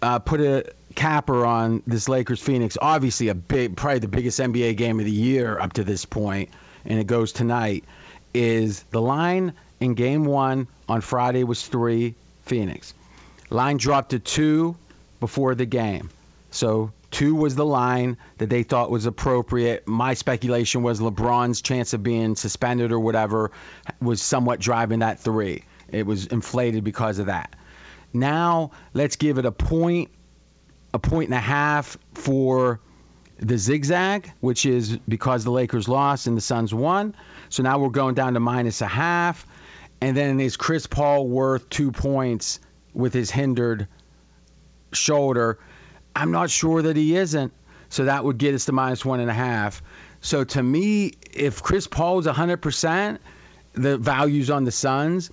uh, 0.00 0.18
put 0.20 0.40
a 0.40 0.72
capper 0.94 1.44
on 1.44 1.82
this 1.86 2.08
Lakers 2.08 2.40
Phoenix, 2.40 2.78
obviously 2.80 3.28
a 3.28 3.34
big, 3.34 3.76
probably 3.76 3.98
the 3.98 4.08
biggest 4.08 4.40
NBA 4.40 4.78
game 4.78 4.98
of 4.98 5.04
the 5.04 5.12
year 5.12 5.58
up 5.60 5.74
to 5.74 5.84
this 5.84 6.06
point, 6.06 6.48
and 6.86 6.98
it 6.98 7.06
goes 7.06 7.32
tonight, 7.32 7.84
is 8.32 8.82
the 8.84 9.02
line 9.02 9.52
in 9.78 9.92
game 9.92 10.24
one 10.24 10.68
on 10.88 11.02
Friday 11.02 11.44
was 11.44 11.68
three, 11.68 12.14
Phoenix. 12.46 12.94
Line 13.50 13.76
dropped 13.76 14.12
to 14.12 14.20
two 14.20 14.74
before 15.20 15.54
the 15.54 15.66
game. 15.66 16.08
So 16.50 16.92
Two 17.10 17.34
was 17.34 17.56
the 17.56 17.64
line 17.64 18.18
that 18.38 18.48
they 18.48 18.62
thought 18.62 18.90
was 18.90 19.06
appropriate. 19.06 19.86
My 19.88 20.14
speculation 20.14 20.82
was 20.82 21.00
LeBron's 21.00 21.60
chance 21.60 21.92
of 21.92 22.02
being 22.02 22.36
suspended 22.36 22.92
or 22.92 23.00
whatever 23.00 23.50
was 24.00 24.22
somewhat 24.22 24.60
driving 24.60 25.00
that 25.00 25.18
three. 25.18 25.64
It 25.88 26.06
was 26.06 26.26
inflated 26.26 26.84
because 26.84 27.18
of 27.18 27.26
that. 27.26 27.56
Now 28.12 28.70
let's 28.94 29.16
give 29.16 29.38
it 29.38 29.44
a 29.44 29.52
point, 29.52 30.10
a 30.94 30.98
point 30.98 31.28
and 31.30 31.34
a 31.34 31.40
half 31.40 31.98
for 32.14 32.80
the 33.38 33.58
zigzag, 33.58 34.30
which 34.40 34.66
is 34.66 34.96
because 35.08 35.44
the 35.44 35.50
Lakers 35.50 35.88
lost 35.88 36.26
and 36.26 36.36
the 36.36 36.42
Suns 36.42 36.72
won. 36.72 37.16
So 37.48 37.62
now 37.62 37.78
we're 37.78 37.88
going 37.88 38.14
down 38.14 38.34
to 38.34 38.40
minus 38.40 38.82
a 38.82 38.86
half. 38.86 39.46
And 40.00 40.16
then 40.16 40.38
is 40.40 40.56
Chris 40.56 40.86
Paul 40.86 41.26
worth 41.26 41.68
two 41.68 41.90
points 41.90 42.60
with 42.94 43.12
his 43.12 43.30
hindered 43.30 43.88
shoulder? 44.92 45.58
I'm 46.14 46.32
not 46.32 46.50
sure 46.50 46.82
that 46.82 46.96
he 46.96 47.16
isn't. 47.16 47.52
So 47.88 48.04
that 48.04 48.24
would 48.24 48.38
get 48.38 48.54
us 48.54 48.66
to 48.66 48.72
minus 48.72 49.04
one 49.04 49.20
and 49.20 49.28
a 49.28 49.34
half. 49.34 49.82
So 50.20 50.44
to 50.44 50.62
me, 50.62 51.12
if 51.32 51.62
Chris 51.62 51.86
Paul 51.86 52.20
is 52.20 52.26
100%, 52.26 53.18
the 53.72 53.98
value's 53.98 54.50
on 54.50 54.64
the 54.64 54.70
Suns. 54.70 55.30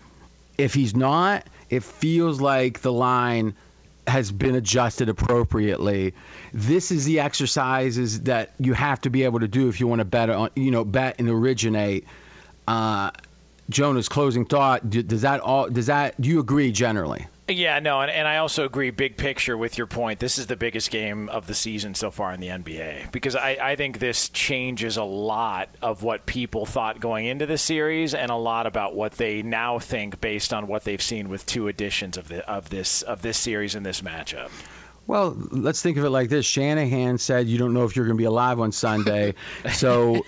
If 0.58 0.74
he's 0.74 0.96
not, 0.96 1.46
it 1.70 1.84
feels 1.84 2.42
like 2.42 2.82
the 2.82 2.92
line 2.92 3.56
has 4.08 4.32
been 4.32 4.56
adjusted 4.56 5.10
appropriately. 5.10 6.14
This 6.54 6.92
is 6.92 7.06
the 7.06 7.20
exercises 7.20 8.22
that 8.22 8.54
you 8.60 8.74
have 8.74 9.02
to 9.02 9.10
be 9.10 9.24
able 9.24 9.42
to 9.42 9.48
do 9.48 9.68
if 9.68 9.80
you 9.80 9.88
want 9.88 10.00
to 10.00 10.06
bet 10.06 10.30
on, 10.30 10.50
you 10.56 10.72
know, 10.72 10.86
bet 10.86 11.20
and 11.20 11.30
originate. 11.30 12.06
Uh, 12.68 13.12
Jonas 13.70 14.08
closing 14.08 14.46
thought. 14.46 14.90
Does 14.90 15.24
that 15.24 15.42
all? 15.42 15.70
Does 15.70 15.88
that? 15.88 16.20
Do 16.20 16.30
you 16.30 16.40
agree 16.40 16.72
generally? 16.72 17.28
Yeah, 17.50 17.80
no, 17.80 18.02
and, 18.02 18.12
and 18.12 18.28
I 18.28 18.38
also 18.38 18.66
agree, 18.66 18.90
big 18.90 19.16
picture, 19.16 19.58
with 19.58 19.78
your 19.78 19.88
point. 19.88 20.20
This 20.20 20.38
is 20.38 20.48
the 20.48 20.58
biggest 20.58 20.92
game 20.92 21.30
of 21.30 21.48
the 21.48 21.54
season 21.54 21.96
so 21.96 22.12
far 22.12 22.34
in 22.34 22.42
the 22.42 22.48
NBA 22.48 23.10
because 23.14 23.38
I, 23.38 23.58
I 23.62 23.76
think 23.78 24.00
this 24.00 24.28
changes 24.30 24.98
a 24.98 25.04
lot 25.04 25.70
of 25.82 26.04
what 26.04 26.26
people 26.26 26.66
thought 26.66 27.00
going 27.00 27.26
into 27.26 27.46
the 27.46 27.58
series 27.58 28.14
and 28.14 28.32
a 28.32 28.36
lot 28.36 28.68
about 28.68 28.96
what 28.96 29.14
they 29.14 29.44
now 29.44 29.80
think 29.80 30.20
based 30.20 30.54
on 30.54 30.68
what 30.68 30.84
they've 30.84 31.02
seen 31.02 31.30
with 31.30 31.46
two 31.46 31.70
editions 31.70 32.18
of 32.18 32.28
the 32.28 32.46
of 32.50 32.70
this 32.70 33.02
of 33.02 33.22
this 33.22 33.38
series 33.38 33.76
and 33.76 33.86
this 33.86 34.02
matchup. 34.02 34.50
Well, 35.08 35.38
let's 35.52 35.82
think 35.82 35.98
of 35.98 36.04
it 36.04 36.10
like 36.10 36.30
this. 36.30 36.46
Shanahan 36.46 37.18
said 37.18 37.48
you 37.48 37.58
don't 37.58 37.74
know 37.74 37.86
if 37.86 37.96
you're 37.96 38.06
going 38.06 38.18
to 38.18 38.22
be 38.22 38.26
alive 38.26 38.60
on 38.60 38.74
Sunday. 38.74 39.36
so 39.74 40.22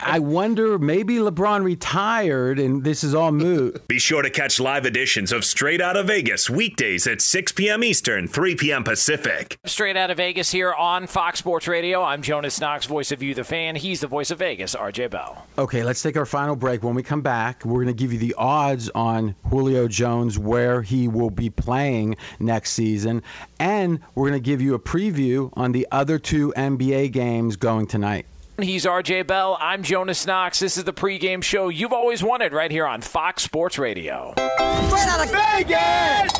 I 0.00 0.18
wonder 0.18 0.78
maybe 0.78 1.16
LeBron 1.16 1.62
retired 1.62 2.58
and 2.58 2.82
this 2.82 3.04
is 3.04 3.14
all 3.14 3.32
moot. 3.32 3.86
Be 3.86 3.98
sure 3.98 4.22
to 4.22 4.30
catch 4.30 4.58
live 4.58 4.86
editions 4.86 5.30
of 5.30 5.44
Straight 5.44 5.82
Out 5.82 5.96
of 5.96 6.06
Vegas 6.06 6.48
weekdays 6.48 7.06
at 7.06 7.20
6 7.20 7.52
p.m. 7.52 7.84
Eastern, 7.84 8.26
3 8.26 8.56
p.m. 8.56 8.82
Pacific. 8.82 9.58
Straight 9.66 9.96
out 9.96 10.10
of 10.10 10.16
Vegas 10.16 10.50
here 10.50 10.72
on 10.72 11.06
Fox 11.06 11.40
Sports 11.40 11.68
Radio. 11.68 12.02
I'm 12.02 12.22
Jonas 12.22 12.60
Knox, 12.60 12.86
voice 12.86 13.12
of 13.12 13.22
you, 13.22 13.34
the 13.34 13.44
fan. 13.44 13.76
He's 13.76 14.00
the 14.00 14.06
voice 14.06 14.30
of 14.30 14.38
Vegas, 14.38 14.74
RJ 14.74 15.10
Bell. 15.10 15.46
Okay, 15.58 15.84
let's 15.84 16.02
take 16.02 16.16
our 16.16 16.26
final 16.26 16.56
break. 16.56 16.82
When 16.82 16.94
we 16.94 17.02
come 17.02 17.20
back, 17.20 17.64
we're 17.64 17.84
going 17.84 17.88
to 17.88 17.92
give 17.92 18.12
you 18.12 18.18
the 18.18 18.34
odds 18.38 18.88
on 18.90 19.34
Julio 19.50 19.86
Jones, 19.86 20.38
where 20.38 20.80
he 20.80 21.08
will 21.08 21.30
be 21.30 21.50
playing 21.50 22.16
next 22.40 22.72
season, 22.72 23.22
and 23.60 23.97
we're 24.14 24.28
going 24.28 24.40
to 24.40 24.44
give 24.44 24.60
you 24.60 24.74
a 24.74 24.78
preview 24.78 25.50
on 25.54 25.72
the 25.72 25.88
other 25.90 26.18
two 26.18 26.52
NBA 26.56 27.12
games 27.12 27.56
going 27.56 27.86
tonight. 27.86 28.26
He's 28.60 28.84
RJ 28.86 29.28
Bell. 29.28 29.56
I'm 29.60 29.84
Jonas 29.84 30.26
Knox. 30.26 30.58
This 30.58 30.76
is 30.76 30.82
the 30.84 30.92
pregame 30.92 31.44
show 31.44 31.68
you've 31.68 31.92
always 31.92 32.24
wanted 32.24 32.52
right 32.52 32.70
here 32.70 32.86
on 32.86 33.00
Fox 33.02 33.44
Sports 33.44 33.78
Radio. 33.78 34.32
Straight 34.36 35.08
out 35.08 35.24
of 35.24 35.30
Vegas! 35.30 36.32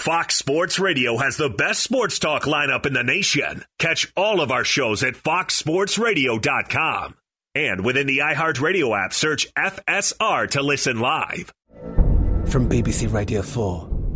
Fox 0.00 0.36
Sports 0.36 0.78
Radio 0.78 1.16
has 1.16 1.36
the 1.36 1.48
best 1.48 1.82
sports 1.82 2.20
talk 2.20 2.44
lineup 2.44 2.86
in 2.86 2.92
the 2.92 3.02
nation. 3.02 3.64
Catch 3.80 4.12
all 4.16 4.40
of 4.40 4.52
our 4.52 4.62
shows 4.62 5.02
at 5.02 5.14
foxsportsradio.com. 5.14 7.16
And 7.56 7.84
within 7.84 8.06
the 8.06 8.18
iHeartRadio 8.18 9.04
app, 9.04 9.12
search 9.12 9.52
FSR 9.54 10.48
to 10.50 10.62
listen 10.62 11.00
live. 11.00 11.52
From 12.46 12.68
BBC 12.68 13.12
Radio 13.12 13.42
4, 13.42 13.88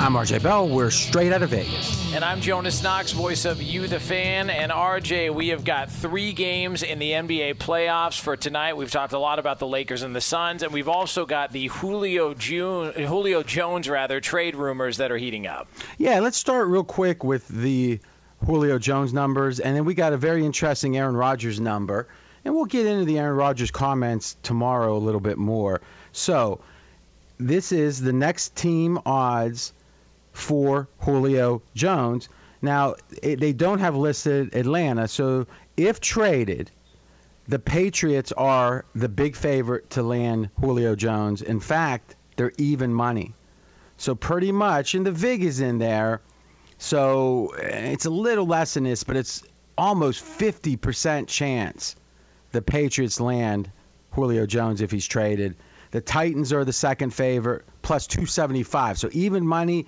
I'm 0.00 0.12
RJ 0.14 0.44
Bell. 0.44 0.68
We're 0.68 0.90
straight 0.90 1.32
out 1.32 1.42
of 1.42 1.50
Vegas. 1.50 2.14
And 2.14 2.24
I'm 2.24 2.40
Jonas 2.40 2.84
Knox, 2.84 3.10
voice 3.10 3.44
of 3.44 3.60
You 3.60 3.88
the 3.88 3.98
Fan. 3.98 4.48
And 4.48 4.70
RJ, 4.70 5.34
we 5.34 5.48
have 5.48 5.64
got 5.64 5.90
three 5.90 6.32
games 6.32 6.84
in 6.84 7.00
the 7.00 7.10
NBA 7.10 7.56
playoffs 7.56 8.18
for 8.18 8.36
tonight. 8.36 8.76
We've 8.76 8.92
talked 8.92 9.12
a 9.12 9.18
lot 9.18 9.40
about 9.40 9.58
the 9.58 9.66
Lakers 9.66 10.04
and 10.04 10.14
the 10.14 10.20
Suns, 10.20 10.62
and 10.62 10.72
we've 10.72 10.88
also 10.88 11.26
got 11.26 11.50
the 11.50 11.66
Julio 11.66 12.32
June, 12.32 12.92
Julio 12.92 13.42
Jones 13.42 13.88
rather 13.88 14.20
trade 14.20 14.54
rumors 14.54 14.98
that 14.98 15.10
are 15.10 15.16
heating 15.18 15.48
up. 15.48 15.66
Yeah, 15.98 16.20
let's 16.20 16.36
start 16.36 16.68
real 16.68 16.84
quick 16.84 17.24
with 17.24 17.48
the 17.48 17.98
Julio 18.46 18.78
Jones 18.78 19.12
numbers, 19.12 19.58
and 19.58 19.74
then 19.74 19.84
we 19.84 19.94
got 19.94 20.12
a 20.12 20.16
very 20.16 20.46
interesting 20.46 20.96
Aaron 20.96 21.16
Rodgers 21.16 21.58
number, 21.58 22.06
and 22.44 22.54
we'll 22.54 22.66
get 22.66 22.86
into 22.86 23.04
the 23.04 23.18
Aaron 23.18 23.36
Rodgers 23.36 23.72
comments 23.72 24.36
tomorrow 24.44 24.96
a 24.96 25.00
little 25.00 25.20
bit 25.20 25.38
more. 25.38 25.80
So, 26.12 26.60
this 27.40 27.72
is 27.72 28.00
the 28.00 28.12
next 28.12 28.54
team 28.54 29.00
odds 29.04 29.72
for 30.38 30.88
Julio 31.00 31.62
Jones. 31.74 32.28
Now, 32.62 32.94
it, 33.22 33.40
they 33.40 33.52
don't 33.52 33.80
have 33.80 33.96
listed 33.96 34.54
Atlanta, 34.54 35.08
so 35.08 35.46
if 35.76 36.00
traded, 36.00 36.70
the 37.46 37.58
Patriots 37.58 38.32
are 38.32 38.84
the 38.94 39.08
big 39.08 39.36
favorite 39.36 39.90
to 39.90 40.02
land 40.02 40.50
Julio 40.60 40.94
Jones. 40.94 41.42
In 41.42 41.60
fact, 41.60 42.14
they're 42.36 42.52
even 42.58 42.92
money. 42.92 43.34
So 43.96 44.14
pretty 44.14 44.52
much, 44.52 44.94
and 44.94 45.04
the 45.04 45.12
VIG 45.12 45.42
is 45.42 45.60
in 45.60 45.78
there, 45.78 46.20
so 46.78 47.54
eh, 47.58 47.92
it's 47.92 48.06
a 48.06 48.10
little 48.10 48.46
less 48.46 48.74
than 48.74 48.84
this, 48.84 49.02
but 49.02 49.16
it's 49.16 49.42
almost 49.76 50.24
50% 50.24 51.26
chance 51.26 51.96
the 52.52 52.62
Patriots 52.62 53.20
land 53.20 53.70
Julio 54.12 54.46
Jones 54.46 54.80
if 54.80 54.90
he's 54.90 55.06
traded. 55.06 55.56
The 55.90 56.00
Titans 56.00 56.52
are 56.52 56.64
the 56.64 56.72
second 56.72 57.14
favorite, 57.14 57.64
plus 57.82 58.06
275. 58.06 58.98
So 58.98 59.08
even 59.12 59.46
money, 59.46 59.86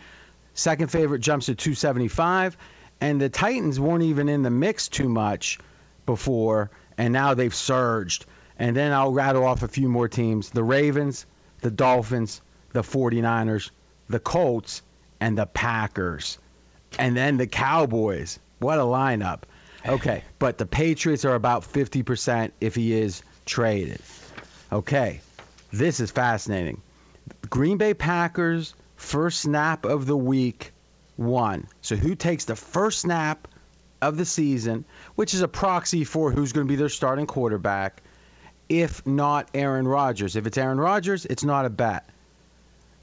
second 0.60 0.88
favorite 0.88 1.20
jumps 1.20 1.46
to 1.46 1.54
275. 1.54 2.56
And 3.00 3.20
the 3.20 3.28
Titans 3.28 3.80
weren't 3.80 4.04
even 4.04 4.28
in 4.28 4.42
the 4.42 4.50
mix 4.50 4.88
too 4.88 5.08
much 5.08 5.58
before, 6.04 6.70
and 6.98 7.12
now 7.12 7.34
they've 7.34 7.54
surged. 7.54 8.26
And 8.58 8.76
then 8.76 8.92
I'll 8.92 9.12
rattle 9.12 9.44
off 9.44 9.62
a 9.62 9.68
few 9.68 9.88
more 9.88 10.08
teams 10.08 10.50
the 10.50 10.62
Ravens, 10.62 11.24
the 11.62 11.70
Dolphins, 11.70 12.42
the 12.72 12.82
49ers, 12.82 13.70
the 14.08 14.20
Colts, 14.20 14.82
and 15.18 15.36
the 15.36 15.46
Packers. 15.46 16.38
And 16.98 17.16
then 17.16 17.36
the 17.36 17.46
Cowboys. 17.46 18.38
What 18.58 18.78
a 18.78 18.82
lineup. 18.82 19.42
Okay, 19.86 20.22
but 20.38 20.58
the 20.58 20.66
Patriots 20.66 21.24
are 21.24 21.34
about 21.34 21.62
50% 21.62 22.50
if 22.60 22.74
he 22.74 22.92
is 22.92 23.22
traded. 23.46 24.00
Okay, 24.70 25.20
this 25.72 26.00
is 26.00 26.10
fascinating. 26.10 26.82
Green 27.48 27.78
Bay 27.78 27.94
Packers, 27.94 28.74
first 29.00 29.40
snap 29.40 29.84
of 29.84 30.06
the 30.06 30.16
week, 30.16 30.72
one. 31.16 31.66
So 31.80 31.96
who 31.96 32.14
takes 32.14 32.44
the 32.44 32.56
first 32.56 33.00
snap 33.00 33.48
of 34.00 34.16
the 34.16 34.24
season, 34.24 34.84
which 35.14 35.34
is 35.34 35.42
a 35.42 35.48
proxy 35.48 36.04
for 36.04 36.30
who's 36.30 36.52
going 36.52 36.66
to 36.66 36.70
be 36.70 36.76
their 36.76 36.88
starting 36.88 37.26
quarterback, 37.26 38.02
if 38.68 39.06
not 39.06 39.48
Aaron 39.54 39.88
Rodgers? 39.88 40.36
If 40.36 40.46
it's 40.46 40.58
Aaron 40.58 40.78
Rodgers, 40.78 41.26
it's 41.26 41.44
not 41.44 41.66
a 41.66 41.70
bet. 41.70 42.08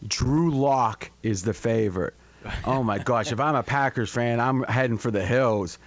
Drew 0.07 0.51
Lock 0.51 1.11
is 1.23 1.43
the 1.43 1.53
favorite. 1.53 2.13
Oh 2.65 2.83
my 2.83 2.99
gosh, 2.99 3.31
if 3.31 3.39
I'm 3.39 3.55
a 3.55 3.63
Packers 3.63 4.11
fan, 4.11 4.39
I'm 4.39 4.63
heading 4.63 4.97
for 4.99 5.11
the 5.11 5.25
hills. 5.25 5.79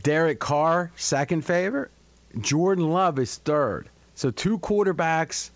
Derek 0.00 0.40
Carr, 0.40 0.90
second 0.96 1.42
favorite. 1.42 1.90
Jordan 2.38 2.90
Love 2.90 3.18
is 3.18 3.36
third. 3.36 3.88
So 4.14 4.30
two 4.30 4.58
quarterbacks. 4.58 5.50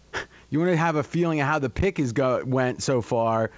You 0.56 0.60
want 0.60 0.72
to 0.72 0.78
have 0.78 0.96
a 0.96 1.02
feeling 1.02 1.42
of 1.42 1.46
how 1.46 1.58
the 1.58 1.68
pick 1.68 1.98
is 1.98 2.12
go 2.12 2.42
went 2.42 2.82
so 2.82 3.02
far. 3.02 3.50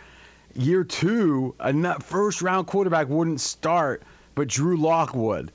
Year 0.57 0.83
two, 0.83 1.55
a 1.61 2.01
first 2.01 2.43
round 2.43 2.67
quarterback 2.67 3.09
wouldn't 3.09 3.41
start, 3.41 4.03
but 4.35 4.49
Drew 4.49 4.77
Lock 4.77 5.15
would. 5.15 5.53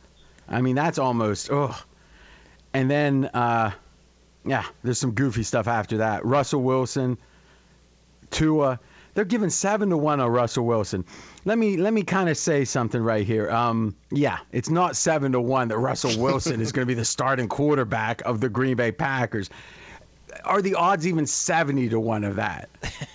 I 0.47 0.61
mean, 0.61 0.75
that's 0.75 0.99
almost 0.99 1.51
ugh. 1.51 1.75
And 2.73 2.89
then, 2.89 3.25
uh, 3.25 3.71
yeah, 4.45 4.63
there's 4.85 4.99
some 4.99 5.11
goofy 5.11 5.43
stuff 5.43 5.67
after 5.67 5.97
that. 5.97 6.23
Russell 6.23 6.61
Wilson, 6.61 7.17
Tua. 8.31 8.79
They're 9.13 9.25
giving 9.25 9.49
seven 9.49 9.89
to 9.89 9.97
one 9.97 10.21
on 10.21 10.31
Russell 10.31 10.65
Wilson. 10.65 11.03
Let 11.43 11.57
me 11.57 11.75
let 11.75 11.91
me 11.91 12.03
kind 12.03 12.29
of 12.29 12.37
say 12.37 12.63
something 12.63 13.01
right 13.01 13.27
here. 13.27 13.51
Um, 13.51 13.97
yeah, 14.11 14.37
it's 14.53 14.69
not 14.69 14.95
seven 14.95 15.33
to 15.33 15.41
one 15.41 15.67
that 15.67 15.77
Russell 15.77 16.23
Wilson 16.23 16.61
is 16.61 16.71
going 16.71 16.87
to 16.87 16.89
be 16.89 16.93
the 16.93 17.03
starting 17.03 17.49
quarterback 17.49 18.21
of 18.21 18.39
the 18.39 18.47
Green 18.47 18.77
Bay 18.77 18.93
Packers 18.93 19.49
are 20.43 20.61
the 20.61 20.75
odds 20.75 21.07
even 21.07 21.25
70 21.25 21.89
to 21.89 21.99
1 21.99 22.23
of 22.23 22.36
that? 22.38 22.69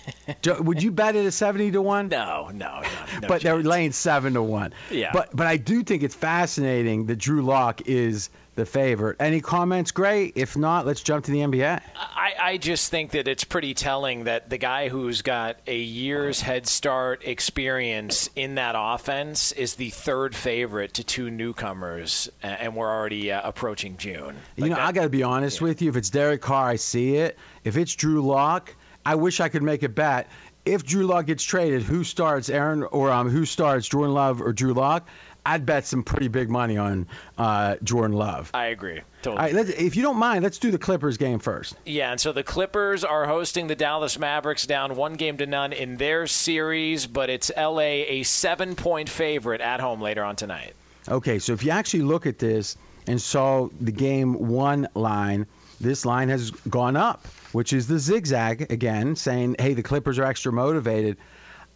Would 0.59 0.83
you 0.83 0.91
bet 0.91 1.15
it 1.15 1.25
at 1.25 1.33
70 1.33 1.71
to 1.71 1.81
1? 1.81 2.09
No, 2.09 2.49
no, 2.49 2.51
no. 2.53 2.81
no 2.81 2.81
but 3.21 3.27
chance. 3.27 3.43
they're 3.43 3.63
laying 3.63 3.91
7 3.91 4.33
to 4.33 4.41
1. 4.41 4.73
Yeah. 4.91 5.11
But 5.13 5.35
but 5.35 5.47
I 5.47 5.57
do 5.57 5.83
think 5.83 6.03
it's 6.03 6.15
fascinating 6.15 7.07
that 7.07 7.17
Drew 7.17 7.41
Lock 7.41 7.87
is 7.87 8.29
the 8.59 8.65
favorite. 8.65 9.17
Any 9.19 9.41
comments? 9.41 9.91
Great. 9.91 10.33
If 10.35 10.55
not, 10.55 10.85
let's 10.85 11.01
jump 11.01 11.25
to 11.25 11.31
the 11.31 11.39
NBA. 11.39 11.81
I, 11.95 12.33
I 12.39 12.57
just 12.57 12.91
think 12.91 13.11
that 13.11 13.27
it's 13.27 13.43
pretty 13.43 13.73
telling 13.73 14.25
that 14.25 14.49
the 14.49 14.57
guy 14.57 14.89
who's 14.89 15.21
got 15.21 15.57
a 15.65 15.77
year's 15.77 16.41
head 16.41 16.67
start 16.67 17.23
experience 17.25 18.29
in 18.35 18.55
that 18.55 18.75
offense 18.77 19.51
is 19.53 19.75
the 19.75 19.89
third 19.89 20.35
favorite 20.35 20.93
to 20.95 21.03
two 21.03 21.31
newcomers, 21.31 22.29
and 22.43 22.75
we're 22.75 22.89
already 22.89 23.31
uh, 23.31 23.41
approaching 23.47 23.97
June. 23.97 24.35
Like 24.35 24.35
you 24.57 24.69
know, 24.69 24.75
that, 24.75 24.85
I 24.85 24.91
got 24.91 25.03
to 25.03 25.09
be 25.09 25.23
honest 25.23 25.61
yeah. 25.61 25.67
with 25.67 25.81
you. 25.81 25.89
If 25.89 25.95
it's 25.95 26.09
Derek 26.09 26.41
Carr, 26.41 26.69
I 26.69 26.75
see 26.75 27.15
it. 27.15 27.39
If 27.63 27.77
it's 27.77 27.95
Drew 27.95 28.21
Lock, 28.21 28.75
I 29.05 29.15
wish 29.15 29.39
I 29.39 29.49
could 29.49 29.63
make 29.63 29.83
a 29.83 29.89
bet. 29.89 30.29
If 30.65 30.85
Drew 30.85 31.07
Lock 31.07 31.25
gets 31.25 31.43
traded, 31.43 31.83
who 31.83 32.03
starts 32.03 32.49
Aaron 32.49 32.83
or 32.83 33.09
um, 33.09 33.29
who 33.29 33.45
starts 33.45 33.87
Jordan 33.87 34.13
Love 34.13 34.41
or 34.41 34.51
Drew 34.53 34.73
Lock? 34.73 35.07
I'd 35.45 35.65
bet 35.65 35.85
some 35.85 36.03
pretty 36.03 36.27
big 36.27 36.49
money 36.49 36.77
on 36.77 37.07
uh, 37.37 37.77
Jordan 37.83 38.15
Love. 38.15 38.51
I 38.53 38.67
agree. 38.67 39.01
Totally. 39.21 39.51
All 39.51 39.63
right, 39.63 39.69
if 39.69 39.95
you 39.95 40.01
don't 40.01 40.17
mind, 40.17 40.43
let's 40.43 40.59
do 40.59 40.71
the 40.71 40.77
Clippers 40.77 41.17
game 41.17 41.39
first. 41.39 41.75
Yeah, 41.85 42.11
and 42.11 42.21
so 42.21 42.31
the 42.31 42.43
Clippers 42.43 43.03
are 43.03 43.25
hosting 43.25 43.67
the 43.67 43.75
Dallas 43.75 44.17
Mavericks 44.17 44.65
down 44.65 44.95
one 44.95 45.13
game 45.13 45.37
to 45.37 45.45
none 45.45 45.73
in 45.73 45.97
their 45.97 46.27
series, 46.27 47.07
but 47.07 47.29
it's 47.29 47.51
LA 47.57 47.79
a 47.79 48.23
seven 48.23 48.75
point 48.75 49.09
favorite 49.09 49.61
at 49.61 49.79
home 49.79 50.01
later 50.01 50.23
on 50.23 50.35
tonight. 50.35 50.73
Okay, 51.07 51.39
so 51.39 51.53
if 51.53 51.63
you 51.63 51.71
actually 51.71 52.03
look 52.03 52.27
at 52.27 52.39
this 52.39 52.77
and 53.07 53.21
saw 53.21 53.69
the 53.81 53.91
game 53.91 54.47
one 54.49 54.87
line, 54.93 55.47
this 55.81 56.05
line 56.05 56.29
has 56.29 56.51
gone 56.51 56.95
up, 56.95 57.25
which 57.51 57.73
is 57.73 57.87
the 57.87 57.99
zigzag 57.99 58.71
again, 58.71 59.15
saying, 59.15 59.55
hey, 59.57 59.73
the 59.73 59.83
Clippers 59.83 60.19
are 60.19 60.25
extra 60.25 60.51
motivated. 60.51 61.17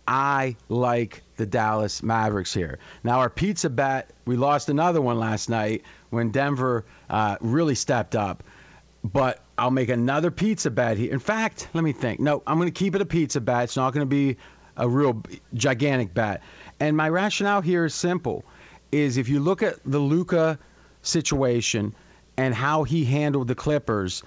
I 0.08 0.58
like 0.70 1.22
the 1.38 1.46
Dallas 1.46 2.04
Mavericks 2.04 2.54
here. 2.54 2.80
Now, 3.04 3.20
our 3.20 3.30
pizza 3.30 3.70
bet, 3.70 4.10
we 4.26 4.36
lost 4.36 4.70
another 4.70 5.02
one 5.02 5.18
last 5.18 5.50
night 5.50 5.84
when 6.10 6.32
Denver 6.32 6.86
uh, 7.10 7.38
really 7.42 7.76
stepped 7.76 8.16
up. 8.16 8.44
But 9.04 9.44
I'll 9.58 9.72
make 9.72 9.90
another 9.90 10.32
pizza 10.32 10.72
bet 10.72 10.98
here. 10.98 11.12
In 11.12 11.20
fact, 11.20 11.68
let 11.74 11.84
me 11.84 11.92
think. 11.92 12.20
No, 12.20 12.42
I'm 12.48 12.58
going 12.58 12.72
to 12.72 12.78
keep 12.78 12.96
it 12.96 13.02
a 13.02 13.06
pizza 13.06 13.42
bet. 13.42 13.66
It's 13.66 13.76
not 13.76 13.94
going 13.94 14.06
to 14.06 14.10
be 14.10 14.38
a 14.78 14.88
real 14.88 15.22
gigantic 15.54 16.14
bet. 16.14 16.42
And 16.80 16.98
my 16.98 17.10
rationale 17.10 17.62
here 17.62 17.86
is 17.86 17.94
simple: 17.94 18.46
is 18.92 19.18
if 19.18 19.30
you 19.30 19.40
look 19.40 19.62
at 19.62 19.76
the 19.86 20.00
Luka 20.00 20.58
situation 21.02 21.94
and 22.38 22.54
how 22.54 22.84
he 22.84 23.06
handled 23.06 23.48
the 23.48 23.56
Clippers, 23.56 24.24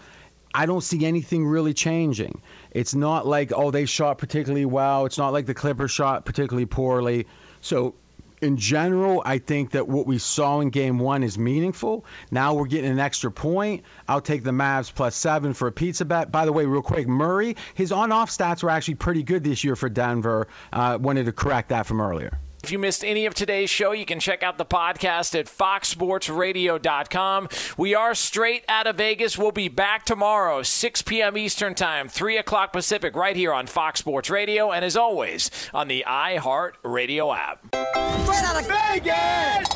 I 0.56 0.64
don't 0.64 0.80
see 0.80 1.04
anything 1.04 1.46
really 1.46 1.74
changing. 1.74 2.40
It's 2.70 2.94
not 2.94 3.26
like, 3.26 3.52
oh, 3.54 3.70
they 3.70 3.84
shot 3.84 4.16
particularly 4.16 4.64
well. 4.64 5.04
It's 5.04 5.18
not 5.18 5.34
like 5.34 5.44
the 5.44 5.52
Clippers 5.52 5.90
shot 5.90 6.24
particularly 6.24 6.64
poorly. 6.64 7.26
So, 7.60 7.94
in 8.40 8.56
general, 8.56 9.22
I 9.22 9.36
think 9.36 9.72
that 9.72 9.86
what 9.86 10.06
we 10.06 10.16
saw 10.16 10.60
in 10.60 10.70
game 10.70 10.98
one 10.98 11.22
is 11.24 11.36
meaningful. 11.36 12.06
Now 12.30 12.54
we're 12.54 12.68
getting 12.68 12.90
an 12.90 12.98
extra 12.98 13.30
point. 13.30 13.84
I'll 14.08 14.22
take 14.22 14.44
the 14.44 14.50
Mavs 14.50 14.94
plus 14.94 15.14
seven 15.14 15.52
for 15.52 15.68
a 15.68 15.72
pizza 15.72 16.06
bet. 16.06 16.32
By 16.32 16.46
the 16.46 16.52
way, 16.52 16.64
real 16.64 16.80
quick, 16.80 17.06
Murray, 17.06 17.56
his 17.74 17.92
on 17.92 18.10
off 18.10 18.30
stats 18.30 18.62
were 18.62 18.70
actually 18.70 18.94
pretty 18.94 19.24
good 19.24 19.44
this 19.44 19.62
year 19.62 19.76
for 19.76 19.90
Denver. 19.90 20.48
Uh, 20.72 20.96
wanted 20.98 21.26
to 21.26 21.32
correct 21.32 21.68
that 21.68 21.84
from 21.84 22.00
earlier. 22.00 22.38
If 22.66 22.72
you 22.72 22.80
missed 22.80 23.04
any 23.04 23.26
of 23.26 23.34
today's 23.34 23.70
show, 23.70 23.92
you 23.92 24.04
can 24.04 24.18
check 24.18 24.42
out 24.42 24.58
the 24.58 24.64
podcast 24.64 25.38
at 25.38 25.46
foxsportsradio.com. 25.46 27.48
We 27.76 27.94
are 27.94 28.12
straight 28.12 28.64
out 28.68 28.88
of 28.88 28.96
Vegas. 28.96 29.38
We'll 29.38 29.52
be 29.52 29.68
back 29.68 30.04
tomorrow, 30.04 30.64
6 30.64 31.02
p.m. 31.02 31.38
Eastern 31.38 31.76
Time, 31.76 32.08
3 32.08 32.38
o'clock 32.38 32.72
Pacific, 32.72 33.14
right 33.14 33.36
here 33.36 33.52
on 33.52 33.68
Fox 33.68 34.00
Sports 34.00 34.30
Radio, 34.30 34.72
and 34.72 34.84
as 34.84 34.96
always, 34.96 35.48
on 35.72 35.86
the 35.86 36.02
iHeart 36.08 36.72
Radio 36.82 37.32
app. 37.32 37.64
Straight 37.72 38.42
out 38.42 38.60
of 38.60 38.66
Vegas! 38.66 39.68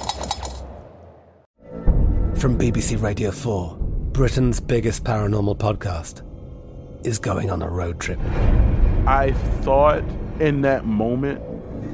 From 2.43 2.59
BBC 2.59 3.01
Radio 3.01 3.30
4, 3.30 3.76
Britain's 4.11 4.59
biggest 4.59 5.05
paranormal 5.05 5.59
podcast 5.59 6.22
is 7.07 7.20
going 7.20 7.53
on 7.53 7.62
a 7.62 7.68
road 7.68 8.01
trip. 8.01 8.18
I 9.07 9.30
thought 9.61 10.03
in 10.41 10.62
that 10.62 10.86
moment, 10.86 11.41